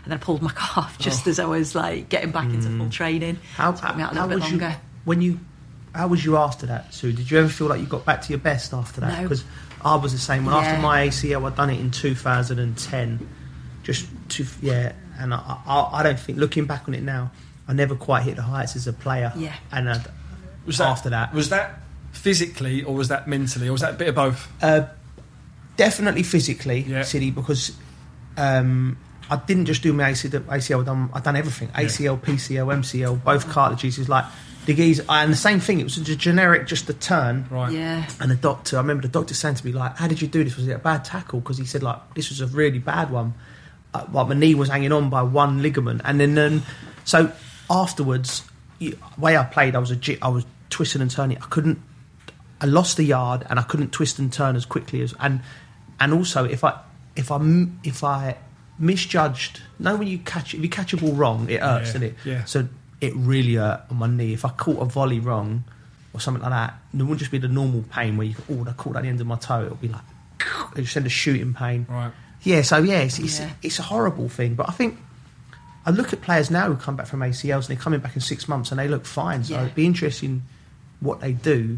And 0.03 0.11
then 0.11 0.17
I 0.19 0.21
pulled 0.21 0.41
my 0.41 0.51
calf 0.55 0.97
just 0.99 1.27
as 1.27 1.39
I 1.39 1.45
was 1.45 1.75
like 1.75 2.09
getting 2.09 2.31
back 2.31 2.49
into 2.49 2.69
full 2.77 2.89
training. 2.89 3.37
Oh. 3.41 3.47
How, 3.55 3.71
took 3.71 3.95
me 3.95 4.03
out 4.03 4.13
a 4.13 4.15
how 4.15 4.25
little 4.25 4.39
bit 4.39 4.43
was 4.43 4.51
you 4.51 4.59
longer. 4.59 4.77
when 5.05 5.21
you? 5.21 5.39
How 5.93 6.07
was 6.07 6.23
you 6.23 6.37
after 6.37 6.67
that, 6.67 6.93
Sue? 6.93 7.11
Did 7.11 7.29
you 7.29 7.37
ever 7.39 7.49
feel 7.49 7.67
like 7.67 7.79
you 7.81 7.85
got 7.85 8.05
back 8.05 8.21
to 8.21 8.29
your 8.29 8.39
best 8.39 8.73
after 8.73 9.01
that? 9.01 9.17
No. 9.17 9.23
Because 9.23 9.43
I 9.83 9.95
was 9.95 10.13
the 10.13 10.19
same. 10.19 10.45
When 10.45 10.55
Yeah. 10.55 10.61
after 10.61 10.81
my 10.81 11.07
ACL, 11.07 11.45
I'd 11.47 11.55
done 11.57 11.69
it 11.69 11.79
in 11.79 11.91
2010. 11.91 13.27
Just 13.83 14.07
to 14.29 14.45
yeah, 14.61 14.93
and 15.19 15.33
I, 15.33 15.57
I, 15.65 15.89
I 15.99 16.03
don't 16.03 16.19
think 16.19 16.37
looking 16.37 16.65
back 16.65 16.87
on 16.87 16.93
it 16.93 17.01
now, 17.03 17.31
I 17.67 17.73
never 17.73 17.95
quite 17.95 18.23
hit 18.23 18.35
the 18.35 18.41
heights 18.43 18.75
as 18.75 18.87
a 18.87 18.93
player. 18.93 19.33
Yeah. 19.35 19.53
And 19.71 19.89
uh, 19.89 19.97
Was 20.65 20.77
that, 20.77 20.87
after 20.87 21.09
that, 21.09 21.33
was 21.33 21.49
that 21.49 21.79
physically 22.11 22.83
or 22.83 22.93
was 22.95 23.07
that 23.09 23.27
mentally 23.27 23.67
or 23.67 23.71
was 23.71 23.81
that 23.81 23.95
a 23.95 23.97
bit 23.97 24.07
of 24.09 24.15
both? 24.15 24.47
Uh, 24.63 24.85
definitely 25.81 26.21
physically, 26.23 26.81
Yeah. 26.81 27.01
City, 27.01 27.31
because 27.31 27.75
um, 28.37 28.97
I 29.31 29.37
didn't 29.37 29.65
just 29.65 29.81
do 29.81 29.93
my 29.93 30.11
ACL. 30.11 30.41
ACL 30.41 30.79
I've 30.81 30.85
done, 30.85 31.09
I've 31.13 31.23
done 31.23 31.35
everything. 31.35 31.69
ACL, 31.69 32.19
PCL, 32.19 32.67
MCL, 32.81 33.23
both 33.23 33.49
cartilages. 33.49 33.97
Is 33.97 34.07
like 34.07 34.25
the 34.67 34.73
geese, 34.75 35.01
and 35.09 35.31
the 35.33 35.37
same 35.37 35.59
thing. 35.59 35.79
It 35.79 35.83
was 35.85 35.97
a 35.97 36.15
generic, 36.15 36.67
just 36.67 36.87
a 36.89 36.93
turn. 36.93 37.47
Right. 37.49 37.71
Yeah. 37.71 38.07
And 38.19 38.29
the 38.29 38.35
doctor, 38.35 38.77
I 38.77 38.81
remember 38.81 39.01
the 39.01 39.07
doctor 39.19 39.33
saying 39.33 39.55
to 39.55 39.65
me, 39.65 39.71
like, 39.71 39.97
"How 39.97 40.07
did 40.07 40.21
you 40.21 40.27
do 40.27 40.43
this? 40.43 40.55
Was 40.55 40.67
it 40.67 40.73
a 40.73 40.79
bad 40.79 41.03
tackle?" 41.03 41.39
Because 41.39 41.57
he 41.57 41.65
said, 41.65 41.81
like, 41.81 42.13
this 42.13 42.29
was 42.29 42.41
a 42.41 42.47
really 42.47 42.79
bad 42.79 43.09
one. 43.09 43.33
Uh, 43.93 44.05
like 44.11 44.27
my 44.27 44.35
knee 44.35 44.53
was 44.53 44.69
hanging 44.69 44.91
on 44.91 45.09
by 45.09 45.23
one 45.23 45.61
ligament, 45.63 46.01
and 46.05 46.19
then, 46.19 46.35
then 46.35 46.61
so 47.03 47.31
afterwards, 47.69 48.43
you, 48.79 48.97
way 49.17 49.35
I 49.35 49.43
played, 49.43 49.75
I 49.75 49.79
was 49.79 49.91
a 49.91 49.95
ji- 49.95 50.21
I 50.21 50.27
was 50.29 50.45
twisting 50.69 51.01
and 51.01 51.09
turning. 51.09 51.37
I 51.37 51.47
couldn't. 51.47 51.79
I 52.61 52.67
lost 52.67 52.97
the 52.97 53.03
yard, 53.03 53.45
and 53.49 53.59
I 53.59 53.63
couldn't 53.63 53.91
twist 53.91 54.19
and 54.19 54.31
turn 54.31 54.55
as 54.55 54.65
quickly 54.65 55.01
as 55.01 55.15
and 55.19 55.41
and 56.01 56.13
also 56.13 56.43
if 56.43 56.63
I 56.65 56.77
if 57.15 57.31
I 57.31 57.35
m- 57.35 57.79
if 57.83 58.03
I 58.03 58.35
misjudged, 58.79 59.61
know 59.79 59.95
when 59.95 60.07
you 60.07 60.17
catch 60.19 60.53
if 60.53 60.61
you 60.61 60.69
catch 60.69 60.91
a 60.93 60.97
ball 60.97 61.13
wrong, 61.13 61.49
it 61.49 61.61
hurts, 61.61 61.87
Yeah, 61.89 61.93
doesn't 61.93 62.03
it? 62.03 62.15
yeah. 62.25 62.43
So 62.45 62.67
it 62.99 63.13
really 63.15 63.55
hurt 63.55 63.83
on 63.89 63.97
my 63.97 64.07
knee. 64.07 64.33
If 64.33 64.43
I 64.45 64.49
caught 64.49 64.81
a 64.81 64.85
volley 64.85 65.19
wrong, 65.19 65.63
or 66.13 66.19
something 66.19 66.41
like 66.43 66.51
that. 66.51 66.73
It 66.93 66.97
wouldn't 66.97 67.19
just 67.19 67.31
be 67.31 67.37
the 67.37 67.47
normal 67.47 67.83
pain 67.83 68.17
where 68.17 68.27
you 68.27 68.33
go, 68.33 68.43
oh, 68.51 68.65
I 68.69 68.73
caught 68.73 68.97
at 68.97 69.03
the 69.03 69.07
end 69.07 69.21
of 69.21 69.27
my 69.27 69.37
toe. 69.37 69.63
It'll 69.63 69.77
be 69.77 69.87
like, 69.87 70.01
they 70.75 70.83
send 70.83 71.05
a 71.05 71.09
shooting 71.09 71.53
pain. 71.53 71.85
Right. 71.89 72.11
Yeah, 72.43 72.63
so 72.63 72.79
yeah, 72.79 72.99
it's, 72.99 73.17
it's, 73.17 73.39
Yeah. 73.39 73.51
it's 73.61 73.79
a 73.79 73.83
horrible 73.83 74.27
thing. 74.27 74.55
But 74.55 74.67
I 74.67 74.73
think 74.73 74.99
I 75.85 75.91
look 75.91 76.11
at 76.11 76.21
players 76.21 76.51
now 76.51 76.67
who 76.67 76.75
come 76.75 76.97
back 76.97 77.07
from 77.07 77.21
ACLs 77.21 77.59
and 77.69 77.77
they're 77.77 77.81
coming 77.81 78.01
back 78.01 78.15
in 78.15 78.21
six 78.21 78.49
months 78.49 78.71
and 78.71 78.79
they 78.79 78.89
look 78.89 79.05
fine. 79.05 79.45
So 79.45 79.53
Yeah. 79.53 79.61
it'd 79.61 79.75
be 79.75 79.85
interesting 79.85 80.43
what 80.99 81.21
they 81.21 81.31
do 81.31 81.77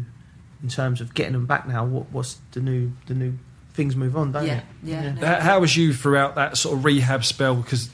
in 0.64 0.68
terms 0.68 1.00
of 1.00 1.14
getting 1.14 1.34
them 1.34 1.46
back 1.46 1.68
now. 1.68 1.84
What, 1.84 2.10
what's 2.10 2.38
the 2.52 2.60
new 2.60 2.90
the 3.06 3.14
new 3.14 3.34
things 3.74 3.94
move 3.96 4.16
on, 4.16 4.32
don't 4.32 4.46
Yeah, 4.46 4.60
they? 4.82 4.90
yeah. 4.92 5.12
no. 5.12 5.26
How, 5.26 5.40
how 5.40 5.60
was 5.60 5.76
you 5.76 5.92
throughout 5.92 6.36
that 6.36 6.56
sort 6.56 6.78
of 6.78 6.84
rehab 6.84 7.24
spell? 7.24 7.56
Because 7.56 7.90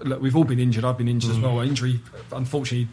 look, 0.00 0.20
we've 0.20 0.36
all 0.36 0.44
been 0.44 0.58
injured. 0.60 0.84
I've 0.84 0.98
been 0.98 1.08
injured 1.08 1.32
as 1.32 1.38
well. 1.38 1.60
Injury, 1.60 2.00
unfortunately, 2.32 2.88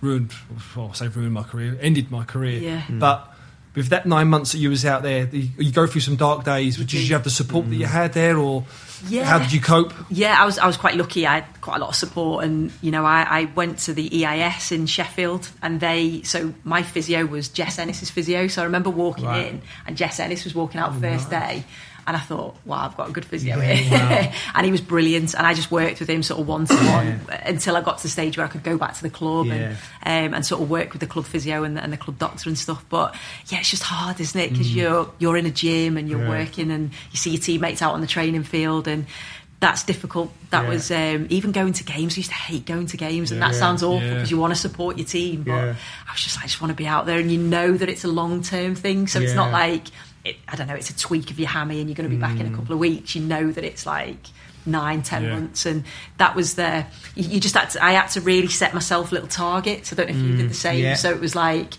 ruined. 0.00 0.32
Well, 0.76 0.90
I 0.90 0.94
say 0.94 1.08
ruined 1.08 1.32
my 1.34 1.42
career, 1.42 1.76
ended 1.80 2.10
my 2.10 2.24
career. 2.24 2.58
Yeah. 2.60 2.82
Mm. 2.82 3.00
But 3.00 3.32
with 3.76 3.88
that 3.90 4.06
nine 4.06 4.28
months 4.28 4.52
that 4.52 4.58
you 4.58 4.70
was 4.70 4.84
out 4.86 5.02
there, 5.02 5.26
the, 5.26 5.48
you 5.58 5.70
go 5.70 5.86
through 5.86 6.00
some 6.00 6.16
dark 6.16 6.44
days. 6.44 6.78
Did 6.78 6.92
you 6.94 7.14
have 7.14 7.24
the 7.24 7.30
support 7.30 7.68
that 7.68 7.76
you 7.76 7.84
mm. 7.84 7.90
had 7.90 8.14
there, 8.14 8.38
or 8.38 8.64
Yeah. 9.06 9.24
how 9.24 9.38
did 9.38 9.52
you 9.52 9.60
cope? 9.60 9.92
Yeah, 10.08 10.34
I 10.40 10.46
was 10.46 10.58
I 10.58 10.66
was 10.66 10.78
quite 10.78 10.96
lucky. 10.96 11.26
I 11.26 11.40
had 11.40 11.60
quite 11.60 11.76
a 11.76 11.80
lot 11.80 11.90
of 11.90 11.94
support, 11.94 12.44
and 12.44 12.72
you 12.80 12.90
know, 12.90 13.04
I, 13.04 13.26
I 13.28 13.44
went 13.54 13.78
to 13.80 13.92
the 13.92 14.24
EIS 14.24 14.72
in 14.72 14.86
Sheffield, 14.86 15.50
and 15.62 15.78
they 15.78 16.22
so 16.22 16.54
my 16.64 16.82
physio 16.82 17.26
was 17.26 17.48
Jess 17.50 17.78
Ennis's 17.78 18.08
physio. 18.08 18.48
So 18.48 18.62
I 18.62 18.64
remember 18.64 18.88
walking 18.90 19.26
Right. 19.26 19.46
in, 19.46 19.62
and 19.86 19.96
Jess 19.96 20.18
Ennis 20.18 20.44
was 20.44 20.54
walking 20.54 20.80
out 20.80 20.94
oh, 20.96 21.00
first 21.00 21.28
day. 21.28 21.64
And 22.08 22.16
I 22.16 22.20
thought, 22.20 22.54
wow, 22.64 22.84
I've 22.84 22.96
got 22.96 23.08
a 23.08 23.12
good 23.12 23.24
physio 23.24 23.56
Yeah, 23.58 23.72
here. 23.74 24.32
and 24.54 24.64
he 24.64 24.70
was 24.70 24.80
brilliant. 24.80 25.34
And 25.34 25.44
I 25.46 25.54
just 25.54 25.70
worked 25.72 25.98
with 25.98 26.08
him 26.08 26.22
sort 26.22 26.40
of 26.40 26.46
one 26.46 26.64
to 26.66 26.74
one 26.74 27.20
until 27.44 27.76
I 27.76 27.80
got 27.80 27.96
to 27.98 28.02
the 28.04 28.08
stage 28.08 28.36
where 28.36 28.46
I 28.46 28.48
could 28.48 28.62
go 28.62 28.78
back 28.78 28.94
to 28.94 29.02
the 29.02 29.10
club 29.10 29.48
and, 29.48 29.76
um, 30.04 30.32
and 30.34 30.46
sort 30.46 30.62
of 30.62 30.70
work 30.70 30.92
with 30.92 31.00
the 31.00 31.08
club 31.08 31.24
physio 31.24 31.64
and 31.64 31.76
the, 31.76 31.82
and 31.82 31.92
the 31.92 31.96
club 31.96 32.16
doctor 32.18 32.48
and 32.48 32.56
stuff. 32.56 32.84
But 32.88 33.16
yeah, 33.48 33.58
it's 33.58 33.70
just 33.70 33.82
hard, 33.82 34.20
isn't 34.20 34.40
it? 34.40 34.50
Because 34.52 34.72
you're, 34.72 35.10
you're 35.18 35.36
in 35.36 35.46
a 35.46 35.50
gym 35.50 35.96
and 35.96 36.08
you're 36.08 36.22
Yeah. 36.22 36.28
working 36.28 36.70
and 36.70 36.90
you 37.10 37.16
see 37.16 37.30
your 37.30 37.40
teammates 37.42 37.82
out 37.82 37.94
on 37.94 38.00
the 38.00 38.06
training 38.06 38.44
field 38.44 38.86
and 38.86 39.06
that's 39.58 39.82
difficult. 39.84 40.30
That 40.50 40.64
Yeah. 40.64 40.68
was 40.68 40.90
um, 40.90 41.26
even 41.30 41.50
going 41.50 41.72
to 41.72 41.82
games. 41.82 42.14
I 42.14 42.16
used 42.18 42.28
to 42.30 42.36
hate 42.36 42.66
going 42.66 42.86
to 42.88 42.96
games, 42.98 43.32
and 43.32 43.40
that 43.40 43.54
sounds 43.54 43.82
awful 43.82 44.06
Yeah. 44.06 44.14
because 44.14 44.30
you 44.30 44.36
want 44.38 44.52
to 44.52 44.60
support 44.60 44.98
your 44.98 45.06
team. 45.06 45.44
But 45.44 45.50
Yeah. 45.52 45.74
I 46.06 46.12
was 46.12 46.20
just, 46.22 46.36
like, 46.36 46.44
I 46.44 46.46
just 46.48 46.60
want 46.60 46.72
to 46.72 46.76
be 46.76 46.86
out 46.86 47.06
there, 47.06 47.18
and 47.18 47.32
you 47.32 47.38
know 47.38 47.72
that 47.72 47.88
it's 47.88 48.04
a 48.04 48.08
long 48.08 48.42
term 48.42 48.74
thing. 48.74 49.06
So 49.06 49.18
it's 49.18 49.32
not 49.34 49.52
like 49.52 49.84
it, 50.26 50.36
I 50.48 50.56
don't 50.56 50.66
know, 50.66 50.74
it's 50.74 50.90
a 50.90 50.96
tweak 50.96 51.30
of 51.30 51.38
your 51.38 51.48
hammy, 51.48 51.80
and 51.80 51.88
you're 51.88 51.94
going 51.94 52.08
to 52.08 52.14
be 52.14 52.20
back 52.20 52.40
in 52.40 52.46
a 52.46 52.50
mm. 52.50 52.56
couple 52.56 52.72
of 52.72 52.78
weeks. 52.78 53.14
You 53.14 53.22
know 53.22 53.50
that 53.52 53.64
it's 53.64 53.86
like 53.86 54.18
nine, 54.66 55.02
ten 55.02 55.22
Yeah. 55.22 55.34
months, 55.34 55.66
and 55.66 55.84
that 56.18 56.34
was 56.34 56.54
the. 56.54 56.84
You, 57.14 57.28
you 57.28 57.40
just 57.40 57.54
had 57.54 57.70
to. 57.70 57.84
I 57.84 57.92
had 57.92 58.08
to 58.08 58.20
really 58.20 58.48
set 58.48 58.74
myself 58.74 59.12
little 59.12 59.28
targets. 59.28 59.92
I 59.92 59.96
don't 59.96 60.10
know 60.10 60.16
if 60.16 60.22
you 60.22 60.36
did 60.36 60.46
mm, 60.46 60.48
the 60.48 60.54
same. 60.54 60.82
yeah. 60.82 60.94
So 60.94 61.10
it 61.10 61.20
was 61.20 61.34
like 61.34 61.74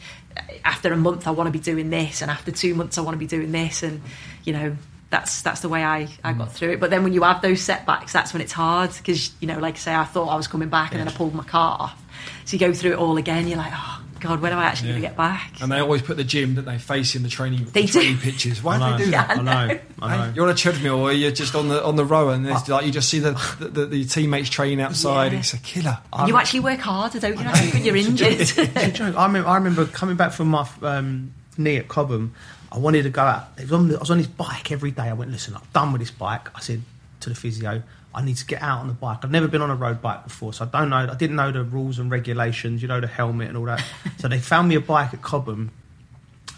after 0.64 0.94
a 0.94 0.98
month 0.98 1.28
I 1.28 1.32
want 1.32 1.48
to 1.48 1.52
be 1.52 1.60
doing 1.60 1.90
this, 1.90 2.22
and 2.22 2.32
after 2.32 2.52
two 2.52 2.74
months 2.74 2.98
I 2.98 3.02
want 3.02 3.16
to 3.16 3.20
be 3.20 3.28
doing 3.28 3.52
this, 3.52 3.84
and 3.84 4.02
you 4.46 4.54
know 4.54 4.76
that's 5.10 5.42
that's 5.42 5.62
the 5.62 5.70
way 5.70 5.84
I, 5.84 6.08
I 6.24 6.34
got 6.34 6.50
mm. 6.50 6.52
through 6.52 6.72
it. 6.72 6.80
But 6.80 6.90
then 6.90 7.04
when 7.04 7.14
you 7.14 7.24
have 7.24 7.42
those 7.42 7.62
setbacks, 7.62 8.14
that's 8.14 8.34
when 8.34 8.42
it's 8.42 8.54
hard 8.54 8.94
because 8.96 9.32
you 9.42 9.48
know, 9.48 9.60
like 9.60 9.76
I 9.76 9.80
say, 9.80 9.94
I 9.96 10.06
thought 10.06 10.28
I 10.28 10.36
was 10.36 10.48
coming 10.48 10.70
back, 10.70 10.92
and 10.92 11.02
then 11.02 11.08
I 11.08 11.12
pulled 11.12 11.36
my 11.36 11.44
car 11.44 11.78
off. 11.80 12.04
So 12.46 12.54
you 12.54 12.60
go 12.60 12.74
through 12.74 12.94
it 12.94 12.98
all 12.98 13.18
again. 13.18 13.48
You're 13.48 13.58
like, 13.58 13.74
oh 13.76 14.02
god, 14.18 14.42
when 14.42 14.52
am 14.52 14.60
I 14.60 14.66
actually 14.66 14.90
going 14.90 15.02
to 15.02 15.08
get 15.08 15.18
back? 15.18 15.62
And 15.62 15.72
they 15.72 15.80
always 15.80 16.02
put 16.02 16.18
the 16.18 16.24
gym, 16.24 16.56
don't 16.56 16.66
they, 16.66 16.78
facing 16.78 17.24
the 17.24 17.30
training, 17.30 17.66
They 17.66 17.82
the 17.84 17.88
do. 17.88 18.00
training 18.00 18.18
pitches. 18.18 18.62
Why 18.64 18.78
do 18.78 18.84
know. 18.86 18.98
they 18.98 19.06
do 19.06 19.12
that? 19.12 19.30
I 19.32 19.42
know. 19.42 19.80
I 20.02 20.10
Hey, 20.10 20.18
know. 20.28 20.34
You're 20.36 20.46
on 20.46 20.52
a 20.52 20.56
treadmill, 20.56 21.02
or 21.02 21.12
you're 21.12 21.32
just 21.32 21.56
on 21.56 21.68
the 21.70 21.84
on 21.84 21.96
the 21.96 22.06
rower, 22.06 22.34
and 22.34 22.46
there's, 22.46 22.68
like 22.70 22.86
you 22.86 22.92
just 22.92 23.10
see 23.10 23.20
the 23.20 23.32
the, 23.60 23.68
the, 23.70 23.86
the 23.86 24.06
teammates 24.06 24.50
training 24.50 24.82
outside. 24.82 25.34
Yeah. 25.34 25.40
It's 25.40 25.54
a 25.54 25.60
killer. 25.60 25.98
you 26.28 26.38
actually 26.38 26.60
work 26.62 26.80
harder, 26.80 27.20
don't 27.20 27.38
you? 27.38 27.46
Actually, 27.46 27.72
when 27.72 27.84
you're 27.86 27.96
injured. 27.96 28.34
It's 28.34 28.58
a 28.58 28.92
joke. 28.92 29.16
I 29.16 29.26
remember, 29.26 29.50
I 29.50 29.56
remember 29.56 29.86
coming 29.86 30.16
back 30.16 30.32
from 30.32 30.50
my 30.50 30.68
um, 30.82 31.34
knee 31.58 31.78
at 31.78 31.88
Cobham. 31.88 32.34
I 32.72 32.80
wanted 32.80 33.04
to 33.04 33.10
go 33.10 33.22
out. 33.22 33.48
It 33.58 33.64
was 33.64 33.72
on 33.72 33.88
the, 33.88 33.96
I 33.96 34.00
was 34.00 34.12
on 34.12 34.18
this 34.18 34.28
bike 34.28 34.72
every 34.72 34.92
day. 34.92 35.04
I 35.04 35.14
went, 35.14 35.32
listen, 35.32 35.56
I'm 35.56 35.62
done 35.74 35.94
with 35.94 36.02
this 36.02 36.12
bike. 36.12 36.50
I 36.56 36.60
said 36.60 36.82
to 37.22 37.30
the 37.30 37.36
physio, 37.36 37.82
I 38.18 38.26
need 38.26 38.38
to 38.38 38.46
get 38.48 38.64
out 38.64 38.80
on 38.80 38.88
the 38.88 38.96
bike. 38.96 39.20
I've 39.22 39.30
never 39.30 39.48
been 39.48 39.62
on 39.62 39.70
a 39.70 39.76
road 39.76 40.02
bike 40.02 40.24
before, 40.24 40.52
so 40.52 40.66
I 40.66 40.80
don't 40.80 40.90
know. 40.90 41.08
I 41.08 41.14
didn't 41.14 41.36
know 41.36 41.52
the 41.52 41.64
rules 41.64 42.00
and 42.00 42.10
regulations. 42.10 42.82
You 42.82 42.88
know, 42.88 43.00
the 43.00 43.06
helmet 43.06 43.50
and 43.50 43.56
all 43.56 43.66
that. 43.66 43.86
so 44.18 44.28
they 44.28 44.40
found 44.40 44.68
me 44.70 44.74
a 44.74 44.82
bike 44.82 45.14
at 45.14 45.22
Cobham, 45.22 45.70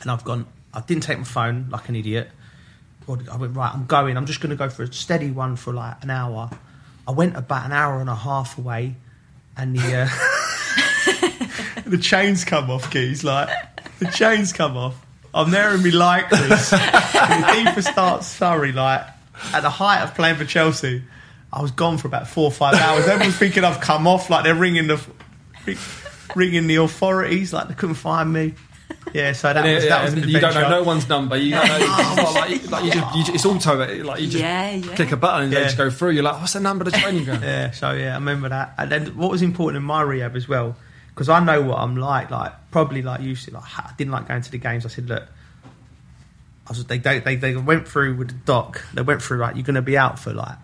and 0.01 0.09
I've 0.09 0.23
gone. 0.23 0.47
I 0.73 0.79
didn't 0.79 1.03
take 1.03 1.17
my 1.17 1.25
phone 1.25 1.67
like 1.69 1.89
an 1.89 1.97
idiot. 1.97 2.29
I 3.09 3.35
went 3.35 3.57
right. 3.57 3.73
I'm 3.73 3.87
going. 3.87 4.15
I'm 4.15 4.25
just 4.25 4.39
going 4.39 4.51
to 4.51 4.55
go 4.55 4.69
for 4.69 4.83
a 4.83 4.93
steady 4.93 5.31
one 5.31 5.57
for 5.57 5.73
like 5.73 6.01
an 6.01 6.09
hour. 6.09 6.49
I 7.05 7.11
went 7.11 7.35
about 7.35 7.65
an 7.65 7.73
hour 7.73 7.99
and 7.99 8.09
a 8.09 8.15
half 8.15 8.57
away, 8.57 8.95
and 9.57 9.77
the 9.77 9.97
uh, 9.97 11.81
the 11.89 11.97
chains 11.97 12.45
come 12.45 12.71
off, 12.71 12.89
keys. 12.89 13.25
Like 13.25 13.49
the 13.99 14.05
chains 14.05 14.53
come 14.53 14.77
off. 14.77 15.05
I'm 15.33 15.51
there 15.51 15.75
in 15.75 15.83
my 15.83 15.89
lycras, 15.89 16.71
in 16.71 17.41
the 17.63 17.63
deepest 17.65 17.93
dark 17.97 18.23
Surrey, 18.23 18.71
like 18.71 19.05
at 19.53 19.59
the 19.59 19.69
height 19.69 20.03
of 20.03 20.15
playing 20.15 20.37
for 20.37 20.45
Chelsea. 20.45 21.03
I 21.51 21.61
was 21.61 21.71
gone 21.71 21.97
for 21.97 22.07
about 22.07 22.27
four 22.27 22.45
or 22.45 22.51
five 22.51 22.75
hours. 22.75 23.07
Everyone's 23.07 23.37
thinking 23.37 23.63
I've 23.63 23.81
come 23.81 24.05
off, 24.07 24.29
like 24.29 24.43
they're 24.43 24.53
ringing 24.55 24.87
the 24.87 25.03
ringing 26.35 26.67
the 26.67 26.75
authorities, 26.77 27.53
like 27.53 27.67
they 27.67 27.73
couldn't 27.73 27.95
find 27.95 28.31
me. 28.31 28.53
Yeah, 29.13 29.31
so 29.31 29.51
that 29.51 29.65
Yeah, 29.65 29.75
was 29.75 29.83
yeah, 29.83 29.89
that 29.89 30.03
was 30.03 30.13
an 30.13 30.23
and 30.23 30.31
you 30.31 30.39
don't 30.39 30.53
know 30.53 30.69
no 30.69 30.83
one's 30.83 31.09
number. 31.09 31.35
You 31.37 31.51
don't 31.51 31.67
know. 31.67 31.77
It's 31.79 32.17
not 32.17 32.33
like, 32.35 32.69
like 32.71 32.83
you 32.85 32.91
just, 32.91 33.15
you 33.15 33.23
just, 33.23 33.35
it's 33.35 33.45
auto. 33.45 34.03
Like 34.03 34.21
you 34.21 34.27
just 34.27 34.37
Yeah, 34.43 34.71
yeah. 34.71 34.95
click 34.95 35.11
a 35.11 35.17
button 35.17 35.45
and 35.45 35.53
they 35.53 35.57
Yeah. 35.57 35.63
just 35.65 35.77
go 35.77 35.89
through. 35.89 36.11
You're 36.11 36.23
like, 36.23 36.39
what's 36.39 36.53
the 36.53 36.59
number 36.59 36.85
of 36.85 36.91
the 36.91 36.97
training 36.99 37.25
ground? 37.25 37.43
Yeah, 37.43 37.71
so 37.71 37.91
yeah, 37.93 38.11
I 38.11 38.15
remember 38.15 38.49
that. 38.49 38.75
And 38.77 38.91
then 38.91 39.17
what 39.17 39.31
was 39.31 39.41
important 39.41 39.77
in 39.77 39.83
my 39.83 40.01
rehab 40.01 40.35
as 40.35 40.47
well, 40.47 40.75
because 41.09 41.29
I 41.29 41.39
know 41.43 41.61
what 41.63 41.79
I'm 41.79 41.95
like. 41.97 42.29
Like 42.29 42.51
probably 42.71 43.01
like 43.01 43.21
you 43.21 43.33
said, 43.35 43.55
like 43.55 43.63
I 43.79 43.91
didn't 43.97 44.11
like 44.11 44.27
going 44.27 44.41
to 44.43 44.51
the 44.51 44.57
games. 44.59 44.85
I 44.85 44.89
said, 44.89 45.07
look, 45.09 45.23
I 46.67 46.69
was, 46.69 46.85
they, 46.85 46.99
they 46.99 47.19
they 47.19 47.35
they 47.35 47.55
went 47.55 47.87
through 47.87 48.15
with 48.15 48.27
the 48.27 48.33
doc. 48.45 48.83
They 48.93 49.01
went 49.01 49.23
through 49.23 49.37
like 49.39 49.55
you're 49.55 49.63
going 49.65 49.75
to 49.75 49.81
be 49.81 49.97
out 49.97 50.19
for 50.19 50.33
like 50.33 50.57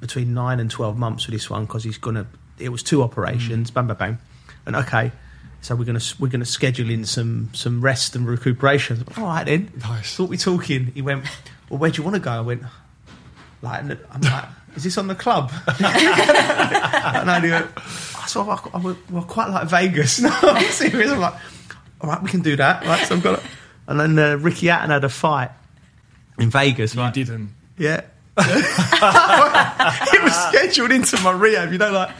between 0.00 0.34
nine 0.34 0.60
and 0.60 0.70
twelve 0.70 0.96
months 0.98 1.26
with 1.26 1.34
this 1.34 1.48
one 1.50 1.64
because 1.66 1.84
he's 1.84 1.98
gonna. 1.98 2.26
It 2.58 2.70
was 2.70 2.82
two 2.82 3.02
operations, 3.02 3.70
bam, 3.70 3.86
bam, 3.86 3.96
bam. 3.96 4.18
and 4.64 4.76
okay. 4.76 5.12
So 5.62 5.74
we're 5.74 5.84
gonna 5.84 6.00
we're 6.18 6.28
gonna 6.28 6.44
schedule 6.44 6.90
in 6.90 7.04
some 7.04 7.50
some 7.52 7.80
rest 7.80 8.14
and 8.14 8.26
recuperation. 8.26 9.04
All 9.16 9.24
right 9.24 9.44
then. 9.44 9.70
Nice. 9.80 10.14
Thought 10.14 10.28
we 10.30 10.36
talking? 10.36 10.86
He 10.94 11.02
went. 11.02 11.24
Well, 11.68 11.78
where 11.78 11.90
do 11.90 11.98
you 11.98 12.04
want 12.04 12.14
to 12.14 12.20
go? 12.20 12.30
I 12.30 12.40
went. 12.40 12.62
Like, 13.62 13.80
I'm 13.80 14.20
like, 14.20 14.44
is 14.76 14.84
this 14.84 14.98
on 14.98 15.08
the 15.08 15.14
club? 15.14 15.50
and 15.66 17.30
I 17.30 17.40
went, 17.42 17.66
I 17.76 18.26
sort 18.26 18.48
of, 18.48 18.70
I, 18.74 18.78
went, 18.78 19.10
well, 19.10 19.24
I 19.24 19.26
quite 19.26 19.48
like 19.48 19.68
Vegas. 19.68 20.20
No, 20.22 20.30
I'm 20.42 20.62
serious. 20.70 21.10
I'm 21.10 21.18
like, 21.20 21.34
all 22.00 22.10
right, 22.10 22.22
we 22.22 22.28
can 22.30 22.42
do 22.42 22.54
that. 22.56 22.84
Right, 22.84 23.04
so 23.06 23.16
I've 23.16 23.22
got, 23.22 23.42
and 23.88 23.98
then 23.98 24.18
uh, 24.18 24.36
Ricky 24.36 24.66
Hatton 24.66 24.90
had 24.90 25.04
a 25.04 25.08
fight 25.08 25.50
in 26.38 26.50
Vegas. 26.50 26.94
You 26.94 27.00
Right? 27.00 27.14
didn't. 27.14 27.54
Yeah. 27.78 28.02
it 28.38 30.22
was 30.22 30.34
scheduled 30.48 30.92
into 30.92 31.20
my 31.22 31.32
rehab, 31.32 31.72
you 31.72 31.78
know, 31.78 31.90
like 31.92 32.10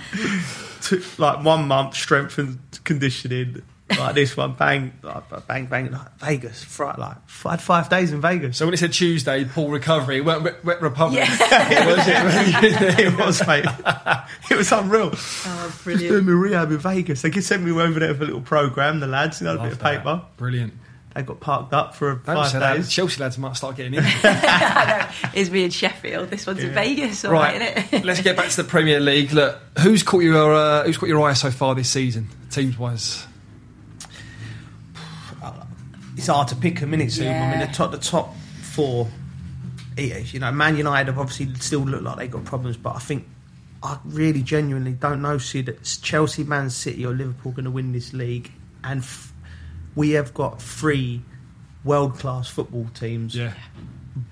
two, 0.83 1.03
like 1.19 1.45
one 1.45 1.69
month 1.69 1.95
strength 1.95 2.39
and 2.39 2.59
conditioning, 2.85 3.63
like 3.99 4.15
this 4.15 4.37
one, 4.37 4.55
bang, 4.55 4.93
like, 5.03 5.47
bang, 5.47 5.67
bang, 5.67 5.91
like 5.93 6.19
Vegas, 6.19 6.65
Friday, 6.65 7.01
like 7.01 7.17
I 7.45 7.51
had 7.51 7.61
five 7.61 7.89
days 7.89 8.13
in 8.13 8.21
Vegas. 8.21 8.57
So 8.57 8.65
when 8.67 8.75
it 8.75 8.79
said 8.79 8.93
Tuesday, 8.93 9.45
Paul 9.45 9.69
recovery, 9.71 10.17
it 10.19 10.25
weren't 10.25 10.43
Wet, 10.43 10.65
Wet 10.65 10.83
Republic. 10.83 11.21
Yeah. 11.21 11.87
was 11.87 12.05
it? 12.09 12.99
it 12.99 13.19
was, 13.19 13.47
mate. 13.47 13.67
It 14.51 14.57
was 14.57 14.73
unreal. 14.73 15.11
Oh, 15.13 15.13
Just 15.13 15.85
brilliant. 15.85 16.09
doing 16.13 16.25
my 16.27 16.33
rehab 16.33 16.71
in 16.73 16.79
Vegas. 16.79 17.23
They 17.23 17.31
just 17.31 17.47
sent 17.47 17.63
me 17.63 17.71
over 17.73 18.01
there 18.01 18.15
for 18.15 18.23
a 18.23 18.27
little 18.27 18.41
program. 18.41 19.01
The 19.01 19.07
lads, 19.07 19.41
you 19.41 19.47
know, 19.47 19.53
a 19.53 19.57
bit 19.57 19.63
Love 19.65 19.73
of 19.73 19.79
that. 19.81 19.99
paper. 19.99 20.23
Brilliant. 20.37 20.73
They 21.17 21.23
got 21.23 21.41
parked 21.41 21.73
up 21.73 21.95
for 21.97 22.13
Don't 22.15 22.25
five 22.27 22.51
say 22.51 22.59
that. 22.59 22.77
days. 22.77 22.91
Chelsea 22.91 23.21
lads 23.21 23.39
might 23.39 23.57
start 23.57 23.75
getting 23.77 23.95
in. 23.95 24.05
Is 25.35 25.51
me 25.51 25.65
in 25.65 25.71
Sheffield. 25.71 26.29
This 26.31 26.47
one's 26.47 26.63
in 26.63 26.75
Vegas, 26.75 27.25
all 27.25 27.33
right, 27.33 27.59
right, 27.61 27.77
isn't 27.79 27.95
it? 28.01 28.05
let's 28.05 28.21
get 28.21 28.37
back 28.37 28.51
to 28.51 28.57
the 28.59 28.65
Premier 28.69 29.01
League. 29.01 29.33
Look, 29.33 29.59
who's 29.81 30.03
caught 30.03 30.23
your 30.23 30.55
uh, 30.55 30.85
who's 30.85 30.99
caught 30.99 31.09
your 31.09 31.27
eye 31.27 31.33
so 31.33 31.51
far 31.51 31.75
this 31.75 31.89
season, 31.91 32.29
teams 32.51 32.79
wise? 32.79 33.27
It's 36.17 36.29
hard 36.29 36.49
to 36.49 36.57
pick 36.57 36.81
a 36.81 36.87
minute 36.87 37.13
soon. 37.13 37.29
I 37.29 37.51
mean, 37.51 37.61
the 37.61 37.67
top, 37.73 37.91
the 37.91 37.99
top 37.99 38.35
four. 38.63 39.07
it- 39.99 40.33
You 40.33 40.41
know, 40.41 40.51
Man 40.51 40.77
United 40.77 41.09
have 41.09 41.19
obviously 41.19 41.53
still 41.57 41.81
look 41.81 42.01
like 42.03 42.17
they've 42.17 42.31
got 42.31 42.45
problems, 42.45 42.77
but 42.79 42.97
I 42.97 42.99
think 43.01 43.27
I 43.83 43.99
really 44.05 44.43
genuinely 44.43 44.93
don't 44.93 45.21
know. 45.21 45.37
See 45.37 45.61
that 45.63 45.83
Chelsea, 46.03 46.43
Man 46.45 46.71
City, 46.71 47.05
or 47.05 47.13
Liverpool 47.13 47.53
going 47.53 47.67
to 47.67 47.71
win 47.71 47.93
this 47.93 48.15
league, 48.15 48.51
and 48.83 49.01
f- 49.01 49.31
we 49.97 50.11
have 50.13 50.33
got 50.33 50.63
three 50.63 51.23
world 51.83 52.19
class 52.19 52.49
football 52.49 52.87
teams. 52.95 53.35
Yeah, 53.35 53.55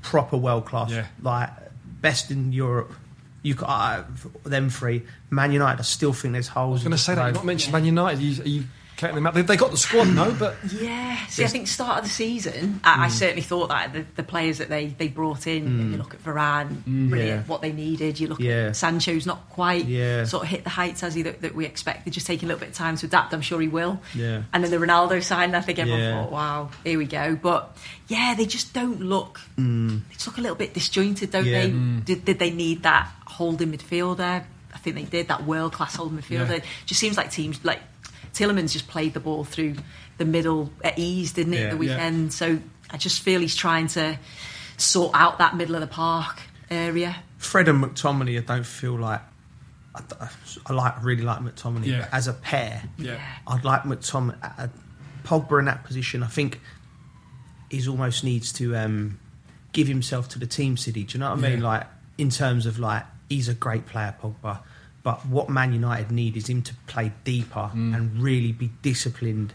proper 0.03 0.37
world 0.37 0.67
class, 0.67 0.91
Yeah. 0.91 1.07
like 1.23 1.51
best 2.01 2.31
in 2.31 2.53
Europe. 2.53 2.93
You 3.43 3.55
got 3.55 3.69
uh, 3.69 4.05
them 4.45 4.71
three. 4.71 5.03
Man 5.31 5.53
United, 5.53 5.81
I 5.81 5.83
still 5.83 6.13
think 6.13 6.33
there's 6.33 6.49
holes. 6.49 6.71
I 6.71 6.73
was 6.73 6.83
going 6.85 6.93
to 6.93 6.99
say 6.99 7.15
that. 7.17 7.27
You've 7.27 7.35
not 7.35 7.45
mentioned 7.45 7.73
Man 7.73 7.85
United. 7.85 8.19
Are 8.21 8.23
you, 8.23 8.43
are 8.43 8.49
you 8.49 8.65
counting 8.97 9.17
them 9.17 9.27
out. 9.27 9.35
They, 9.35 9.43
they 9.43 9.57
got 9.57 9.71
the 9.71 9.77
squad, 9.77 10.09
no, 10.09 10.35
but 10.39 10.57
Yeah, 10.73 11.27
see, 11.27 11.45
I 11.45 11.49
think 11.49 11.67
start 11.69 11.99
of 11.99 12.05
the 12.05 12.11
season, 12.11 12.81
I, 12.85 13.05
I 13.05 13.09
mm. 13.09 13.11
certainly 13.11 13.43
thought 13.43 13.69
that 13.69 13.93
the, 13.93 14.05
the 14.17 14.23
players 14.23 14.59
that 14.59 14.69
they, 14.69 14.87
they 14.87 15.09
brought 15.09 15.47
in, 15.47 15.67
mm. 15.67 15.91
you 15.93 15.97
look 15.97 16.15
at 16.15 16.23
Varane, 16.23 16.83
mm, 16.85 17.09
brilliant, 17.11 17.43
Yeah. 17.43 17.47
what 17.47 17.63
they 17.63 17.73
needed. 17.73 18.21
You 18.21 18.29
look 18.29 18.41
Yeah. 18.41 18.69
at 18.69 18.77
Sancho's 18.77 19.27
not 19.27 19.49
quite 19.51 19.87
Yeah. 19.87 20.25
sort 20.25 20.45
of 20.45 20.49
hit 20.49 20.65
the 20.65 20.71
heights 20.71 21.03
as 21.03 21.15
he 21.15 21.23
that, 21.23 21.43
that 21.43 21.55
we 21.55 21.65
expected, 21.65 22.13
just 22.13 22.27
taking 22.27 22.47
a 22.47 22.49
little 22.49 22.61
bit 22.61 22.71
of 22.71 22.75
time 22.75 22.97
to 22.97 23.07
adapt. 23.07 23.35
I'm 23.35 23.41
sure 23.43 23.61
he 23.61 23.69
will. 23.69 24.01
Yeah. 24.15 24.43
And 24.53 24.63
then 24.63 24.71
the 24.71 24.77
Ronaldo 24.79 25.23
sign, 25.23 25.55
I 25.55 25.61
think 25.61 25.79
everyone 25.79 26.13
thought, 26.13 26.33
wow, 26.33 26.71
here 26.85 26.99
we 26.99 27.07
go. 27.07 27.37
But 27.41 27.77
yeah, 28.09 28.35
they 28.37 28.47
just 28.47 28.75
don't 28.75 29.01
look. 29.01 29.41
They 29.57 30.01
just 30.13 30.27
look 30.27 30.39
a 30.39 30.41
little 30.41 30.57
bit 30.57 30.75
disjointed, 30.75 31.31
don't 31.31 31.45
they? 31.45 31.71
Did, 32.05 32.25
did 32.25 32.39
they 32.39 32.51
need 32.51 32.83
that 32.83 33.11
holding 33.27 33.73
midfielder? 33.73 34.45
I 34.73 34.79
think 34.79 34.97
they 34.97 35.05
did 35.05 35.29
that 35.29 35.45
world 35.45 35.73
class 35.73 35.97
holding 35.97 36.19
midfielder. 36.19 36.59
Yeah. 36.59 36.65
Just 36.87 37.01
seems 37.01 37.17
like 37.17 37.31
teams 37.31 37.65
like 37.65 37.81
Tielemans 38.35 38.73
just 38.73 38.89
played 38.89 39.15
the 39.15 39.21
ball 39.21 39.45
through 39.45 39.77
the 40.19 40.25
middle 40.25 40.71
at 40.83 40.99
ease, 40.99 41.33
didn't 41.33 41.55
he, 41.55 41.59
Yeah. 41.61 41.65
at 41.67 41.79
the 41.79 41.85
Yeah. 41.87 41.95
weekend? 41.95 42.33
So 42.33 42.59
I 42.91 42.97
just 42.97 43.21
feel 43.23 43.41
he's 43.41 43.57
trying 43.57 43.87
to 43.89 44.19
sort 44.77 45.13
out 45.15 45.39
that 45.39 45.57
middle 45.57 45.75
of 45.77 45.81
the 45.81 45.87
park 45.87 46.41
area. 46.71 47.17
Fred 47.39 47.69
and 47.69 47.83
McTominay, 47.83 48.39
I 48.39 48.43
don't 48.43 48.67
feel 48.67 48.99
like. 48.99 49.21
I, 49.95 50.29
I 50.67 50.73
like 50.73 51.05
really 51.05 51.23
like 51.23 51.39
McTominay, 51.39 51.87
Yeah. 51.87 52.01
but 52.01 52.15
as 52.15 52.27
a 52.27 52.33
pair, 52.33 52.83
yeah, 52.99 53.21
I'd 53.47 53.65
like 53.65 53.83
McTominay. 53.85 54.37
Uh, 54.59 54.67
Pogba 55.23 55.61
in 55.61 55.67
that 55.67 55.85
position, 55.85 56.23
I 56.23 56.27
think 56.27 56.61
he's 57.71 57.87
almost 57.89 58.25
needs 58.25 58.53
to 58.55 58.77
um, 58.77 59.19
give 59.73 59.87
himself 59.89 60.29
to 60.31 60.39
the 60.41 60.47
team 60.47 60.77
city. 60.77 61.05
Do 61.05 61.15
you 61.15 61.21
know 61.21 61.31
what 61.31 61.39
I 61.39 61.43
mean? 61.49 61.61
Yeah. 61.61 61.69
Like 61.69 61.87
in 62.19 62.31
terms 62.31 62.67
of 62.67 62.79
like 62.81 63.05
he's 63.29 63.49
a 63.49 63.55
great 63.55 63.87
player, 63.87 64.15
Pogba. 64.21 64.59
But 65.05 65.25
what 65.27 65.49
Man 65.49 65.73
United 65.73 66.11
need 66.11 66.37
is 66.37 66.49
him 66.49 66.63
to 66.63 66.75
play 66.89 67.13
deeper 67.23 67.71
Mm. 67.73 67.95
and 67.95 68.21
really 68.23 68.51
be 68.53 68.71
disciplined 68.83 69.53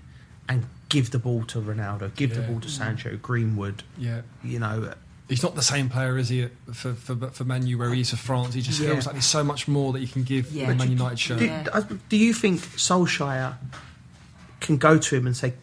and 0.48 0.66
give 0.88 1.10
the 1.12 1.20
ball 1.20 1.44
to 1.46 1.60
Ronaldo, 1.60 2.16
give 2.16 2.34
the 2.36 2.42
ball 2.42 2.60
to 2.62 2.70
Sancho, 2.70 3.18
Greenwood. 3.22 3.84
yeah. 3.98 4.22
You 4.44 4.60
know, 4.60 4.94
He's 5.28 5.44
not 5.44 5.54
the 5.54 5.62
same 5.62 5.90
player, 5.90 6.18
is 6.18 6.30
he, 6.30 6.48
for 6.74 6.94
for, 6.96 7.16
for 7.30 7.44
Man 7.44 7.68
U 7.68 7.78
where 7.78 7.94
he 7.94 8.02
is 8.02 8.10
for 8.10 8.16
France? 8.18 8.56
He 8.56 8.62
just 8.62 8.80
Yeah. 8.80 8.94
feels 8.94 9.06
like 9.06 9.14
there's 9.14 9.26
so 9.26 9.44
much 9.44 9.68
more 9.68 9.94
that 9.94 10.00
he 10.00 10.08
can 10.08 10.24
give 10.24 10.52
Yeah. 10.52 10.70
the 10.70 10.76
Man 10.76 10.90
United 10.92 11.20
shirt. 11.20 11.38
Do, 11.40 11.46
Yeah. 11.46 11.68
uh, 11.72 11.82
do 12.10 12.18
you 12.18 12.34
think 12.34 12.62
Solskjaer 12.62 13.58
can 14.60 14.78
go 14.78 14.98
to 14.98 15.16
him 15.16 15.28
and 15.28 15.38
say, 15.38 15.54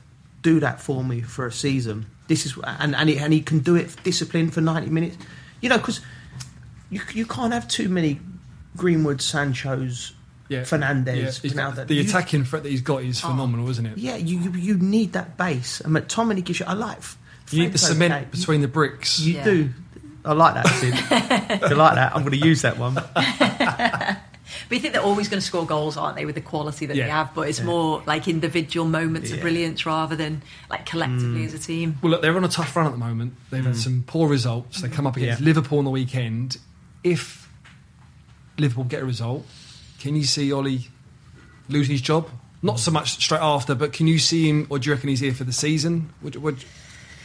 "Do 0.42 0.60
that 0.60 0.80
for 0.80 1.02
me 1.04 1.20
for 1.20 1.46
a 1.46 1.52
season"? 1.52 2.06
This 2.28 2.46
is 2.46 2.56
and 2.64 2.94
and 2.94 3.08
he, 3.08 3.18
and 3.18 3.32
he 3.32 3.40
can 3.40 3.58
do 3.60 3.74
it 3.74 3.96
disciplined 4.04 4.54
for 4.54 4.60
ninety 4.60 4.90
minutes. 4.90 5.16
You 5.60 5.68
know, 5.68 5.78
because 5.78 6.00
you 6.90 7.00
you 7.12 7.26
can't 7.26 7.52
have 7.52 7.66
too 7.66 7.88
many 7.88 8.20
Greenwood, 8.76 9.20
Sancho's, 9.22 10.12
Yeah. 10.48 10.60
Fernandes. 10.62 11.40
He's 11.40 11.52
got- 11.54 11.74
Ronaldo. 11.74 11.86
the 11.88 11.94
You- 11.94 12.02
attacking 12.02 12.44
threat 12.44 12.62
that 12.62 12.68
he's 12.70 12.80
got 12.82 13.02
is 13.02 13.20
phenomenal, 13.20 13.68
isn't 13.70 13.86
it? 13.86 13.98
Yeah, 13.98 14.16
you, 14.16 14.38
you 14.38 14.50
you 14.52 14.74
need 14.78 15.12
that 15.14 15.36
base, 15.36 15.80
and 15.80 15.94
McTominay 15.94 16.44
gives 16.44 16.60
you. 16.60 16.66
I 16.66 16.74
like. 16.74 16.98
You 17.50 17.62
need 17.62 17.72
the 17.72 17.78
cement 17.78 18.12
okay. 18.12 18.24
between 18.30 18.60
the 18.60 18.68
bricks. 18.68 19.18
You 19.20 19.34
Yeah. 19.34 19.44
do. 19.44 19.70
I 20.24 20.32
like 20.32 20.54
that, 20.54 20.66
Sid. 20.66 20.94
I 21.62 21.72
like 21.74 21.94
that. 21.94 22.14
I'm 22.16 22.22
going 22.24 22.38
to 22.40 22.44
use 22.46 22.62
that 22.62 22.76
one. 22.78 22.96
But 24.68 24.74
you 24.76 24.80
think 24.80 24.94
they're 24.94 25.02
always 25.02 25.28
going 25.28 25.40
to 25.40 25.46
score 25.46 25.66
goals, 25.66 25.96
aren't 25.96 26.16
they, 26.16 26.24
with 26.24 26.34
the 26.36 26.40
quality 26.40 26.86
that 26.86 26.94
they 26.94 27.02
have? 27.02 27.34
But 27.34 27.48
it's 27.48 27.60
more 27.62 28.02
like 28.06 28.26
individual 28.26 28.86
moments 28.86 29.30
of 29.30 29.40
brilliance 29.40 29.84
rather 29.86 30.16
than 30.16 30.42
like 30.70 30.86
collectively 30.86 31.44
as 31.44 31.52
a 31.54 31.58
team. 31.58 31.98
Well, 32.02 32.10
look, 32.12 32.22
they're 32.22 32.36
on 32.36 32.44
a 32.44 32.48
tough 32.48 32.74
run 32.74 32.86
at 32.86 32.92
the 32.92 32.98
moment. 32.98 33.34
They've 33.50 33.64
had 33.64 33.76
some 33.76 34.02
poor 34.06 34.28
results. 34.28 34.80
They 34.82 34.88
come 34.88 35.06
up 35.06 35.16
against 35.16 35.40
Mm. 35.40 35.44
Yeah. 35.44 35.46
Liverpool 35.46 35.78
on 35.78 35.84
the 35.84 35.90
weekend. 35.90 36.56
If 37.04 37.45
Liverpool 38.58 38.84
get 38.84 39.02
a 39.02 39.04
result, 39.04 39.46
can 39.98 40.16
you 40.16 40.24
see 40.24 40.52
Ole 40.52 40.78
losing 41.68 41.92
his 41.92 42.00
job? 42.00 42.28
Not 42.62 42.78
so 42.78 42.90
much 42.90 43.22
straight 43.22 43.42
after, 43.42 43.74
but 43.74 43.92
can 43.92 44.06
you 44.06 44.18
see 44.18 44.48
him, 44.48 44.66
or 44.70 44.78
do 44.78 44.88
you 44.88 44.94
reckon 44.94 45.08
he's 45.08 45.20
here 45.20 45.34
for 45.34 45.44
the 45.44 45.52
season? 45.52 46.12
Would, 46.22 46.36
would, 46.36 46.64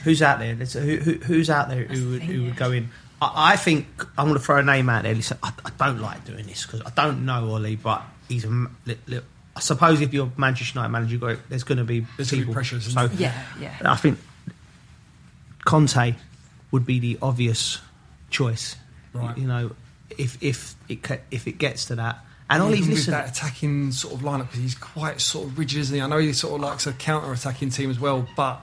Who's 0.03 0.21
out 0.21 0.39
there? 0.39 0.55
Who, 0.55 0.97
who, 0.97 1.11
who's 1.13 1.49
out 1.49 1.69
there 1.69 1.85
That's 1.85 1.99
who 1.99 2.05
the 2.05 2.11
would, 2.11 2.19
thing, 2.21 2.29
who 2.29 2.41
yeah. 2.41 2.47
would 2.47 2.57
go 2.57 2.71
in? 2.71 2.89
I, 3.21 3.53
I 3.53 3.55
think 3.55 3.87
I'm 4.17 4.27
going 4.27 4.37
to 4.37 4.43
throw 4.43 4.57
a 4.57 4.63
name 4.63 4.89
out 4.89 5.03
there. 5.03 5.13
Listen, 5.13 5.37
I, 5.43 5.51
I 5.63 5.71
don't 5.77 6.01
like 6.01 6.25
doing 6.25 6.45
this 6.47 6.65
because 6.65 6.81
I 6.81 6.89
don't 6.89 7.25
know 7.25 7.49
Ole, 7.55 7.75
but 7.75 8.03
he's 8.27 8.43
a. 8.43 8.47
m- 8.47 8.75
li- 8.85 8.97
li- 9.07 9.21
I 9.55 9.59
suppose 9.59 10.01
if 10.01 10.13
you're 10.13 10.31
Manchester 10.37 10.79
United 10.79 10.91
manager, 10.91 11.11
you've 11.11 11.21
got, 11.21 11.37
there's 11.49 11.63
going 11.63 11.77
to 11.77 11.83
be 11.83 12.05
There's 12.17 12.31
gonna 12.31 12.45
be 12.45 12.53
people. 12.53 12.63
So? 12.63 13.09
Yeah, 13.17 13.33
yeah. 13.59 13.75
I 13.85 13.95
think 13.95 14.17
Conte 15.65 16.15
would 16.71 16.85
be 16.85 16.99
the 16.99 17.19
obvious 17.21 17.79
choice. 18.29 18.75
Right. 19.13 19.37
You 19.37 19.47
know, 19.47 19.71
if 20.21 20.37
if 20.41 20.75
it 20.89 21.21
if 21.31 21.47
it 21.47 21.57
gets 21.57 21.85
to 21.85 21.95
that, 21.95 22.19
and 22.49 22.61
Ole's 22.61 22.77
even 22.79 22.89
with 22.89 22.97
listen. 22.99 23.11
that 23.11 23.29
attacking 23.29 23.91
sort 23.91 24.13
of 24.13 24.21
lineup, 24.21 24.47
because 24.47 24.59
he's 24.59 24.75
quite 24.75 25.19
sort 25.21 25.47
of 25.47 25.57
rigid, 25.57 25.79
isn't 25.79 25.95
he? 25.95 26.01
I 26.01 26.07
know 26.07 26.17
he 26.19 26.33
sort 26.33 26.53
of 26.55 26.61
likes 26.61 26.85
a 26.87 26.93
counter-attacking 26.93 27.69
team 27.71 27.89
as 27.89 27.99
well, 27.99 28.27
but 28.35 28.61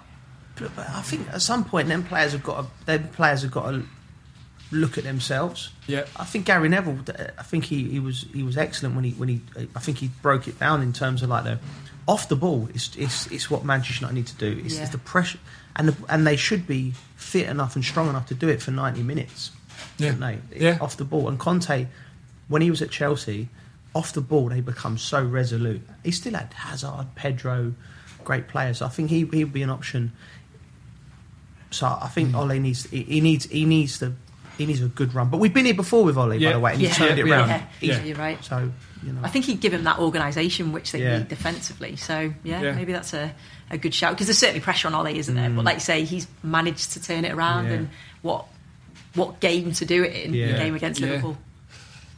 But, 0.56 0.74
but 0.76 0.88
I 0.88 1.02
think 1.02 1.28
at 1.32 1.40
some 1.42 1.64
point, 1.64 1.88
them 1.88 2.02
players 2.04 2.32
have 2.32 2.42
got 2.42 2.62
to, 2.62 2.86
them 2.86 3.08
players 3.08 3.42
have 3.42 3.50
got 3.52 3.70
to 3.70 3.82
look 4.70 4.98
at 4.98 5.04
themselves. 5.04 5.70
Yeah. 5.86 6.04
I 6.16 6.24
think 6.24 6.44
Gary 6.46 6.68
Neville. 6.68 6.98
I 7.38 7.42
think 7.42 7.64
he, 7.64 7.84
he 7.88 8.00
was 8.00 8.26
he 8.34 8.42
was 8.42 8.56
excellent 8.58 8.94
when 8.94 9.04
he 9.04 9.12
when 9.12 9.28
he. 9.28 9.40
I 9.74 9.80
think 9.80 9.98
he 9.98 10.08
broke 10.22 10.48
it 10.48 10.58
down 10.58 10.82
in 10.82 10.92
terms 10.92 11.22
of 11.22 11.28
like 11.30 11.44
the 11.44 11.58
off 12.06 12.28
the 12.28 12.36
ball. 12.36 12.68
It's 12.74 12.94
it's, 12.96 13.26
it's 13.28 13.50
what 13.50 13.64
Manchester 13.64 14.00
United 14.06 14.14
need 14.14 14.26
to 14.26 14.36
do. 14.36 14.62
It's, 14.64 14.74
Yeah. 14.74 14.82
it's 14.82 14.92
the 14.92 14.98
pressure, 14.98 15.38
and 15.76 15.88
the, 15.88 15.96
and 16.12 16.26
they 16.26 16.36
should 16.36 16.66
be 16.66 16.92
fit 17.16 17.48
enough 17.48 17.76
and 17.76 17.84
strong 17.84 18.08
enough 18.10 18.26
to 18.28 18.34
do 18.34 18.48
it 18.48 18.60
for 18.60 18.70
ninety 18.72 19.02
minutes. 19.02 19.52
Yeah. 19.98 20.12
shouldn't 20.12 20.20
they? 20.50 20.58
Yeah. 20.64 20.78
Off 20.80 20.96
the 20.96 21.04
ball, 21.04 21.28
and 21.28 21.38
Conte, 21.38 21.86
when 22.48 22.62
he 22.62 22.70
was 22.70 22.82
at 22.82 22.90
Chelsea, 22.90 23.48
off 23.94 24.12
the 24.12 24.20
ball 24.20 24.48
they 24.48 24.60
become 24.60 24.98
so 24.98 25.22
resolute. 25.24 25.82
He 26.04 26.10
still 26.10 26.34
had 26.34 26.52
Hazard, 26.52 27.06
Pedro, 27.14 27.74
great 28.24 28.48
players. 28.48 28.82
I 28.82 28.88
think 28.88 29.10
he 29.10 29.24
he'd 29.32 29.52
be 29.52 29.62
an 29.62 29.70
option. 29.70 30.12
So 31.70 31.86
I 31.86 32.06
Mm. 32.06 32.10
think 32.12 32.34
Ole 32.34 32.58
needs 32.58 32.84
he, 32.90 33.02
he 33.02 33.20
needs 33.20 33.44
he 33.46 33.64
needs 33.64 33.98
the 33.98 34.12
he 34.56 34.66
needs 34.66 34.80
a 34.82 34.88
good 34.88 35.14
run. 35.14 35.28
But 35.28 35.38
we've 35.38 35.54
been 35.54 35.66
here 35.66 35.74
before 35.74 36.02
with 36.04 36.16
Ole, 36.18 36.30
by 36.30 36.52
the 36.52 36.58
way, 36.58 36.72
and 36.72 36.82
Yeah. 36.82 36.88
he 36.88 36.94
turned 36.94 37.18
it 37.20 37.26
Yeah. 37.26 37.32
around. 37.34 37.48
Yeah, 37.48 37.62
Yeah. 37.80 38.02
you're 38.04 38.16
right. 38.16 38.42
So 38.44 38.70
you 39.06 39.12
know, 39.12 39.20
I 39.22 39.28
think 39.28 39.44
he'd 39.44 39.60
give 39.60 39.72
him 39.72 39.84
that 39.84 39.98
organisation 40.00 40.72
which 40.72 40.90
they 40.92 41.00
Yeah. 41.02 41.18
need 41.18 41.28
defensively. 41.28 41.94
So 41.96 42.32
yeah, 42.42 42.60
Yeah. 42.62 42.72
maybe 42.72 42.92
that's 42.92 43.14
a, 43.14 43.32
a 43.70 43.78
good 43.78 43.94
shout 43.94 44.12
because 44.14 44.26
there's 44.26 44.38
certainly 44.38 44.60
pressure 44.60 44.88
on 44.88 44.94
Ole, 44.94 45.16
isn't 45.16 45.34
there? 45.34 45.50
But 45.50 45.64
like 45.64 45.76
you 45.76 45.80
say, 45.80 46.04
he's 46.04 46.26
managed 46.42 46.92
to 46.92 47.02
turn 47.02 47.24
it 47.24 47.32
around, 47.32 47.66
Mm. 47.66 47.68
Yeah. 47.68 47.74
and 47.76 47.88
what 48.22 48.46
what 49.18 49.40
game 49.40 49.72
to 49.72 49.84
do 49.84 50.04
it 50.04 50.14
in? 50.24 50.34
Yeah. 50.34 50.52
The 50.52 50.58
game 50.58 50.74
against 50.74 51.00
Yeah. 51.00 51.08
Liverpool. 51.08 51.36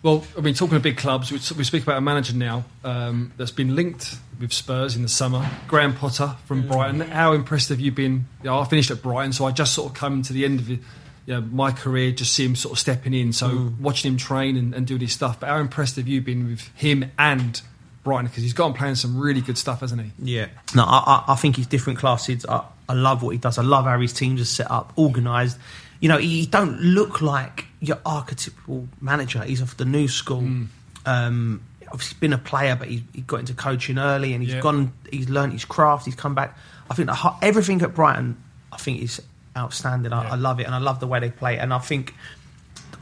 Well, 0.02 0.24
I 0.36 0.40
mean, 0.40 0.54
talking 0.54 0.76
of 0.76 0.82
big 0.82 0.96
clubs, 0.96 1.30
we, 1.30 1.38
we 1.58 1.64
speak 1.64 1.82
about 1.82 1.98
a 1.98 2.00
manager 2.00 2.34
now 2.34 2.64
um, 2.84 3.32
that's 3.36 3.50
been 3.50 3.76
linked 3.76 4.16
with 4.40 4.50
Spurs 4.50 4.96
in 4.96 5.02
the 5.02 5.10
summer, 5.10 5.46
Graham 5.68 5.94
Potter 5.94 6.36
from 6.46 6.66
Brighton. 6.66 7.00
How 7.00 7.32
impressed 7.34 7.68
have 7.68 7.80
you 7.80 7.92
been? 7.92 8.24
You 8.42 8.48
know, 8.50 8.58
I 8.60 8.64
finished 8.64 8.90
at 8.90 9.02
Brighton, 9.02 9.34
so 9.34 9.44
I 9.44 9.50
just 9.50 9.74
sort 9.74 9.90
of 9.90 9.94
come 9.94 10.22
to 10.22 10.32
the 10.32 10.46
end 10.46 10.60
of 10.60 10.70
it, 10.70 10.78
you 11.26 11.34
know, 11.34 11.42
my 11.42 11.70
career, 11.70 12.12
just 12.12 12.32
see 12.32 12.46
him 12.46 12.56
sort 12.56 12.72
of 12.72 12.78
stepping 12.78 13.12
in. 13.12 13.34
So 13.34 13.72
watching 13.78 14.12
him 14.12 14.16
train 14.16 14.56
and, 14.56 14.74
and 14.74 14.86
do 14.86 14.96
his 14.96 15.12
stuff. 15.12 15.38
But 15.38 15.50
how 15.50 15.58
impressed 15.58 15.96
have 15.96 16.08
you 16.08 16.22
been 16.22 16.48
with 16.48 16.66
him 16.74 17.10
and 17.18 17.60
Brighton? 18.02 18.28
Because 18.28 18.42
he's 18.42 18.54
gone 18.54 18.72
playing 18.72 18.94
some 18.94 19.20
really 19.20 19.42
good 19.42 19.58
stuff, 19.58 19.80
hasn't 19.80 20.00
he? 20.00 20.12
Yeah. 20.36 20.46
No, 20.74 20.84
I, 20.84 21.24
I, 21.28 21.32
I 21.32 21.34
think 21.34 21.56
he's 21.56 21.66
different 21.66 21.98
classes. 21.98 22.46
I, 22.46 22.64
I 22.88 22.94
love 22.94 23.22
what 23.22 23.30
he 23.32 23.38
does. 23.38 23.58
I 23.58 23.62
love 23.62 23.84
how 23.84 24.00
his 24.00 24.14
teams 24.14 24.40
are 24.40 24.46
set 24.46 24.70
up, 24.70 24.94
organised. 24.96 25.58
You 26.00 26.08
know, 26.08 26.18
he 26.18 26.46
don't 26.46 26.80
look 26.80 27.20
like 27.20 27.66
your 27.80 27.98
archetypal 28.06 28.88
manager. 29.00 29.42
He's 29.44 29.60
off 29.62 29.76
the 29.76 29.84
new 29.84 30.08
school. 30.08 30.40
Mm. 30.42 30.66
Um, 31.06 31.62
obviously, 31.88 32.14
he's 32.14 32.20
been 32.20 32.32
a 32.32 32.38
player, 32.38 32.74
but 32.76 32.88
he, 32.88 33.04
he 33.14 33.20
got 33.22 33.40
into 33.40 33.54
coaching 33.54 33.98
early, 33.98 34.32
and 34.32 34.42
he's 34.42 34.54
Yeah. 34.54 34.60
gone. 34.60 34.92
He's 35.10 35.28
learned 35.28 35.52
his 35.52 35.64
craft. 35.64 36.06
He's 36.06 36.14
come 36.14 36.34
back. 36.34 36.56
I 36.90 36.94
think 36.94 37.08
the, 37.08 37.34
everything 37.42 37.82
at 37.82 37.94
Brighton, 37.94 38.36
I 38.72 38.76
think 38.78 39.02
is 39.02 39.20
outstanding. 39.56 40.12
I, 40.12 40.24
Yeah. 40.24 40.32
I 40.32 40.36
love 40.36 40.58
it, 40.60 40.64
and 40.66 40.74
I 40.74 40.78
love 40.78 41.00
the 41.00 41.06
way 41.06 41.20
they 41.20 41.30
play. 41.30 41.58
And 41.58 41.72
I 41.74 41.78
think, 41.78 42.14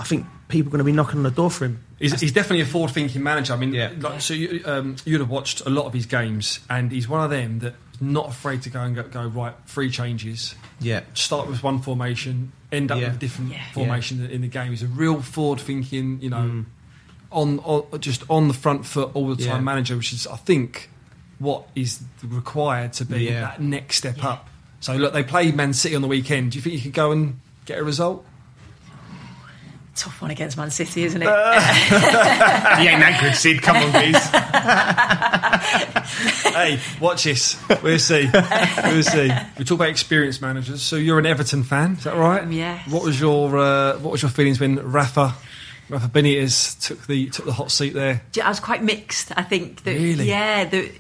I 0.01 0.05
think 0.05 0.27
people 0.49 0.69
are 0.71 0.73
going 0.73 0.79
to 0.79 0.85
be 0.85 0.93
knocking 0.93 1.19
on 1.19 1.23
the 1.23 1.31
door 1.31 1.51
for 1.51 1.67
him. 1.67 1.85
He's, 1.99 2.19
he's 2.21 2.33
definitely 2.33 2.63
a 2.63 2.67
forward-thinking 2.67 3.23
manager. 3.23 3.53
I 3.53 3.57
mean, 3.57 3.75
Yeah. 3.75 3.91
like, 3.99 4.21
so 4.21 4.33
you, 4.35 4.63
um, 4.65 4.97
you'd 5.05 5.21
have 5.21 5.29
watched 5.31 5.61
a 5.67 5.71
lot 5.71 5.87
of 5.87 5.93
his 5.93 6.07
games, 6.07 6.61
and 6.71 6.91
he's 6.93 7.09
one 7.09 7.23
of 7.25 7.31
them 7.31 7.59
that's 7.59 7.77
not 8.01 8.29
afraid 8.29 8.63
to 8.63 8.71
go 8.71 8.81
and 8.81 8.95
go, 8.95 9.03
go 9.03 9.27
right 9.27 9.55
three 9.67 9.91
changes. 9.91 10.55
Yeah. 10.81 11.01
Start 11.15 11.49
with 11.49 11.63
one 11.63 11.81
formation, 11.81 12.53
end 12.71 12.91
up 12.93 12.99
Yeah. 13.01 13.09
with 13.09 13.17
a 13.17 13.19
different 13.19 13.53
Yeah. 13.53 13.63
formation 13.73 14.25
in 14.27 14.41
the 14.43 14.49
game. 14.49 14.71
He's 14.71 14.83
a 14.83 14.87
real 14.87 15.21
forward-thinking, 15.23 16.21
you 16.23 16.31
know, 16.31 16.65
on, 17.33 17.59
on 17.61 18.01
just 18.01 18.23
on 18.31 18.49
the 18.49 18.55
front 18.55 18.87
foot 18.87 19.11
all 19.15 19.29
the 19.29 19.37
time 19.37 19.45
Mm. 19.47 19.57
Yeah. 19.57 19.61
manager, 19.61 19.97
which 19.97 20.13
is 20.13 20.27
I 20.27 20.37
think 20.37 20.91
what 21.39 21.69
is 21.75 22.03
required 22.23 22.93
to 22.95 23.05
be 23.05 23.25
Yeah. 23.25 23.41
that 23.43 23.61
next 23.63 23.97
step 23.97 24.17
Yeah. 24.19 24.29
up. 24.29 24.49
So 24.81 24.95
look, 24.97 25.13
they 25.13 25.23
played 25.25 25.57
Man 25.57 25.73
City 25.73 25.95
on 25.97 26.03
the 26.03 26.09
weekend. 26.09 26.53
Do 26.53 26.59
you 26.59 26.63
think 26.63 26.75
you 26.77 26.81
could 26.81 26.93
go 26.95 27.11
and 27.13 27.41
get 27.67 27.79
a 27.79 27.85
result? 27.85 28.25
Tough 29.99 30.23
one 30.23 30.31
against 30.31 30.57
Man 30.57 30.71
City, 30.71 31.03
isn't 31.05 31.21
it? 31.21 31.25
he 31.27 32.89
ain't 32.89 33.01
that 33.01 33.19
good, 33.21 33.35
Sid. 33.35 33.61
Come 33.63 33.77
on, 33.77 33.91
please. 33.91 34.17
hey, 36.55 36.79
watch 37.01 37.25
this. 37.25 37.61
We'll 37.83 37.99
see. 37.99 38.29
We'll 38.85 39.03
see. 39.03 39.31
We 39.59 39.65
talk 39.65 39.77
about 39.77 39.89
experienced 39.89 40.41
managers. 40.41 40.83
So 40.83 40.97
you're 40.97 41.19
an 41.19 41.27
Everton 41.27 41.65
fan, 41.65 41.93
is 41.95 42.05
that 42.05 42.17
right? 42.17 42.49
Yeah. 42.49 42.79
What 42.89 43.05
was 43.05 43.21
your 43.21 43.59
uh, 43.59 43.99
What 43.99 44.13
was 44.13 44.23
your 44.23 44.31
feelings 44.31 44.61
when 44.61 44.77
Rafa 44.77 45.35
Rafa 45.89 46.09
Benitez 46.09 46.81
took 46.87 47.07
the 47.07 47.31
took 47.31 47.47
the 47.47 47.53
hot 47.53 47.71
seat 47.71 47.95
there. 47.95 48.23
I 48.43 48.49
was 48.49 48.61
quite 48.61 48.83
mixed. 48.83 49.33
I 49.37 49.43
think 49.43 49.83
that 49.85 49.95
Really? 49.95 50.29
yeah, 50.29 50.65
the, 50.65 50.91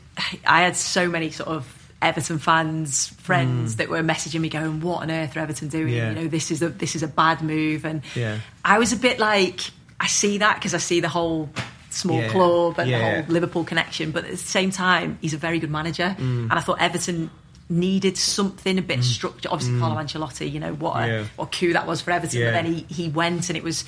I 0.46 0.62
had 0.62 0.76
so 0.76 1.08
many 1.08 1.30
sort 1.30 1.48
of 1.50 1.77
Everton 2.00 2.38
fans, 2.38 3.08
friends 3.08 3.76
that 3.76 3.88
were 3.88 4.02
messaging 4.02 4.40
me 4.40 4.48
going, 4.48 4.80
"What 4.80 5.02
on 5.02 5.10
earth 5.10 5.36
are 5.36 5.40
Everton 5.40 5.68
doing? 5.68 5.88
Mm. 5.88 5.96
Yeah. 5.96 6.08
You 6.10 6.14
know, 6.14 6.28
this 6.28 6.50
is 6.50 6.62
a 6.62 6.68
this 6.68 6.94
is 6.94 7.02
a 7.02 7.08
bad 7.08 7.42
move." 7.42 7.84
And 7.84 8.02
Yeah. 8.14 8.38
I 8.64 8.78
was 8.78 8.92
a 8.92 8.96
bit 8.96 9.18
like, 9.18 9.60
I 9.98 10.06
see 10.06 10.38
that 10.38 10.56
because 10.56 10.74
I 10.74 10.78
see 10.78 11.00
the 11.00 11.08
whole 11.08 11.50
small 11.90 12.20
Yeah. 12.20 12.28
club 12.28 12.78
and 12.78 12.92
the 12.92 12.98
whole 12.98 13.24
Liverpool 13.28 13.64
connection, 13.64 14.12
but 14.12 14.24
at 14.24 14.30
the 14.30 14.36
same 14.36 14.70
time, 14.70 15.18
he's 15.20 15.34
a 15.34 15.38
very 15.38 15.58
good 15.58 15.70
manager, 15.70 16.14
Mm. 16.18 16.44
and 16.50 16.52
I 16.52 16.60
thought 16.60 16.80
Everton. 16.80 17.30
Needed 17.70 18.16
something 18.16 18.78
a 18.78 18.80
bit 18.80 19.00
of 19.00 19.04
structure. 19.04 19.50
Obviously, 19.52 19.78
Carlo 19.78 19.96
Ancelotti, 19.96 20.50
you 20.50 20.58
know 20.58 20.72
what 20.72 20.96
a, 20.96 21.00
Mm. 21.06 21.26
What 21.36 21.52
coup 21.52 21.74
that 21.74 21.86
was 21.86 22.00
for 22.00 22.12
Everton. 22.12 22.40
But 22.44 22.52
then 22.52 22.64
he, 22.64 22.86
he 22.88 23.10
went, 23.10 23.50
and 23.50 23.58
it 23.58 23.62
was 23.62 23.84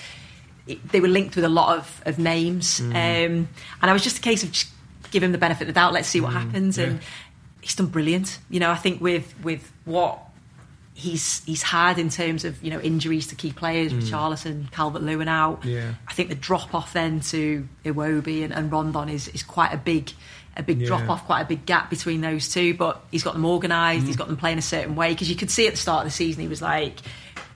it, 0.66 0.86
they 0.92 1.00
were 1.00 1.08
linked 1.08 1.34
with 1.34 1.46
a 1.46 1.48
lot 1.48 1.78
of, 1.78 2.02
of 2.04 2.18
names. 2.18 2.78
Mm. 2.80 2.88
Um, 2.90 3.48
and 3.80 3.90
I 3.90 3.94
was 3.94 4.02
just 4.02 4.18
a 4.18 4.20
case 4.20 4.42
of 4.42 4.52
just 4.52 4.68
give 5.12 5.22
him 5.22 5.32
the 5.32 5.38
benefit 5.38 5.62
of 5.62 5.68
the 5.68 5.72
doubt. 5.72 5.94
Let's 5.94 6.08
see 6.08 6.18
Mm. 6.20 6.24
what 6.24 6.32
happens. 6.34 6.76
And 6.76 7.00
he's 7.60 7.74
done 7.74 7.86
brilliant. 7.86 8.38
You 8.48 8.60
know, 8.60 8.70
I 8.70 8.76
think 8.76 9.00
with 9.00 9.34
with 9.42 9.70
what 9.84 10.20
he's 10.94 11.42
he's 11.44 11.62
had 11.62 11.98
in 11.98 12.10
terms 12.10 12.44
of 12.44 12.62
you 12.62 12.70
know 12.70 12.80
injuries 12.80 13.28
to 13.28 13.34
key 13.34 13.52
players, 13.52 13.92
with 13.94 14.10
Charlison, 14.10 14.70
Calvert 14.70 15.02
Lewin 15.02 15.28
out. 15.28 15.62
Mm. 15.62 15.72
Yeah. 15.74 15.94
I 16.08 16.12
think 16.12 16.28
the 16.28 16.34
drop 16.34 16.74
off 16.74 16.92
then 16.92 17.20
to 17.20 17.66
Iwobi 17.84 18.44
and, 18.44 18.52
and 18.52 18.70
Rondon 18.70 19.08
is 19.08 19.28
is 19.28 19.42
quite 19.42 19.72
a 19.72 19.78
big. 19.78 20.10
A 20.56 20.64
big 20.64 20.80
Yeah. 20.80 20.88
drop 20.88 21.08
off, 21.08 21.24
quite 21.26 21.42
a 21.42 21.44
big 21.44 21.64
gap 21.64 21.90
between 21.90 22.22
those 22.22 22.48
two, 22.52 22.74
but 22.74 23.00
he's 23.12 23.22
got 23.22 23.34
them 23.34 23.46
organised. 23.46 24.02
Mm. 24.04 24.08
He's 24.08 24.16
got 24.16 24.26
them 24.26 24.36
playing 24.36 24.58
a 24.58 24.62
certain 24.62 24.96
way 24.96 25.12
because 25.12 25.30
you 25.30 25.36
could 25.36 25.50
see 25.50 25.68
at 25.68 25.74
the 25.74 25.78
start 25.78 26.04
of 26.04 26.10
the 26.10 26.14
season 26.16 26.42
he 26.42 26.48
was 26.48 26.60
like, 26.60 26.98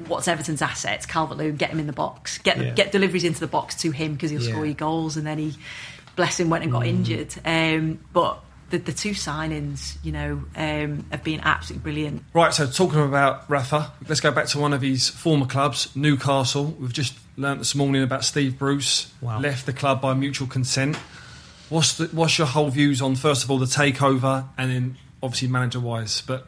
"What's 0.07 0.29
Everton's 0.29 0.63
assets? 0.63 1.05
Calvert 1.05 1.37
Lewin, 1.37 1.57
get 1.57 1.71
him 1.71 1.81
in 1.81 1.89
the 1.89 1.93
box, 1.93 2.39
get 2.39 2.57
Yeah. 2.57 2.71
get 2.71 2.93
deliveries 2.93 3.25
into 3.25 3.41
the 3.41 3.49
box 3.49 3.75
to 3.83 3.91
him 3.91 4.13
because 4.15 4.31
he'll 4.31 4.41
Yeah. 4.41 4.53
score 4.53 4.65
you 4.65 4.75
goals." 4.75 5.17
And 5.17 5.27
then 5.27 5.39
he, 5.39 5.55
bless 6.15 6.39
him, 6.39 6.49
went 6.51 6.63
and 6.63 6.73
got 6.73 6.87
injured. 6.87 7.35
Um, 7.45 7.99
but 8.13 8.44
the, 8.71 8.79
the 8.79 8.93
two 8.93 9.11
signings, 9.11 9.97
you 10.03 10.13
know, 10.13 10.43
um, 10.57 11.05
have 11.11 11.23
been 11.23 11.41
absolutely 11.41 11.83
brilliant. 11.83 12.23
Right, 12.33 12.53
so 12.53 12.67
talking 12.67 13.01
about 13.03 13.49
Rafa, 13.49 13.93
let's 14.09 14.21
go 14.21 14.31
back 14.31 14.47
to 14.49 14.59
one 14.59 14.73
of 14.73 14.83
his 14.83 15.09
former 15.09 15.47
clubs, 15.47 15.95
Newcastle. 15.95 16.67
We've 16.79 16.93
just 16.93 17.15
learnt 17.37 17.59
this 17.61 17.75
morning 17.75 18.03
about 18.03 18.25
Steve 18.25 18.59
Bruce 18.59 19.13
Wow. 19.21 19.41
left 19.41 19.67
the 19.67 19.73
club 19.73 20.01
by 20.01 20.15
mutual 20.15 20.47
consent. 20.49 20.97
What's 21.69 21.95
the, 21.95 22.07
what's 22.07 22.39
your 22.39 22.47
whole 22.47 22.71
views 22.71 23.01
on 23.03 23.17
first 23.17 23.45
of 23.45 23.51
all 23.51 23.59
the 23.59 23.67
takeover 23.67 24.45
and 24.59 24.71
then 24.71 24.97
obviously 25.23 25.49
manager 25.49 25.81
wise, 25.81 26.21
but 26.21 26.47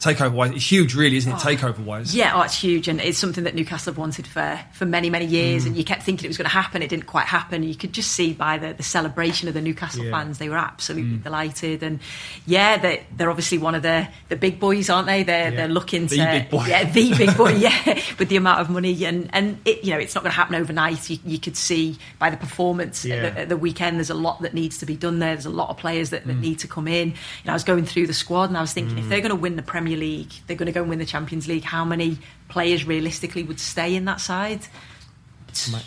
takeover 0.00 0.32
wise, 0.32 0.50
it's 0.52 0.70
huge, 0.70 0.94
really, 0.94 1.16
isn't 1.16 1.32
it? 1.32 1.36
Takeover 1.36 1.78
wise, 1.78 2.14
Yeah, 2.14 2.32
oh, 2.34 2.42
it's 2.42 2.58
huge, 2.60 2.86
and 2.86 3.00
it's 3.00 3.16
something 3.18 3.44
that 3.44 3.54
Newcastle 3.54 3.92
have 3.92 3.98
wanted 3.98 4.26
for, 4.26 4.60
for 4.74 4.84
many, 4.84 5.08
many 5.10 5.24
years. 5.24 5.62
Mm. 5.64 5.68
And 5.68 5.76
you 5.76 5.84
kept 5.84 6.02
thinking 6.02 6.26
it 6.26 6.28
was 6.28 6.36
going 6.36 6.48
to 6.48 6.54
happen. 6.54 6.82
It 6.82 6.88
didn't 6.90 7.06
quite 7.06 7.26
happen. 7.26 7.62
You 7.62 7.74
could 7.74 7.92
just 7.92 8.12
see 8.12 8.34
by 8.34 8.58
the, 8.58 8.74
the 8.74 8.82
celebration 8.82 9.48
of 9.48 9.54
the 9.54 9.62
Newcastle 9.62 10.04
Yeah. 10.04 10.10
fans, 10.10 10.38
they 10.38 10.48
were 10.48 10.58
absolutely 10.58 11.16
Mm. 11.18 11.22
delighted. 11.24 11.82
And 11.82 12.00
yeah, 12.46 12.76
they, 12.78 13.06
they're 13.16 13.30
obviously 13.30 13.58
one 13.58 13.74
of 13.74 13.82
the, 13.82 14.06
the 14.28 14.36
big 14.36 14.60
boys, 14.60 14.90
aren't 14.90 15.06
they? 15.06 15.22
They're 15.22 15.50
Yeah. 15.50 15.56
they're 15.56 15.68
looking 15.68 16.06
The 16.06 16.16
to 16.18 16.24
big 16.26 16.50
boy. 16.50 16.66
yeah, 16.66 16.84
the 16.90 17.14
big 17.16 17.36
boy, 17.36 17.52
yeah, 17.56 18.00
with 18.18 18.28
the 18.28 18.36
amount 18.36 18.60
of 18.60 18.70
money 18.70 19.04
and 19.04 19.30
and 19.32 19.58
it, 19.64 19.82
you 19.84 19.92
know 19.92 19.98
it's 19.98 20.14
not 20.14 20.22
going 20.24 20.30
to 20.32 20.36
happen 20.36 20.54
overnight. 20.56 21.08
You, 21.08 21.18
you 21.24 21.38
could 21.38 21.56
see 21.56 21.96
by 22.18 22.30
the 22.30 22.36
performance 22.36 23.04
Yeah. 23.04 23.16
at, 23.16 23.34
the, 23.34 23.40
at 23.42 23.48
the 23.48 23.56
weekend. 23.56 23.96
There's 23.96 24.10
a 24.10 24.14
lot 24.14 24.42
that 24.42 24.52
needs 24.54 24.78
to 24.78 24.86
be 24.86 24.94
done 24.96 25.18
there. 25.20 25.34
There's 25.34 25.46
a 25.46 25.50
lot 25.50 25.70
of 25.70 25.78
players 25.78 26.10
that, 26.10 26.24
Mm. 26.24 26.26
that 26.26 26.36
need 26.38 26.58
to 26.60 26.68
come 26.68 26.86
in. 26.88 27.08
You 27.08 27.14
know, 27.46 27.52
I 27.52 27.54
was 27.54 27.64
going 27.64 27.84
through 27.86 28.06
the 28.08 28.14
squad 28.14 28.44
and 28.50 28.58
I 28.58 28.60
was 28.60 28.72
thinking 28.72 28.98
if 28.98 29.08
they're 29.08 29.20
going 29.20 29.30
to 29.30 29.34
win 29.36 29.56
the 29.56 29.62
Premier 29.62 29.85
League, 29.94 30.32
they're 30.46 30.56
going 30.56 30.66
to 30.66 30.72
go 30.72 30.80
and 30.80 30.90
win 30.90 30.98
the 30.98 31.06
Champions 31.06 31.46
League. 31.46 31.62
How 31.62 31.84
many 31.84 32.18
players 32.48 32.84
realistically 32.84 33.42
would 33.44 33.60
stay 33.60 33.94
in 33.94 34.06
that 34.06 34.20
side? 34.20 34.66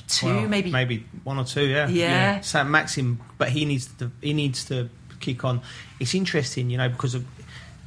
Two, 0.07 0.25
well, 0.25 0.47
maybe. 0.47 0.71
maybe 0.71 1.05
one 1.23 1.37
or 1.37 1.43
two. 1.43 1.65
Yeah, 1.65 1.87
Yeah. 1.87 2.41
Saint-Maximin, 2.41 3.19
but 3.37 3.49
he 3.49 3.65
needs 3.65 3.87
to 3.97 4.11
he 4.21 4.33
needs 4.33 4.63
to 4.65 4.89
kick 5.19 5.43
on. 5.43 5.61
It's 5.99 6.15
interesting, 6.15 6.69
you 6.69 6.77
know, 6.77 6.89
because 6.89 7.15
of 7.15 7.25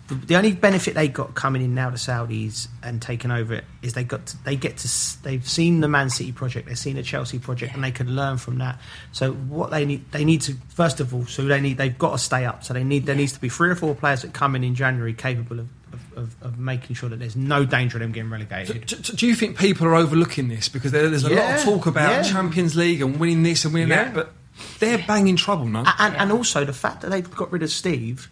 the, 0.08 0.14
the 0.14 0.36
only 0.36 0.52
benefit 0.52 0.94
they 0.94 1.08
got 1.08 1.34
coming 1.34 1.62
in 1.62 1.74
now 1.74 1.90
to 1.90 1.96
Saudis 1.96 2.68
and 2.82 3.00
taking 3.00 3.30
over 3.30 3.54
it 3.54 3.64
is 3.82 3.94
they 3.94 4.04
got 4.04 4.26
to, 4.26 4.44
they 4.44 4.56
get 4.56 4.76
to 4.78 5.22
they've 5.22 5.46
seen 5.46 5.80
the 5.80 5.88
Man 5.88 6.10
City 6.10 6.32
project, 6.32 6.68
they've 6.68 6.78
seen 6.78 6.96
the 6.96 7.02
Chelsea 7.02 7.38
project, 7.38 7.74
and 7.74 7.82
they 7.82 7.90
can 7.90 8.14
learn 8.14 8.38
from 8.38 8.58
that. 8.58 8.78
So 9.12 9.32
what 9.32 9.70
they 9.70 9.84
need 9.84 10.10
they 10.12 10.24
need 10.24 10.42
to 10.42 10.54
first 10.68 11.00
of 11.00 11.14
all, 11.14 11.26
so 11.26 11.44
they 11.44 11.60
need 11.60 11.78
they've 11.78 11.96
got 11.96 12.12
to 12.12 12.18
stay 12.18 12.44
up. 12.44 12.64
So 12.64 12.74
they 12.74 12.84
need 12.84 13.06
there 13.06 13.16
needs 13.16 13.32
to 13.32 13.40
be 13.40 13.48
three 13.48 13.70
or 13.70 13.74
four 13.74 13.94
players 13.94 14.22
that 14.22 14.32
come 14.32 14.56
in 14.56 14.64
in 14.64 14.74
January 14.74 15.14
capable 15.14 15.60
of. 15.60 15.68
Of, 15.92 16.18
of, 16.18 16.36
of 16.42 16.58
making 16.58 16.96
sure 16.96 17.10
that 17.10 17.18
there's 17.18 17.36
no 17.36 17.66
danger 17.66 17.98
of 17.98 18.00
them 18.00 18.12
getting 18.12 18.30
relegated. 18.30 18.86
Do, 18.86 18.96
do- 18.96 19.12
do 19.12 19.26
you 19.26 19.34
think 19.34 19.58
people 19.58 19.86
are 19.86 19.94
overlooking 19.94 20.48
this 20.48 20.68
because 20.68 20.90
there, 20.90 21.08
there's 21.10 21.24
a 21.24 21.28
lot 21.30 21.56
of 21.58 21.62
talk 21.62 21.84
about 21.86 22.10
yeah. 22.10 22.22
Champions 22.22 22.74
League 22.76 23.02
and 23.02 23.20
winning 23.20 23.42
this 23.42 23.64
and 23.66 23.74
winning 23.74 23.90
Yeah. 23.90 24.04
that, 24.04 24.14
but 24.14 24.32
they're 24.78 25.04
banging 25.06 25.36
trouble, 25.36 25.66
no? 25.66 25.84
And, 25.98 26.16
and 26.16 26.32
also 26.32 26.64
the 26.64 26.72
fact 26.72 27.02
that 27.02 27.10
they've 27.10 27.30
got 27.30 27.52
rid 27.52 27.62
of 27.62 27.70
Steve. 27.70 28.30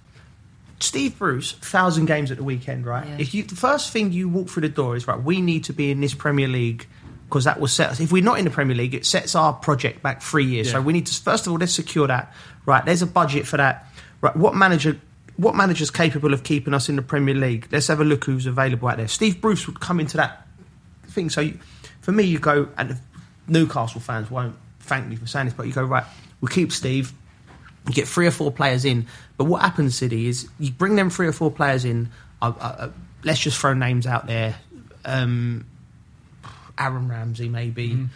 Steve 0.79 1.19
Bruce, 1.19 1.53
thousand 1.53 2.07
games 2.07 2.31
at 2.31 2.39
the 2.39 2.45
weekend, 2.45 2.87
right? 2.87 3.07
Yeah. 3.07 3.17
If 3.19 3.35
you 3.35 3.43
the 3.43 3.55
first 3.57 3.91
thing 3.93 4.13
you 4.13 4.29
walk 4.31 4.49
through 4.49 4.63
the 4.63 4.69
door 4.71 4.97
is 4.97 5.07
right, 5.07 5.23
we 5.23 5.43
need 5.43 5.65
to 5.65 5.75
be 5.75 5.91
in 5.91 6.01
this 6.01 6.15
Premier 6.15 6.49
League 6.49 6.87
because 7.29 7.45
that 7.45 7.61
will 7.61 7.69
set 7.69 7.91
us. 7.91 8.01
If 8.01 8.11
we're 8.11 8.25
not 8.25 8.39
in 8.39 8.47
the 8.47 8.51
Premier 8.51 8.75
League, 8.75 8.95
it 8.95 9.05
sets 9.05 9.35
our 9.35 9.53
project 9.53 10.03
back 10.03 10.23
three 10.23 10.47
years. 10.47 10.71
So 10.71 10.81
we 10.81 10.95
need 10.95 11.07
to 11.07 11.15
first 11.23 11.47
of 11.47 11.53
all 11.53 11.59
let's 11.59 11.75
secure 11.75 12.07
that. 12.07 12.33
Right, 12.65 12.83
there's 12.85 13.03
a 13.03 13.07
budget 13.07 13.47
for 13.47 13.59
that. 13.59 13.87
Right, 14.23 14.35
what 14.35 14.55
manager? 14.55 14.99
What 15.41 15.55
manager's 15.55 15.91
capable 15.91 16.35
of 16.35 16.43
keeping 16.43 16.75
us 16.75 16.91
in 16.91 16.97
the 16.97 17.03
Premier 17.03 17.35
League? 17.35 17.69
Let's 17.73 17.87
have 17.87 17.99
a 17.99 18.05
look 18.05 18.25
who's 18.25 18.45
available 18.45 18.89
out 18.89 18.99
there. 18.99 19.09
Steve 19.09 19.41
Bruce 19.41 19.67
would 19.67 19.81
come 19.81 19.99
into 19.99 20.19
that 20.19 20.47
thing. 21.07 21.31
So 21.31 21.41
you, 21.41 21.59
for 22.03 22.13
me, 22.13 22.25
you 22.25 22.39
go, 22.39 22.69
and 22.77 22.99
Newcastle 23.49 24.03
fans 24.03 24.31
won't 24.31 24.55
thank 24.81 25.09
me 25.09 25.17
for 25.17 25.27
saying 25.27 25.47
this, 25.47 25.55
but 25.55 25.67
you 25.67 25.73
go 25.73 25.83
right. 25.83 26.05
We 26.43 26.49
keep 26.49 26.73
Steve. 26.73 27.15
You 27.87 27.95
get 27.95 28.07
three 28.07 28.27
or 28.27 28.31
four 28.31 28.53
players 28.53 28.85
in, 28.85 29.07
but 29.39 29.45
what 29.45 29.63
happens, 29.63 29.97
City, 29.97 30.27
is 30.27 30.47
you 30.59 30.71
bring 30.73 30.97
them 30.97 31.09
three 31.09 31.27
or 31.27 31.33
four 31.33 31.51
players 31.51 31.87
in. 31.87 32.11
Uh, 32.43 32.53
uh, 32.61 32.63
uh, 32.63 32.91
let's 33.25 33.41
just 33.41 33.59
throw 33.59 33.73
names 33.73 34.07
out 34.07 34.27
there. 34.27 34.57
Um, 35.07 35.65
Aaron 36.79 37.09
Ramsey, 37.09 37.49
maybe. 37.49 38.07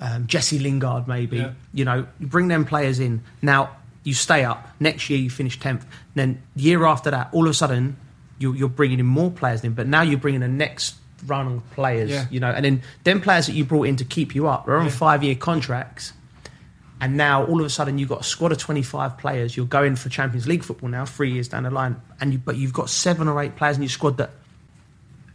Um, 0.00 0.26
Jesse 0.26 0.58
Lingard, 0.58 1.06
maybe. 1.06 1.36
Yeah. 1.36 1.52
You 1.72 1.84
know, 1.84 2.06
you 2.18 2.26
bring 2.26 2.48
them 2.48 2.64
players 2.64 2.98
in. 2.98 3.22
Now, 3.40 3.76
you 4.04 4.14
stay 4.14 4.44
up. 4.44 4.68
Next 4.80 5.10
year, 5.10 5.18
you 5.18 5.28
finish 5.30 5.58
10th. 5.58 5.82
Then, 6.14 6.40
year 6.54 6.84
after 6.84 7.10
that, 7.10 7.28
all 7.32 7.44
of 7.44 7.50
a 7.50 7.54
sudden, 7.54 7.96
you're, 8.38 8.54
you're 8.54 8.68
bringing 8.68 9.00
in 9.00 9.06
more 9.06 9.30
players 9.30 9.64
in. 9.64 9.72
But 9.72 9.86
now 9.88 10.02
you're 10.02 10.18
bringing 10.18 10.40
the 10.40 10.48
next 10.48 10.94
run 11.26 11.46
of 11.48 11.70
players, 11.72 12.10
Yeah. 12.10 12.26
you 12.30 12.38
know. 12.38 12.50
And 12.50 12.64
then, 12.64 12.82
them 13.04 13.20
players 13.20 13.46
that 13.46 13.54
you 13.54 13.64
brought 13.64 13.84
in 13.88 13.96
to 13.96 14.04
keep 14.04 14.34
you 14.34 14.46
up, 14.46 14.66
they're 14.66 14.76
on 14.76 14.84
Yeah. 14.84 14.90
five 14.92 15.24
year 15.24 15.34
contracts. 15.34 16.12
And 17.00 17.16
now, 17.16 17.44
all 17.44 17.60
of 17.60 17.66
a 17.66 17.70
sudden, 17.70 17.98
you've 17.98 18.08
got 18.08 18.20
a 18.20 18.24
squad 18.24 18.52
of 18.52 18.58
25 18.58 19.18
players. 19.18 19.56
You're 19.56 19.66
going 19.66 19.96
for 19.96 20.08
Champions 20.08 20.46
League 20.46 20.62
football 20.62 20.88
now, 20.90 21.04
three 21.04 21.32
years 21.32 21.48
down 21.48 21.64
the 21.64 21.70
line. 21.70 21.96
and 22.20 22.32
you, 22.32 22.38
But 22.38 22.56
you've 22.56 22.72
got 22.72 22.88
seven 22.88 23.26
or 23.28 23.40
eight 23.42 23.56
players 23.56 23.76
in 23.76 23.82
your 23.82 23.88
squad 23.90 24.16
that 24.18 24.30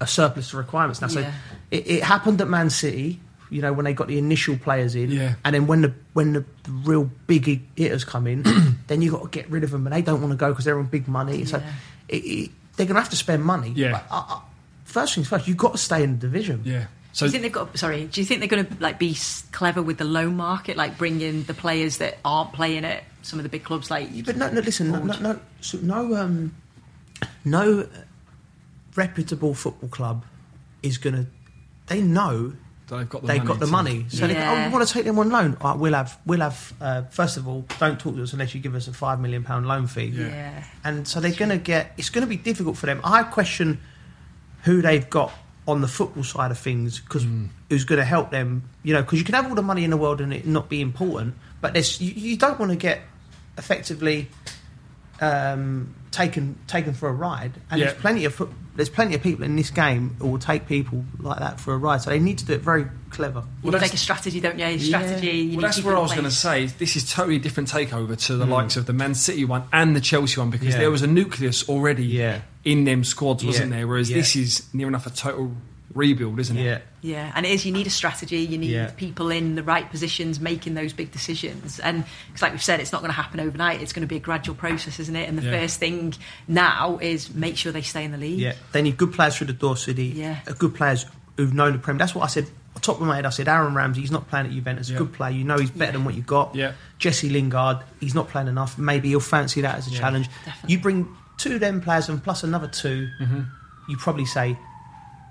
are 0.01 0.07
surplus 0.07 0.51
to 0.51 0.57
requirements 0.57 1.01
now. 1.01 1.07
So 1.07 1.19
Yeah. 1.19 1.31
it, 1.71 1.87
it 1.87 2.03
happened 2.03 2.39
at 2.41 2.47
Man 2.47 2.69
City, 2.69 3.19
you 3.49 3.61
know, 3.61 3.73
when 3.73 3.85
they 3.85 3.93
got 3.93 4.07
the 4.07 4.17
initial 4.17 4.57
players 4.57 4.95
in, 4.95 5.11
Yeah. 5.11 5.35
and 5.43 5.53
then 5.55 5.67
when 5.67 5.81
the 5.81 5.93
when 6.13 6.33
the, 6.33 6.45
the 6.63 6.71
real 6.71 7.09
big 7.27 7.61
hitters 7.75 8.03
come 8.03 8.27
in, 8.27 8.43
then 8.87 9.01
you 9.01 9.11
got 9.11 9.23
to 9.23 9.29
get 9.29 9.49
rid 9.49 9.63
of 9.63 9.71
them, 9.71 9.85
and 9.87 9.95
they 9.95 10.01
don't 10.01 10.21
want 10.21 10.31
to 10.31 10.37
go 10.37 10.49
because 10.49 10.65
they're 10.65 10.77
on 10.79 10.85
big 10.85 11.07
money. 11.07 11.45
So 11.45 11.61
it, 12.07 12.15
it, 12.17 12.51
they're 12.75 12.85
going 12.85 12.95
to 12.95 13.01
have 13.01 13.09
to 13.09 13.15
spend 13.15 13.43
money. 13.43 13.71
Yeah. 13.75 13.91
But, 13.91 14.05
uh, 14.11 14.23
uh, 14.35 14.39
first 14.85 15.15
things 15.15 15.27
first, 15.27 15.47
you've 15.47 15.57
got 15.57 15.73
to 15.73 15.77
stay 15.77 16.03
in 16.03 16.11
the 16.13 16.17
division. 16.17 16.61
yeah. 16.65 16.85
So 17.11 17.25
do 17.25 17.29
you 17.29 17.31
think 17.31 17.41
they've 17.43 17.51
got? 17.51 17.77
Sorry, 17.77 18.05
do 18.05 18.21
you 18.21 18.25
think 18.25 18.39
they're 18.39 18.47
going 18.47 18.65
to 18.67 18.73
like 18.81 18.99
be 18.99 19.17
clever 19.51 19.81
with 19.81 19.97
the 19.97 20.05
loan 20.05 20.35
market, 20.37 20.77
like 20.77 20.97
bring 20.97 21.21
in 21.21 21.43
the 21.45 21.55
players 21.55 21.97
that 21.97 22.19
aren't 22.23 22.53
playing 22.53 22.85
at 22.85 23.03
some 23.23 23.39
of 23.39 23.43
the 23.43 23.49
big 23.49 23.63
clubs, 23.63 23.89
like 23.89 24.07
But 24.25 24.37
no, 24.37 24.49
no 24.51 24.61
listen, 24.61 24.91
no, 24.91 24.99
no, 25.03 25.17
no, 25.19 25.39
so 25.59 25.79
no, 25.81 26.15
um, 26.15 26.55
no 27.43 27.87
reputable 28.95 29.53
football 29.55 29.89
club 29.89 30.23
is 30.83 30.97
going 30.97 31.15
to. 31.15 31.25
They 31.87 32.01
know 32.01 32.53
they've 32.97 33.09
got 33.09 33.21
the 33.21 33.27
they've 33.27 33.37
money 33.37 33.47
got 33.47 33.59
the 33.59 33.65
to- 33.65 33.71
money. 33.71 34.05
So 34.09 34.27
they 34.27 34.33
go, 34.33 34.41
oh, 34.43 34.65
we 34.67 34.73
want 34.73 34.87
to 34.87 34.93
take 34.93 35.05
them 35.05 35.19
on 35.19 35.29
loan. 35.29 35.57
All 35.61 35.71
right, 35.71 35.79
we'll 35.79 35.93
have, 35.93 36.17
we'll 36.25 36.41
have. 36.41 36.73
Uh, 36.81 37.03
first 37.03 37.37
of 37.37 37.47
all, 37.47 37.65
don't 37.79 37.99
talk 37.99 38.15
to 38.15 38.23
us 38.23 38.33
unless 38.33 38.53
you 38.55 38.61
give 38.61 38.75
us 38.75 38.87
a 38.87 38.93
five 38.93 39.19
million 39.19 39.43
pound 39.43 39.67
loan 39.67 39.87
fee. 39.87 40.05
Yeah. 40.05 40.27
yeah. 40.27 40.63
And 40.83 41.07
so 41.07 41.19
they're 41.19 41.31
going 41.31 41.49
to 41.49 41.57
get. 41.57 41.93
It's 41.97 42.09
going 42.09 42.23
to 42.23 42.27
be 42.29 42.37
difficult 42.37 42.77
for 42.77 42.85
them. 42.85 42.99
I 43.03 43.23
question 43.23 43.79
who 44.63 44.81
they've 44.81 45.09
got 45.09 45.31
on 45.67 45.81
the 45.81 45.87
football 45.87 46.23
side 46.23 46.49
of 46.51 46.57
things 46.57 46.99
because 46.99 47.25
who's 47.69 47.83
going 47.85 47.99
to 47.99 48.05
help 48.05 48.31
them. 48.31 48.67
You 48.83 48.93
know, 48.95 49.01
because 49.01 49.19
you 49.19 49.25
can 49.25 49.35
have 49.35 49.47
all 49.47 49.55
the 49.55 49.61
money 49.61 49.83
in 49.83 49.89
the 49.91 49.97
world 49.97 50.19
and 50.21 50.33
it 50.33 50.45
not 50.47 50.67
be 50.69 50.81
important, 50.81 51.35
but 51.61 51.73
there's 51.73 52.01
you, 52.01 52.11
you 52.13 52.37
don't 52.37 52.59
want 52.59 52.71
to 52.71 52.75
get 52.77 53.01
effectively 53.57 54.27
um, 55.21 55.93
taken 56.11 56.57
taken 56.67 56.93
for 56.93 57.09
a 57.09 57.13
ride. 57.13 57.51
And 57.69 57.79
Yeah. 57.79 57.87
there's 57.87 57.99
plenty 58.01 58.25
of 58.25 58.33
foot, 58.35 58.49
there's 58.79 58.89
plenty 58.89 59.13
of 59.13 59.21
people 59.21 59.43
in 59.43 59.57
this 59.57 59.69
game 59.69 60.15
who 60.19 60.27
will 60.29 60.39
take 60.39 60.65
people 60.65 61.03
like 61.19 61.39
that 61.39 61.59
for 61.59 61.73
a 61.73 61.77
ride. 61.77 62.01
So 62.01 62.11
they 62.11 62.19
need 62.19 62.37
to 62.37 62.45
do 62.45 62.53
it 62.53 62.61
very 62.61 62.85
clever. 63.09 63.39
You 63.39 63.45
Well, 63.61 63.71
need 63.71 63.73
that's- 63.73 63.89
like 63.89 63.93
a 63.93 63.97
strategy, 63.97 64.39
don't 64.39 64.57
you? 64.57 64.63
A 64.63 64.71
Yeah. 64.71 64.87
strategy. 64.87 65.37
You 65.37 65.57
Well, 65.57 65.63
that's 65.63 65.83
what 65.83 65.95
I 65.95 65.99
was 65.99 66.13
going 66.13 66.23
to 66.23 66.31
say. 66.31 66.67
This 66.67 66.95
is 66.95 67.11
totally 67.11 67.39
different 67.39 67.69
takeover 67.69 68.17
to 68.27 68.37
the 68.37 68.45
hmm. 68.45 68.51
likes 68.53 68.77
of 68.77 68.85
the 68.85 68.93
Man 68.93 69.15
City 69.15 69.43
one 69.43 69.63
and 69.73 69.97
the 69.97 69.99
Chelsea 69.99 70.39
one 70.39 70.49
because 70.49 70.69
Yeah. 70.69 70.77
there 70.77 70.91
was 70.91 71.01
a 71.01 71.07
nucleus 71.07 71.67
already 71.67 72.05
Yeah. 72.05 72.39
in 72.63 72.85
them 72.85 73.03
squads, 73.03 73.43
wasn't 73.43 73.71
Yeah. 73.71 73.79
there? 73.79 73.87
Whereas 73.87 74.09
Yeah. 74.09 74.15
this 74.15 74.37
is 74.37 74.63
near 74.71 74.87
enough 74.87 75.05
a 75.05 75.09
total 75.09 75.57
rebuild, 75.93 76.39
isn't 76.39 76.57
it? 76.57 76.63
Yeah. 76.63 76.79
Yeah, 77.01 77.31
and 77.33 77.45
it 77.45 77.51
is. 77.51 77.65
You 77.65 77.71
need 77.71 77.87
a 77.87 77.89
strategy. 77.89 78.37
You 78.39 78.57
need 78.57 78.71
Yeah. 78.71 78.91
people 78.91 79.31
in 79.31 79.55
the 79.55 79.63
right 79.63 79.89
positions 79.89 80.39
making 80.39 80.73
those 80.73 80.91
big 80.93 81.11
decisions. 81.11 81.79
And 81.79 82.03
because, 82.27 82.41
like 82.41 82.51
we've 82.51 82.63
said, 82.63 82.79
it's 82.79 82.91
not 82.91 82.99
going 83.01 83.09
to 83.09 83.15
happen 83.15 83.39
overnight. 83.39 83.81
It's 83.81 83.93
going 83.93 84.01
to 84.01 84.07
be 84.07 84.17
a 84.17 84.19
gradual 84.19 84.55
process, 84.55 84.99
isn't 84.99 85.15
it? 85.15 85.27
And 85.29 85.37
the 85.37 85.43
Yeah. 85.43 85.51
first 85.61 85.79
thing 85.79 86.13
now 86.47 86.97
is 87.01 87.33
make 87.33 87.55
sure 87.57 87.71
they 87.71 87.81
stay 87.81 88.03
in 88.03 88.11
the 88.11 88.17
league. 88.17 88.39
Yeah, 88.39 88.53
they 88.73 88.81
need 88.81 88.97
good 88.97 89.13
players 89.13 89.35
through 89.37 89.47
the 89.47 89.53
door, 89.53 89.77
City. 89.77 90.07
Yeah. 90.07 90.39
Uh, 90.47 90.53
good 90.53 90.75
players 90.75 91.05
who've 91.37 91.53
known 91.53 91.73
the 91.73 91.79
Premier. 91.79 91.99
That's 91.99 92.13
what 92.15 92.23
I 92.23 92.27
said. 92.27 92.47
Top 92.81 93.01
of 93.01 93.07
my 93.07 93.15
head, 93.17 93.25
I 93.25 93.29
said 93.29 93.47
Aaron 93.49 93.73
Ramsey. 93.73 93.99
He's 94.01 94.11
not 94.11 94.29
playing 94.29 94.45
at 94.45 94.51
Juventus. 94.53 94.89
Yeah. 94.89 94.99
Good 94.99 95.11
player. 95.13 95.31
You 95.33 95.43
know 95.43 95.57
he's 95.57 95.69
better 95.69 95.85
Yeah. 95.85 95.91
than 95.91 96.05
what 96.05 96.15
you 96.15 96.21
got. 96.21 96.55
Yeah. 96.55 96.73
Jesse 96.97 97.29
Lingard. 97.29 97.79
He's 97.99 98.15
not 98.15 98.29
playing 98.29 98.47
enough. 98.47 98.77
Maybe 98.77 99.09
he'll 99.09 99.19
fancy 99.19 99.59
that 99.61 99.75
as 99.79 99.87
a 99.87 99.91
Yeah. 99.91 99.99
challenge. 99.99 100.29
Definitely. 100.45 100.75
You 100.75 100.79
bring 100.81 101.07
two 101.37 101.55
of 101.55 101.59
them 101.59 101.81
players 101.81 102.07
and 102.07 102.23
plus 102.23 102.43
another 102.43 102.67
2 102.67 103.09
Mm-hmm. 103.21 103.41
You 103.89 103.97
probably 103.97 104.25
say 104.25 104.57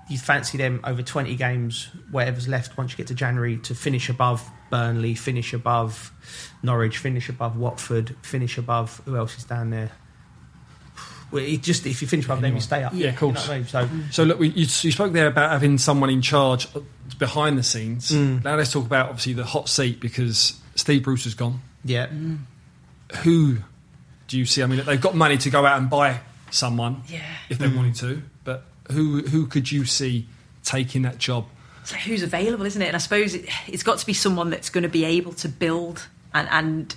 you 0.09 0.17
fancy 0.17 0.57
them 0.57 0.81
over 0.83 1.01
twenty 1.01 1.35
games, 1.35 1.87
whatever's 2.11 2.47
left 2.47 2.77
once 2.77 2.91
you 2.91 2.97
get 2.97 3.07
to 3.07 3.15
January, 3.15 3.57
to 3.59 3.75
finish 3.75 4.09
above 4.09 4.47
Burnley, 4.71 5.15
finish 5.15 5.53
above 5.53 6.11
Norwich, 6.63 6.97
finish 6.97 7.29
above 7.29 7.57
Watford, 7.57 8.15
finish 8.21 8.57
above 8.57 9.01
who 9.05 9.15
else 9.17 9.37
is 9.37 9.43
down 9.43 9.69
there. 9.69 9.91
Well, 11.31 11.43
it 11.43 11.61
just 11.61 11.85
if 11.85 12.01
you 12.01 12.07
finish 12.07 12.25
above 12.25 12.39
them, 12.39 12.45
Anyone. 12.45 12.57
you 12.57 12.61
stay 12.61 12.83
up. 12.83 12.91
Yeah, 12.93 13.09
of 13.09 13.21
You 13.21 13.27
know 13.27 13.33
course. 13.33 13.49
I 13.49 13.57
mean? 13.57 13.65
So 13.67 13.87
So 14.11 14.23
look, 14.23 14.39
we, 14.39 14.47
you, 14.49 14.61
you 14.61 14.91
spoke 14.91 15.13
there 15.13 15.27
about 15.27 15.51
having 15.51 15.77
someone 15.77 16.09
in 16.09 16.21
charge 16.23 16.67
uh, 16.75 16.79
behind 17.19 17.57
the 17.57 17.63
scenes. 17.63 18.09
Mm. 18.11 18.43
Now 18.43 18.55
let's 18.55 18.71
talk 18.71 18.85
about 18.85 19.09
obviously 19.09 19.33
the 19.33 19.45
hot 19.45 19.69
seat 19.69 19.99
because 19.99 20.59
Steve 20.75 21.03
Bruce 21.03 21.25
has 21.25 21.35
gone. 21.35 21.61
yeah, 21.85 22.07
Who 23.23 23.57
do 24.27 24.37
you 24.39 24.45
see? 24.45 24.63
I 24.63 24.65
mean, 24.65 24.83
they've 24.85 24.99
got 25.01 25.15
money 25.15 25.37
to 25.37 25.49
go 25.51 25.65
out 25.65 25.79
and 25.79 25.89
buy 25.89 26.19
someone 26.51 27.03
Yeah. 27.07 27.21
if 27.49 27.59
they 27.59 27.67
wanted 27.67 27.93
to, 27.95 28.15
but 28.15 28.28
who 28.91 29.21
who 29.21 29.47
could 29.47 29.71
you 29.71 29.85
see 29.85 30.27
taking 30.63 31.03
that 31.03 31.17
job? 31.17 31.45
So 31.83 31.95
who's 31.95 32.23
available, 32.23 32.65
isn't 32.65 32.81
it? 32.81 32.87
And 32.87 32.95
I 32.95 32.99
suppose 32.99 33.33
it, 33.33 33.49
it's 33.67 33.83
got 33.83 33.99
to 33.99 34.05
be 34.05 34.13
someone 34.13 34.49
that's 34.49 34.69
going 34.69 34.83
to 34.83 34.89
be 34.89 35.05
able 35.05 35.33
to 35.33 35.49
build 35.49 36.07
and 36.33 36.47
and 36.51 36.95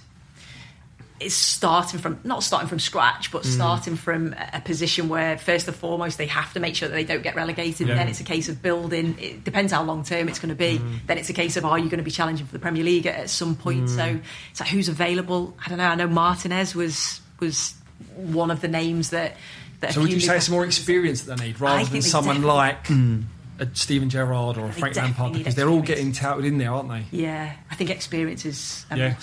it's 1.23 1.35
starting 1.35 2.01
from 2.01 2.19
not 2.25 2.43
starting 2.43 2.69
from 2.69 2.79
scratch, 2.79 3.31
but 3.31 3.45
hmm. 3.45 3.51
starting 3.51 3.97
from 3.97 4.35
a 4.53 4.61
position 4.61 5.09
where 5.09 5.39
first 5.39 5.69
and 5.69 5.77
foremost 5.77 6.19
they 6.19 6.27
have 6.27 6.53
to 6.55 6.61
make 6.61 6.75
sure 6.75 6.89
that 6.89 6.95
they 6.95 7.05
don't 7.05 7.23
get 7.23 7.37
relegated. 7.37 7.89
Yeah. 7.89 7.95
Then 7.95 8.09
it's 8.09 8.21
a 8.21 8.25
case 8.25 8.49
of 8.49 8.61
building. 8.61 9.17
It 9.19 9.45
depends 9.45 9.73
how 9.73 9.83
long 9.85 10.05
term 10.05 10.29
it's 10.29 10.39
going 10.39 10.51
to 10.51 10.55
be. 10.55 10.79
Hmm. 10.79 10.95
Then 11.07 11.19
it's 11.19 11.31
a 11.31 11.35
case 11.35 11.57
of 11.57 11.65
are 11.65 11.79
you 11.79 11.87
going 11.89 11.99
to 11.99 12.05
be 12.05 12.11
challenging 12.11 12.47
for 12.47 12.53
the 12.53 12.59
Premier 12.59 12.85
League 12.85 13.07
at, 13.07 13.15
at 13.15 13.31
some 13.31 13.55
point? 13.55 13.81
Hmm. 13.81 13.87
So 13.97 14.21
it's 14.51 14.61
like 14.61 14.69
who's 14.69 14.89
available? 14.89 15.57
I 15.65 15.69
don't 15.69 15.79
know. 15.79 15.89
I 15.89 15.95
know 15.95 16.09
Martinez 16.09 16.75
was 16.75 17.21
was 17.41 17.75
one 18.17 18.51
of 18.51 18.61
the 18.61 18.69
names 18.69 19.11
that. 19.11 19.37
That 19.83 19.93
So 19.95 20.01
would 20.01 20.13
you 20.13 20.19
say 20.21 20.37
it's 20.37 20.49
more 20.49 20.65
experience 20.65 21.23
that 21.23 21.39
they 21.39 21.47
need 21.49 21.61
rather 21.61 21.85
than 21.85 22.03
someone 22.03 22.43
like 22.43 22.87
Hmm. 22.87 23.23
a 23.59 23.69
Steven 23.75 24.09
Gerrard 24.11 24.57
or 24.57 24.67
a 24.69 24.73
Frank 24.73 24.95
definitely 24.95 25.03
Lampard 25.25 25.33
because 25.39 25.55
they're 25.55 25.69
all 25.69 25.83
getting 25.83 26.13
touted 26.13 26.47
in 26.47 26.59
there, 26.59 26.73
aren't 26.73 26.89
they? 26.89 27.05
Yeah, 27.17 27.53
I 27.71 27.75
think 27.75 27.91
experience 27.91 28.45
is 28.47 28.87
a 28.91 28.97
Yeah. 28.97 29.15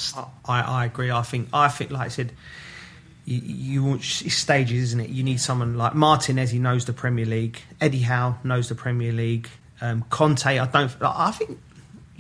I, 0.46 0.62
I 0.62 0.86
agree. 0.86 1.10
I 1.12 1.24
think 1.24 1.50
I 1.52 1.68
think 1.68 1.92
like 1.92 2.06
I 2.06 2.10
said, 2.10 2.32
you, 3.26 3.42
you 3.44 3.84
want 3.84 4.02
it's 4.02 4.34
stages, 4.36 4.84
isn't 4.84 5.00
it? 5.02 5.10
You 5.10 5.24
need 5.24 5.40
someone 5.42 5.78
like 5.78 5.94
Martinez. 5.96 6.52
He 6.52 6.60
knows 6.60 6.86
the 6.86 6.94
Premier 6.94 7.26
League. 7.26 7.60
Eddie 7.82 8.02
Howe 8.02 8.38
knows 8.44 8.70
the 8.70 8.76
Premier 8.76 9.12
League. 9.12 9.50
Um, 9.82 10.04
Conte, 10.10 10.46
I 10.60 10.66
don't. 10.66 10.92
I 11.02 11.32
think 11.32 11.58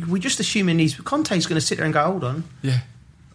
we're 0.07 0.21
just 0.21 0.39
assuming 0.39 0.77
these. 0.77 0.95
Conte's 0.95 1.45
going 1.45 1.59
to 1.59 1.65
sit 1.65 1.77
there 1.77 1.85
and 1.85 1.93
go, 1.93 2.03
hold 2.05 2.23
on. 2.23 2.43
Yeah. 2.61 2.79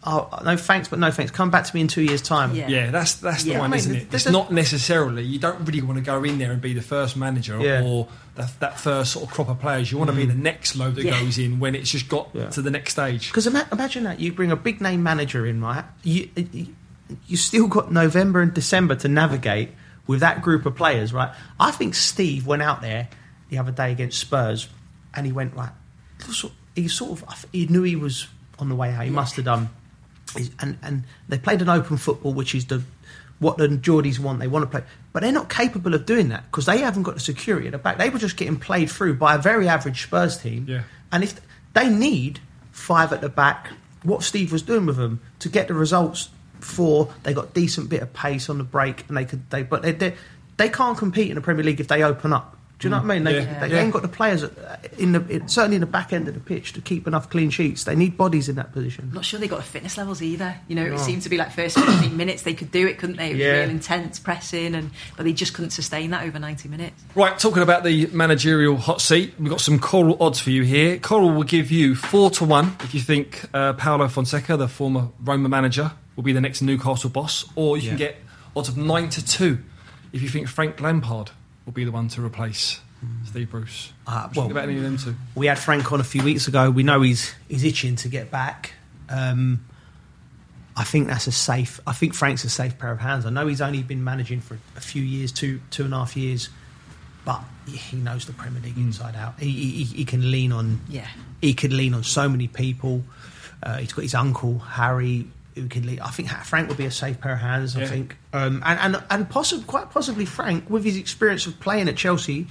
Oh, 0.07 0.29
no 0.43 0.55
thanks, 0.55 0.87
but 0.87 0.99
no 0.99 1.09
thanks. 1.09 1.31
Come 1.31 1.49
back 1.49 1.65
to 1.65 1.73
me 1.75 1.81
in 1.81 1.87
two 1.87 2.03
years' 2.03 2.21
time. 2.21 2.53
Yeah. 2.53 2.67
Yeah, 2.67 2.91
that's 2.91 3.15
that's 3.15 3.43
the 3.43 3.51
Yeah. 3.51 3.59
one, 3.59 3.71
I 3.71 3.77
mean, 3.77 3.79
isn't 3.79 3.95
it? 3.95 4.13
It's 4.13 4.25
the- 4.25 4.31
not 4.31 4.51
necessarily 4.51 5.23
you 5.23 5.39
don't 5.39 5.65
really 5.65 5.81
want 5.81 5.97
to 5.97 6.03
go 6.03 6.23
in 6.23 6.37
there 6.37 6.51
and 6.51 6.61
be 6.61 6.73
the 6.73 6.81
first 6.83 7.17
manager 7.17 7.59
Yeah. 7.59 7.81
or 7.83 8.07
that, 8.35 8.51
that 8.59 8.79
first 8.79 9.13
sort 9.13 9.25
of 9.25 9.31
crop 9.33 9.49
of 9.49 9.59
players. 9.59 9.91
You 9.91 9.97
want 9.97 10.11
to 10.11 10.15
be 10.15 10.25
mm. 10.25 10.29
the 10.29 10.35
next 10.35 10.75
load 10.75 10.95
that 10.95 11.05
Yeah. 11.05 11.19
goes 11.19 11.39
in 11.39 11.59
when 11.59 11.73
it's 11.73 11.89
just 11.89 12.07
got 12.07 12.29
Yeah. 12.33 12.49
to 12.49 12.61
the 12.61 12.69
next 12.69 12.91
stage. 12.91 13.29
Because 13.29 13.47
ima- 13.47 13.67
imagine 13.71 14.03
that 14.03 14.19
you 14.19 14.31
bring 14.31 14.51
a 14.51 14.55
big 14.55 14.79
name 14.79 15.01
manager 15.01 15.45
in, 15.45 15.59
right? 15.61 15.85
You 16.03 16.29
you, 16.35 16.67
you 17.27 17.37
still 17.37 17.67
got 17.67 17.91
November 17.91 18.41
and 18.41 18.53
December 18.53 18.93
to 18.95 19.07
navigate 19.07 19.69
with 20.07 20.19
that 20.19 20.41
group 20.43 20.67
of 20.67 20.75
players, 20.75 21.13
right? 21.13 21.31
I 21.59 21.71
think 21.71 21.95
Steve 21.95 22.45
went 22.45 22.61
out 22.61 22.81
there 22.81 23.09
the 23.49 23.57
other 23.57 23.71
day 23.71 23.91
against 23.91 24.19
Spurs, 24.19 24.67
and 25.15 25.25
he 25.25 25.31
went 25.31 25.55
like, 25.57 25.71
he 26.75 26.87
sort 26.87 27.21
of 27.23 27.45
he 27.51 27.65
knew 27.67 27.81
he 27.83 27.95
was 27.95 28.27
on 28.59 28.69
the 28.69 28.75
way 28.75 28.91
out. 28.91 29.03
He 29.03 29.09
must 29.09 29.35
have 29.35 29.45
done, 29.45 29.61
He's- 29.61 29.71
and 30.59 30.77
and 30.81 31.03
they 31.27 31.37
played 31.37 31.61
an 31.61 31.69
open 31.69 31.97
football, 31.97 32.33
which 32.33 32.55
is 32.55 32.65
the 32.65 32.81
what 33.39 33.57
the 33.57 33.67
Geordies 33.67 34.19
want. 34.19 34.39
They 34.39 34.47
want 34.47 34.63
to 34.63 34.69
play, 34.69 34.83
but 35.13 35.21
they're 35.21 35.31
not 35.31 35.49
capable 35.49 35.93
of 35.93 36.05
doing 36.05 36.29
that 36.29 36.45
because 36.45 36.65
they 36.65 36.79
haven't 36.79 37.03
got 37.03 37.15
the 37.15 37.19
security 37.19 37.67
at 37.67 37.71
the 37.71 37.77
back. 37.77 37.97
They 37.97 38.09
were 38.09 38.19
just 38.19 38.37
getting 38.37 38.57
played 38.57 38.89
through 38.89 39.15
by 39.15 39.35
a 39.35 39.37
very 39.37 39.67
average 39.67 40.03
Spurs 40.03 40.37
team. 40.37 40.65
Yeah. 40.67 40.83
And 41.11 41.23
if 41.23 41.39
they 41.73 41.89
need 41.89 42.39
five 42.71 43.11
at 43.13 43.21
the 43.21 43.29
back, 43.29 43.71
what 44.03 44.23
Steve 44.23 44.51
was 44.51 44.61
doing 44.61 44.85
with 44.85 44.97
them 44.97 45.21
to 45.39 45.49
get 45.49 45.67
the 45.67 45.73
results 45.73 46.29
for, 46.59 47.13
they 47.23 47.33
got 47.33 47.53
decent 47.53 47.89
bit 47.89 48.01
of 48.01 48.13
pace 48.13 48.49
on 48.49 48.57
the 48.57 48.63
break, 48.63 49.07
and 49.07 49.17
they 49.17 49.25
could 49.25 49.49
they 49.49 49.63
but 49.63 49.81
they 49.81 49.91
they, 49.91 50.15
they 50.57 50.69
can't 50.69 50.97
compete 50.97 51.29
in 51.29 51.35
the 51.35 51.41
Premier 51.41 51.63
League 51.63 51.79
if 51.79 51.87
they 51.87 52.03
open 52.03 52.33
up. 52.33 52.54
Do 52.77 52.87
you 52.87 52.91
know 52.91 52.97
what 52.97 53.09
I 53.09 53.13
mean? 53.15 53.23
They, 53.23 53.35
Yeah. 53.41 53.59
they 53.59 53.69
Yeah. 53.73 53.81
ain't 53.83 53.93
got 53.93 54.01
the 54.01 54.09
players 54.09 54.43
uh, 54.43 54.77
in 54.97 55.13
the 55.13 55.25
in, 55.29 55.47
certainly 55.47 55.75
in 55.77 55.79
the 55.79 55.85
back 55.87 56.11
end 56.11 56.27
of 56.27 56.33
the 56.33 56.41
pitch 56.41 56.73
to 56.73 56.81
keep 56.81 57.07
enough 57.07 57.29
clean 57.29 57.49
sheets. 57.49 57.85
They 57.85 57.95
need 57.95 58.17
bodies 58.17 58.49
in 58.49 58.57
that 58.57 58.73
position. 58.73 59.05
I'm 59.09 59.15
not 59.15 59.23
sure 59.23 59.39
they 59.39 59.47
got 59.47 59.57
the 59.59 59.63
fitness 59.63 59.97
levels 59.97 60.21
either. 60.21 60.55
You 60.67 60.75
know, 60.75 60.85
No. 60.85 60.95
it 60.95 60.99
seemed 60.99 61.21
to 61.21 61.29
be 61.29 61.37
like 61.37 61.53
first 61.53 61.79
15 61.79 62.17
minutes 62.17 62.41
they 62.41 62.53
could 62.53 62.71
do 62.71 62.85
it, 62.85 62.97
couldn't 62.97 63.15
they? 63.15 63.29
It 63.29 63.33
was 63.35 63.39
Yeah. 63.41 63.59
real 63.61 63.69
intense 63.69 64.19
pressing, 64.19 64.75
and 64.75 64.91
but 65.15 65.23
they 65.23 65.31
just 65.31 65.53
couldn't 65.53 65.71
sustain 65.71 66.09
that 66.11 66.23
over 66.25 66.37
90 66.37 66.67
minutes. 66.67 67.01
Right, 67.15 67.39
talking 67.39 67.63
about 67.63 67.85
the 67.85 68.07
managerial 68.07 68.75
hot 68.75 68.99
seat, 68.99 69.33
we've 69.39 69.49
got 69.49 69.61
some 69.61 69.79
Coral 69.79 70.17
odds 70.19 70.39
for 70.41 70.49
you 70.51 70.63
here. 70.63 70.97
Coral 70.97 71.31
will 71.31 71.43
give 71.43 71.71
you 71.71 71.95
four 71.95 72.29
to 72.31 72.43
one 72.43 72.75
if 72.83 72.93
you 72.93 72.99
think 72.99 73.45
uh, 73.53 73.71
Paulo 73.73 74.09
Fonseca, 74.09 74.57
the 74.57 74.67
former 74.67 75.07
Roma 75.23 75.47
manager, 75.47 75.93
will 76.17 76.23
be 76.23 76.33
the 76.33 76.41
next 76.41 76.61
Newcastle 76.61 77.09
boss, 77.09 77.45
or 77.55 77.77
you 77.77 77.87
can 77.89 77.97
get 77.97 78.17
odds 78.53 78.67
of 78.67 78.75
nine 78.75 79.07
to 79.09 79.23
two 79.25 79.59
if 80.11 80.21
you 80.21 80.27
think 80.29 80.47
Frank 80.49 80.81
Lampard 80.81 81.31
will 81.65 81.73
be 81.73 81.83
the 81.83 81.91
one 81.91 82.07
to 82.09 82.23
replace 82.23 82.79
Steve 83.25 83.51
Bruce. 83.51 83.91
Uh, 84.07 84.11
What 84.11 84.13
do 84.13 84.17
you 84.17 84.27
think 84.27 84.35
well- 84.35 84.51
about 84.63 84.69
any 84.69 84.77
of 84.77 84.83
them 84.83 84.97
two? 84.97 85.15
We 85.35 85.47
had 85.47 85.59
Frank 85.59 85.91
on 85.91 85.99
a 85.99 86.03
few 86.03 86.23
weeks 86.23 86.47
ago. 86.47 86.69
We 86.71 86.83
know 86.83 87.01
he's 87.01 87.33
he's 87.47 87.63
itching 87.63 87.95
to 87.97 88.07
get 88.09 88.31
back. 88.31 88.73
Um, 89.09 89.65
I 90.77 90.83
think 90.83 91.07
that's 91.07 91.27
a 91.27 91.31
safe. 91.31 91.79
I 91.87 91.93
think 91.93 92.13
Frank's 92.13 92.43
a 92.43 92.49
safe 92.49 92.77
pair 92.77 92.91
of 92.91 92.99
hands. 92.99 93.25
I 93.25 93.29
know 93.29 93.47
he's 93.47 93.61
only 93.61 93.81
been 93.83 94.03
managing 94.03 94.41
for 94.41 94.57
a 94.75 94.81
few 94.81 95.03
years, 95.03 95.31
two 95.31 95.61
two 95.71 95.85
and 95.85 95.93
a 95.93 95.97
half 95.97 96.17
years, 96.17 96.49
but 97.23 97.41
he 97.67 97.95
knows 97.97 98.25
the 98.25 98.33
Premier 98.33 98.61
League 98.61 98.77
inside 98.77 99.15
out. 99.15 99.39
He, 99.39 99.51
he, 99.51 99.83
he 99.83 100.05
can 100.05 100.31
lean 100.31 100.51
on. 100.51 100.81
Yeah. 100.89 101.07
He 101.41 101.53
could 101.53 101.71
lean 101.73 101.93
on 101.93 102.03
so 102.03 102.27
many 102.27 102.47
people. 102.47 103.03
Uh, 103.63 103.77
he's 103.77 103.93
got 103.93 104.01
his 104.01 104.15
uncle 104.15 104.59
Harry 104.59 105.27
who 105.55 105.67
can 105.67 105.85
lead. 105.87 105.99
I 106.01 106.09
think 106.09 106.29
Frank 106.29 106.67
would 106.69 106.77
be 106.77 106.85
a 106.85 106.91
safe 106.91 107.19
pair 107.21 107.33
of 107.33 107.39
hands. 107.39 107.75
I 107.75 107.81
Yeah. 107.81 107.87
think, 107.87 108.17
um, 108.33 108.61
and 108.65 108.79
and 108.95 109.03
and 109.09 109.29
possibly 109.29 109.63
quite 109.65 109.89
possibly 109.89 110.25
Frank 110.25 110.69
with 110.69 110.83
his 110.83 110.97
experience 110.97 111.47
of 111.47 111.59
playing 111.59 111.87
at 111.89 111.95
Chelsea 111.95 112.47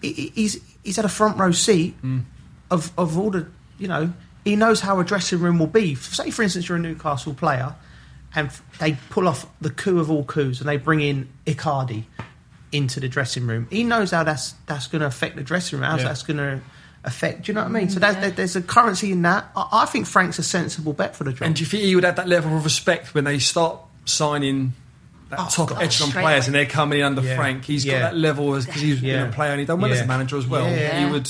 he- 0.00 0.32
he's 0.34 0.58
he's 0.82 0.96
had 0.96 1.04
a 1.04 1.08
front 1.08 1.36
row 1.38 1.52
seat 1.52 1.94
of 2.70 2.92
of 2.98 3.18
all 3.18 3.30
the 3.30 3.46
you 3.78 3.88
know 3.88 4.12
he 4.44 4.56
knows 4.56 4.80
how 4.80 4.98
a 5.00 5.04
dressing 5.04 5.40
room 5.40 5.58
will 5.58 5.66
be. 5.68 5.94
Say 5.94 6.30
for 6.30 6.42
instance 6.42 6.68
you're 6.68 6.78
a 6.78 6.80
Newcastle 6.80 7.34
player 7.34 7.74
and 8.34 8.50
they 8.78 8.96
pull 9.10 9.28
off 9.28 9.46
the 9.60 9.70
coup 9.70 9.98
of 10.00 10.10
all 10.10 10.24
coups 10.24 10.58
and 10.60 10.68
they 10.68 10.76
bring 10.76 11.00
in 11.00 11.28
Icardi 11.46 12.04
into 12.72 12.98
the 13.00 13.08
dressing 13.08 13.46
room. 13.46 13.66
He 13.70 13.84
knows 13.84 14.10
how 14.10 14.24
that's 14.24 14.54
that's 14.66 14.86
going 14.86 15.00
to 15.00 15.06
affect 15.06 15.36
the 15.36 15.42
dressing 15.44 15.78
room. 15.78 15.88
How 15.88 15.96
Yeah. 15.98 16.04
that's 16.04 16.22
going 16.22 16.38
to 16.38 16.60
affect. 17.04 17.42
Do 17.42 17.52
you 17.52 17.54
know 17.54 17.62
what 17.62 17.70
I 17.70 17.72
mean? 17.72 17.88
So 17.90 17.98
Yeah. 18.00 18.12
there- 18.12 18.30
there's 18.30 18.54
a 18.56 18.62
currency 18.62 19.10
in 19.12 19.22
that. 19.22 19.50
I, 19.56 19.68
I 19.72 19.86
think 19.86 20.06
Frank's 20.06 20.38
a 20.38 20.42
sensible 20.42 20.92
bet 20.92 21.16
for 21.16 21.24
the 21.24 21.32
job. 21.32 21.42
And 21.46 21.54
do 21.56 21.60
you 21.60 21.66
think 21.66 21.82
he 21.82 21.94
would 21.94 22.04
have 22.04 22.16
that 22.16 22.28
level 22.28 22.56
of 22.56 22.64
respect 22.64 23.14
when 23.14 23.24
they 23.24 23.38
start 23.38 23.78
signing 24.04 24.72
that 25.30 25.40
Oh, 25.40 25.48
top 25.50 25.68
God, 25.70 25.82
echelon 25.82 26.10
players 26.12 26.24
away. 26.24 26.46
and 26.46 26.54
they're 26.54 26.66
coming 26.66 27.00
in 27.00 27.04
under 27.04 27.22
Yeah. 27.22 27.36
Frank? 27.36 27.64
He's 27.64 27.84
Yeah. 27.84 28.00
got 28.00 28.12
that 28.12 28.16
level 28.18 28.50
because 28.54 28.66
he's 28.80 29.00
been 29.00 29.28
a 29.28 29.32
player 29.32 29.50
and 29.52 29.60
he's 29.60 29.66
done 29.68 29.80
well 29.80 29.92
as 29.92 30.00
a 30.00 30.06
manager 30.06 30.36
as 30.36 30.46
well. 30.46 30.68
Yeah. 30.70 31.04
He 31.06 31.10
would. 31.12 31.28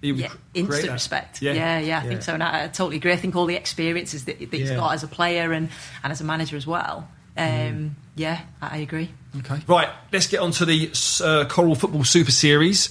He 0.00 0.10
would 0.10 0.20
Yeah, 0.22 0.28
instant 0.54 0.90
respect. 0.92 1.40
Yeah. 1.40 1.52
Yeah, 1.52 1.78
yeah, 1.78 2.00
I 2.00 2.02
Yeah. 2.02 2.08
think 2.08 2.22
so. 2.22 2.34
And 2.34 2.42
I, 2.42 2.64
I 2.64 2.66
totally 2.66 2.96
agree. 2.96 3.12
I 3.12 3.16
think 3.16 3.36
all 3.36 3.46
the 3.46 3.54
experiences 3.54 4.24
that, 4.24 4.40
that 4.40 4.52
he's 4.52 4.70
Yeah. 4.70 4.74
got 4.76 4.94
as 4.94 5.04
a 5.04 5.06
player 5.06 5.52
and, 5.52 5.68
and 6.02 6.10
as 6.12 6.20
a 6.20 6.24
manager 6.24 6.56
as 6.56 6.66
well. 6.66 7.06
Um, 7.36 7.44
Mm. 7.46 7.90
Yeah, 8.16 8.40
I, 8.60 8.68
I 8.68 8.76
agree. 8.78 9.10
Okay. 9.38 9.62
Right, 9.68 9.88
let's 10.12 10.26
get 10.26 10.40
on 10.40 10.50
to 10.52 10.64
the 10.66 10.90
uh, 11.24 11.44
Coral 11.44 11.76
Football 11.76 12.02
Super 12.04 12.32
Series. 12.32 12.88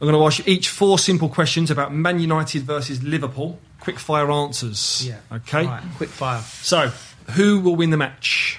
I'm 0.00 0.06
going 0.08 0.14
to 0.18 0.24
ask 0.26 0.38
you 0.38 0.44
each 0.52 0.68
four 0.68 0.98
simple 0.98 1.28
questions 1.28 1.70
about 1.70 1.92
Man 1.92 2.20
United 2.20 2.62
versus 2.62 3.02
Liverpool. 3.02 3.58
Quick 3.80 3.98
fire 3.98 4.30
answers. 4.30 5.04
yeah. 5.06 5.16
Okay. 5.32 5.66
Right, 5.66 5.82
quick 5.96 6.10
fire. 6.10 6.40
So, 6.40 6.92
who 7.32 7.60
will 7.60 7.74
win 7.76 7.90
the 7.90 7.96
match? 7.96 8.58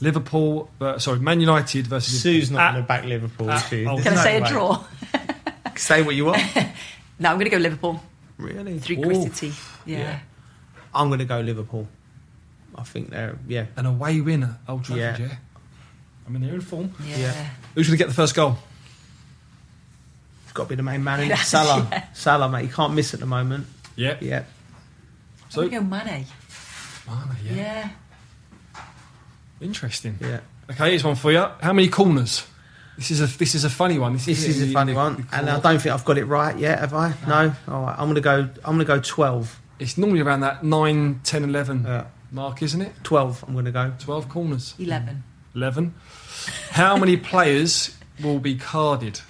Liverpool, 0.00 0.70
uh, 0.80 0.98
sorry, 0.98 1.18
Man 1.20 1.40
United 1.40 1.86
versus 1.86 2.20
Sue's 2.22 2.50
Liverpool. 2.52 2.56
not 2.58 2.62
Ah, 2.68 2.72
going 2.72 2.84
to 2.84 2.88
back 2.88 3.04
Liverpool. 3.04 3.50
ah, 3.50 3.56
is 3.56 3.68
she? 3.68 3.86
oh, 3.86 3.96
Can 3.98 4.12
I 4.12 4.16
No, 4.16 4.22
say 4.22 4.36
a 4.36 4.40
Right. 4.42 4.50
draw? 4.52 4.84
Say 5.76 6.02
what 6.02 6.14
you 6.14 6.26
want. 6.26 6.42
no, 7.18 7.30
I'm 7.30 7.36
going 7.36 7.44
to 7.44 7.50
go 7.50 7.56
Liverpool. 7.58 8.02
really? 8.38 8.78
Through 8.78 8.98
Ooh. 8.98 9.02
gritty. 9.24 9.52
Yeah. 9.84 9.98
Yeah. 9.98 10.18
I'm 10.94 11.08
going 11.08 11.18
to 11.18 11.24
go 11.26 11.40
Liverpool. 11.40 11.86
I 12.74 12.82
think 12.82 13.10
they're 13.10 13.38
yeah. 13.48 13.66
An 13.76 13.86
away 13.86 14.20
winner, 14.20 14.58
Old 14.68 14.84
Trafford, 14.84 15.00
yeah. 15.20 15.26
Yeah. 15.28 15.36
I 16.26 16.30
mean, 16.30 16.42
they're 16.42 16.54
in 16.54 16.60
form. 16.60 16.92
Yeah. 17.06 17.16
Yeah. 17.18 17.46
Who's 17.74 17.86
going 17.88 17.96
to 17.98 18.02
get 18.02 18.08
the 18.08 18.14
first 18.14 18.34
goal? 18.34 18.58
Got 20.56 20.64
to 20.64 20.68
be 20.70 20.74
the 20.74 20.82
main 20.82 21.04
man. 21.04 21.20
in 21.20 21.36
Salah, 21.36 22.04
Salah, 22.14 22.48
mate, 22.48 22.64
you 22.64 22.68
can't 22.72 22.94
miss 22.94 23.14
at 23.14 23.20
the 23.20 23.26
moment. 23.26 23.66
Yeah. 23.94 24.16
Yeah, 24.20 24.44
So, 25.48 25.62
So, 25.62 25.68
go 25.68 25.80
Mane. 25.80 26.26
Mane, 27.06 27.36
yeah. 27.44 27.54
Yeah. 27.54 27.88
Interesting. 29.60 30.18
yeah. 30.20 30.40
Okay, 30.70 30.90
here's 30.90 31.04
one 31.04 31.14
for 31.14 31.30
you. 31.32 31.38
How 31.60 31.72
many 31.72 31.88
corners? 31.88 32.46
This 32.96 33.10
is 33.10 33.20
a 33.20 33.26
this 33.38 33.54
is 33.54 33.64
a 33.64 33.70
funny 33.70 33.98
one. 33.98 34.14
This 34.14 34.26
is 34.28 34.62
a 34.62 34.72
funny 34.72 34.94
one, 34.94 35.28
and 35.30 35.48
I 35.50 35.60
don't 35.60 35.78
think 35.80 35.94
I've 35.94 36.04
got 36.04 36.16
it 36.18 36.24
right 36.24 36.56
yet. 36.58 36.78
Have 36.78 36.94
I? 36.94 37.12
No. 37.28 37.54
All 37.68 37.82
right, 37.82 37.94
I'm 37.98 38.08
gonna 38.08 38.20
go. 38.22 38.48
I'm 38.64 38.72
gonna 38.74 38.84
go 38.84 39.00
twelve. 39.00 39.60
It's 39.78 39.98
normally 39.98 40.20
around 40.20 40.40
that 40.40 40.64
9, 40.64 41.20
10, 41.22 41.44
11 41.44 41.84
Yeah. 41.84 42.04
mark, 42.32 42.62
isn't 42.62 42.80
it? 42.80 42.92
Twelve. 43.02 43.44
I'm 43.46 43.54
gonna 43.54 43.70
go. 43.70 43.92
12 43.98 44.28
corners. 44.30 44.74
11. 44.78 45.22
11. 45.54 45.94
How 46.70 46.96
many 46.96 47.18
players 47.18 47.94
will 48.22 48.38
be 48.38 48.54
carded? 48.56 49.20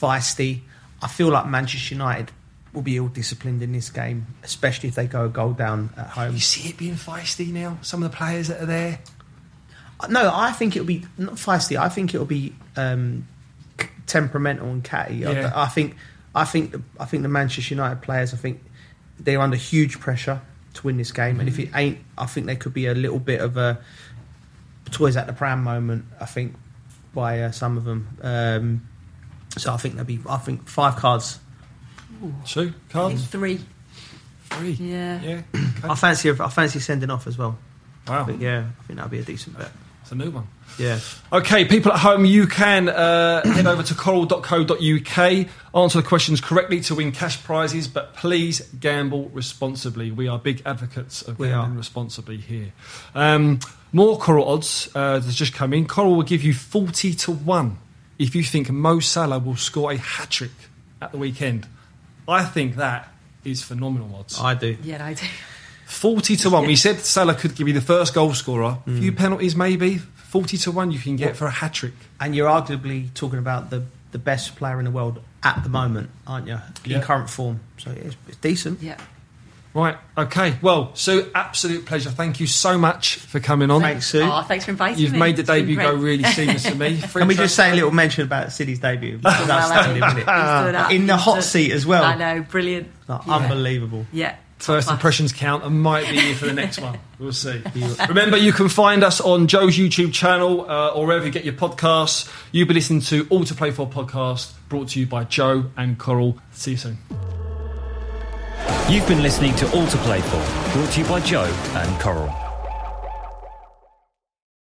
Feisty. 0.00 0.60
I 1.02 1.08
feel 1.08 1.28
like 1.28 1.46
Manchester 1.46 1.94
United 1.94 2.32
will 2.72 2.82
be 2.82 2.96
ill 2.96 3.08
disciplined 3.08 3.62
in 3.62 3.72
this 3.72 3.90
game, 3.90 4.26
especially 4.42 4.88
if 4.88 4.94
they 4.94 5.06
go 5.06 5.24
a 5.24 5.28
goal 5.28 5.52
down 5.52 5.90
at 5.96 6.06
home. 6.08 6.34
You 6.34 6.40
see 6.40 6.68
it 6.68 6.76
being 6.76 6.94
feisty 6.94 7.52
now? 7.52 7.78
Some 7.82 8.02
of 8.02 8.10
the 8.10 8.16
players 8.16 8.48
that 8.48 8.60
are 8.62 8.66
there? 8.66 8.98
No, 10.08 10.30
I 10.32 10.52
think 10.52 10.76
it'll 10.76 10.86
be 10.86 11.04
not 11.16 11.34
feisty. 11.34 11.76
I 11.78 11.88
think 11.88 12.14
it'll 12.14 12.26
be 12.26 12.54
um, 12.76 13.26
temperamental 14.06 14.68
and 14.68 14.84
catty. 14.84 15.24
I- 15.26 15.32
Yeah. 15.32 15.52
I, 15.54 15.66
think, 15.66 15.96
I 16.34 16.44
think, 16.44 16.72
the, 16.72 16.82
I 17.00 17.04
think 17.04 17.22
the 17.22 17.28
Manchester 17.28 17.74
United 17.74 18.02
players. 18.02 18.32
I 18.34 18.36
think 18.36 18.62
they're 19.18 19.40
under 19.40 19.56
huge 19.56 19.98
pressure 19.98 20.40
to 20.74 20.82
win 20.86 20.96
this 20.98 21.10
game, 21.10 21.40
and 21.40 21.48
if 21.48 21.58
it 21.58 21.70
ain't, 21.74 21.98
I 22.16 22.26
think 22.26 22.46
there 22.46 22.54
could 22.56 22.74
be 22.74 22.86
a 22.86 22.94
little 22.94 23.18
bit 23.18 23.40
of 23.40 23.56
a 23.56 23.80
toys 24.92 25.16
at 25.16 25.26
the 25.26 25.32
pram 25.32 25.64
moment. 25.64 26.04
I 26.20 26.26
think 26.26 26.54
by 27.14 27.42
uh, 27.42 27.50
some 27.50 27.76
of 27.76 27.84
them. 27.84 28.08
Um, 28.22 28.88
so 29.58 29.72
I 29.72 29.76
think 29.76 29.94
there'll 29.94 30.06
be. 30.06 30.20
I 30.28 30.36
think 30.38 30.68
five 30.68 30.96
cards. 30.96 31.38
Two 32.46 32.60
I 32.60 32.64
think 32.64 32.74
cards? 32.90 33.26
three. 33.26 33.60
Three. 34.50 34.72
Yeah. 34.72 35.20
Yeah. 35.22 35.42
I 35.84 35.94
fancy. 35.94 36.30
I 36.30 36.48
fancy 36.48 36.80
sending 36.80 37.10
off 37.10 37.26
as 37.26 37.36
well. 37.38 37.58
Wow. 38.06 38.24
But 38.24 38.40
yeah, 38.40 38.66
I 38.80 38.82
think 38.84 38.96
that'll 38.96 39.10
be 39.10 39.18
a 39.18 39.22
decent 39.24 39.58
bet. 39.58 39.70
It's 40.02 40.12
a 40.12 40.14
new 40.14 40.30
one. 40.30 40.46
Yeah. 40.78 41.00
Okay, 41.32 41.66
people 41.66 41.92
at 41.92 41.98
home, 41.98 42.24
you 42.24 42.46
can 42.46 42.88
uh, 42.88 43.42
head 43.52 43.66
over 43.66 43.82
to 43.82 43.94
coral.co.uk, 43.94 45.46
answer 45.74 46.00
the 46.00 46.06
questions 46.08 46.40
correctly 46.40 46.80
to 46.82 46.94
win 46.94 47.12
cash 47.12 47.42
prizes, 47.42 47.88
but 47.88 48.14
please 48.14 48.60
gamble 48.80 49.28
responsibly. 49.30 50.10
We 50.10 50.26
are 50.28 50.38
big 50.38 50.62
advocates 50.64 51.20
of 51.22 51.38
We 51.38 51.48
gambling 51.48 51.72
are. 51.74 51.76
responsibly 51.78 52.38
here. 52.38 52.72
Um, 53.14 53.60
more 53.92 54.18
Coral 54.18 54.48
odds 54.48 54.88
uh, 54.94 55.18
that's 55.18 55.34
just 55.34 55.52
come 55.52 55.72
in. 55.74 55.86
Coral 55.86 56.14
will 56.16 56.22
give 56.22 56.42
you 56.42 56.54
40 56.54 57.12
to 57.14 57.32
1 57.32 57.78
if 58.18 58.34
you 58.34 58.42
think 58.42 58.70
Mo 58.70 59.00
Salah 59.00 59.38
will 59.38 59.56
score 59.56 59.92
a 59.92 59.96
hat 59.96 60.30
trick 60.30 60.50
at 61.00 61.12
the 61.12 61.18
weekend. 61.18 61.66
I 62.26 62.44
think 62.44 62.76
that 62.76 63.08
is 63.44 63.62
phenomenal 63.62 64.14
odds. 64.16 64.38
I 64.40 64.54
do. 64.54 64.76
Yeah, 64.82 65.04
I 65.04 65.14
do. 65.14 65.26
40 65.86 66.36
to 66.36 66.50
1. 66.50 66.66
We 66.66 66.76
said 66.76 66.98
Salah 67.00 67.34
could 67.34 67.54
give 67.54 67.66
you 67.68 67.74
the 67.74 67.80
first 67.80 68.12
goal 68.14 68.34
scorer. 68.34 68.78
A 68.86 68.90
Mm. 68.90 68.98
few 69.00 69.12
penalties, 69.12 69.56
maybe. 69.56 69.98
40 69.98 70.58
to 70.58 70.70
1 70.72 70.90
you 70.90 70.98
can 70.98 71.16
get 71.16 71.36
for 71.36 71.46
a 71.46 71.50
hat 71.50 71.72
trick. 71.74 71.94
And 72.20 72.34
you're 72.36 72.50
arguably 72.50 73.12
talking 73.14 73.38
about 73.38 73.70
the, 73.70 73.84
the 74.12 74.18
best 74.18 74.56
player 74.56 74.78
in 74.78 74.84
the 74.84 74.90
world 74.90 75.22
at 75.42 75.62
the 75.62 75.70
moment, 75.70 76.10
aren't 76.26 76.46
you? 76.46 76.58
Yeah. 76.84 76.96
In 76.98 77.02
current 77.02 77.30
form. 77.30 77.60
So 77.78 77.90
it's, 77.92 78.16
it's 78.26 78.36
decent. 78.38 78.82
Yeah. 78.82 78.98
Right, 79.78 79.96
okay. 80.16 80.56
Well, 80.60 80.94
Sue, 80.94 81.30
absolute 81.34 81.86
pleasure. 81.86 82.10
Thank 82.10 82.40
you 82.40 82.46
so 82.46 82.76
much 82.76 83.16
for 83.16 83.38
coming 83.40 83.70
on. 83.70 83.80
Thanks, 83.80 84.06
Sue. 84.08 84.22
Oh, 84.22 84.42
thanks 84.42 84.64
for 84.64 84.72
inviting 84.72 84.96
me. 84.96 85.02
You've 85.02 85.12
me. 85.12 85.18
made 85.20 85.36
the 85.36 85.42
It's 85.42 85.48
debut 85.50 85.76
go 85.76 85.94
really 85.94 86.24
seamless 86.24 86.68
for 86.68 86.74
me. 86.74 86.96
Free 87.00 87.20
Can 87.20 87.28
we 87.28 87.34
just 87.34 87.54
say 87.54 87.70
a 87.70 87.74
little 87.74 87.90
mention 87.92 88.24
about 88.24 88.52
City's 88.52 88.78
debut? 88.80 89.16
It 89.18 89.24
Well, 89.24 89.50
outstanding, 89.50 90.02
it? 90.02 90.94
In 90.96 91.06
the 91.06 91.16
hot 91.16 91.34
done- 91.34 91.42
seat 91.42 91.72
as 91.72 91.86
well. 91.86 92.02
I 92.04 92.14
know, 92.16 92.42
brilliant. 92.42 92.88
Like, 93.06 93.26
Yeah. 93.26 93.36
Unbelievable. 93.36 94.06
Yeah. 94.12 94.36
First 94.58 94.90
impressions 94.90 95.32
count 95.32 95.62
and 95.62 95.80
might 95.80 96.08
be 96.10 96.18
here 96.18 96.34
for 96.34 96.46
the 96.46 96.52
next 96.52 96.80
one. 96.80 96.98
We'll 97.20 97.32
see. 97.32 97.62
Remember, 98.08 98.36
you 98.36 98.52
can 98.52 98.68
find 98.68 99.04
us 99.04 99.20
on 99.20 99.46
Joe's 99.46 99.76
YouTube 99.78 100.12
channel 100.12 100.68
uh, 100.68 100.88
or 100.88 101.06
wherever 101.06 101.24
you 101.24 101.30
get 101.30 101.44
your 101.44 101.54
podcasts. 101.54 102.28
You'll 102.50 102.66
be 102.66 102.74
listening 102.74 103.02
to 103.02 103.28
All 103.30 103.44
to 103.44 103.54
Play 103.54 103.70
For 103.70 103.88
podcast 103.88 104.52
brought 104.68 104.88
to 104.88 105.00
you 105.00 105.06
by 105.06 105.22
Joe 105.24 105.66
and 105.76 105.96
Coral. 105.96 106.38
See 106.50 106.72
you 106.72 106.76
soon. 106.76 107.37
You've 108.90 109.06
been 109.06 109.22
listening 109.22 109.54
to 109.56 109.70
All 109.72 109.86
to 109.86 109.96
Play 109.98 110.20
For, 110.20 110.72
brought 110.72 110.92
to 110.92 111.00
you 111.00 111.06
by 111.06 111.20
Joe 111.20 111.44
and 111.74 112.00
Coral. 112.00 112.47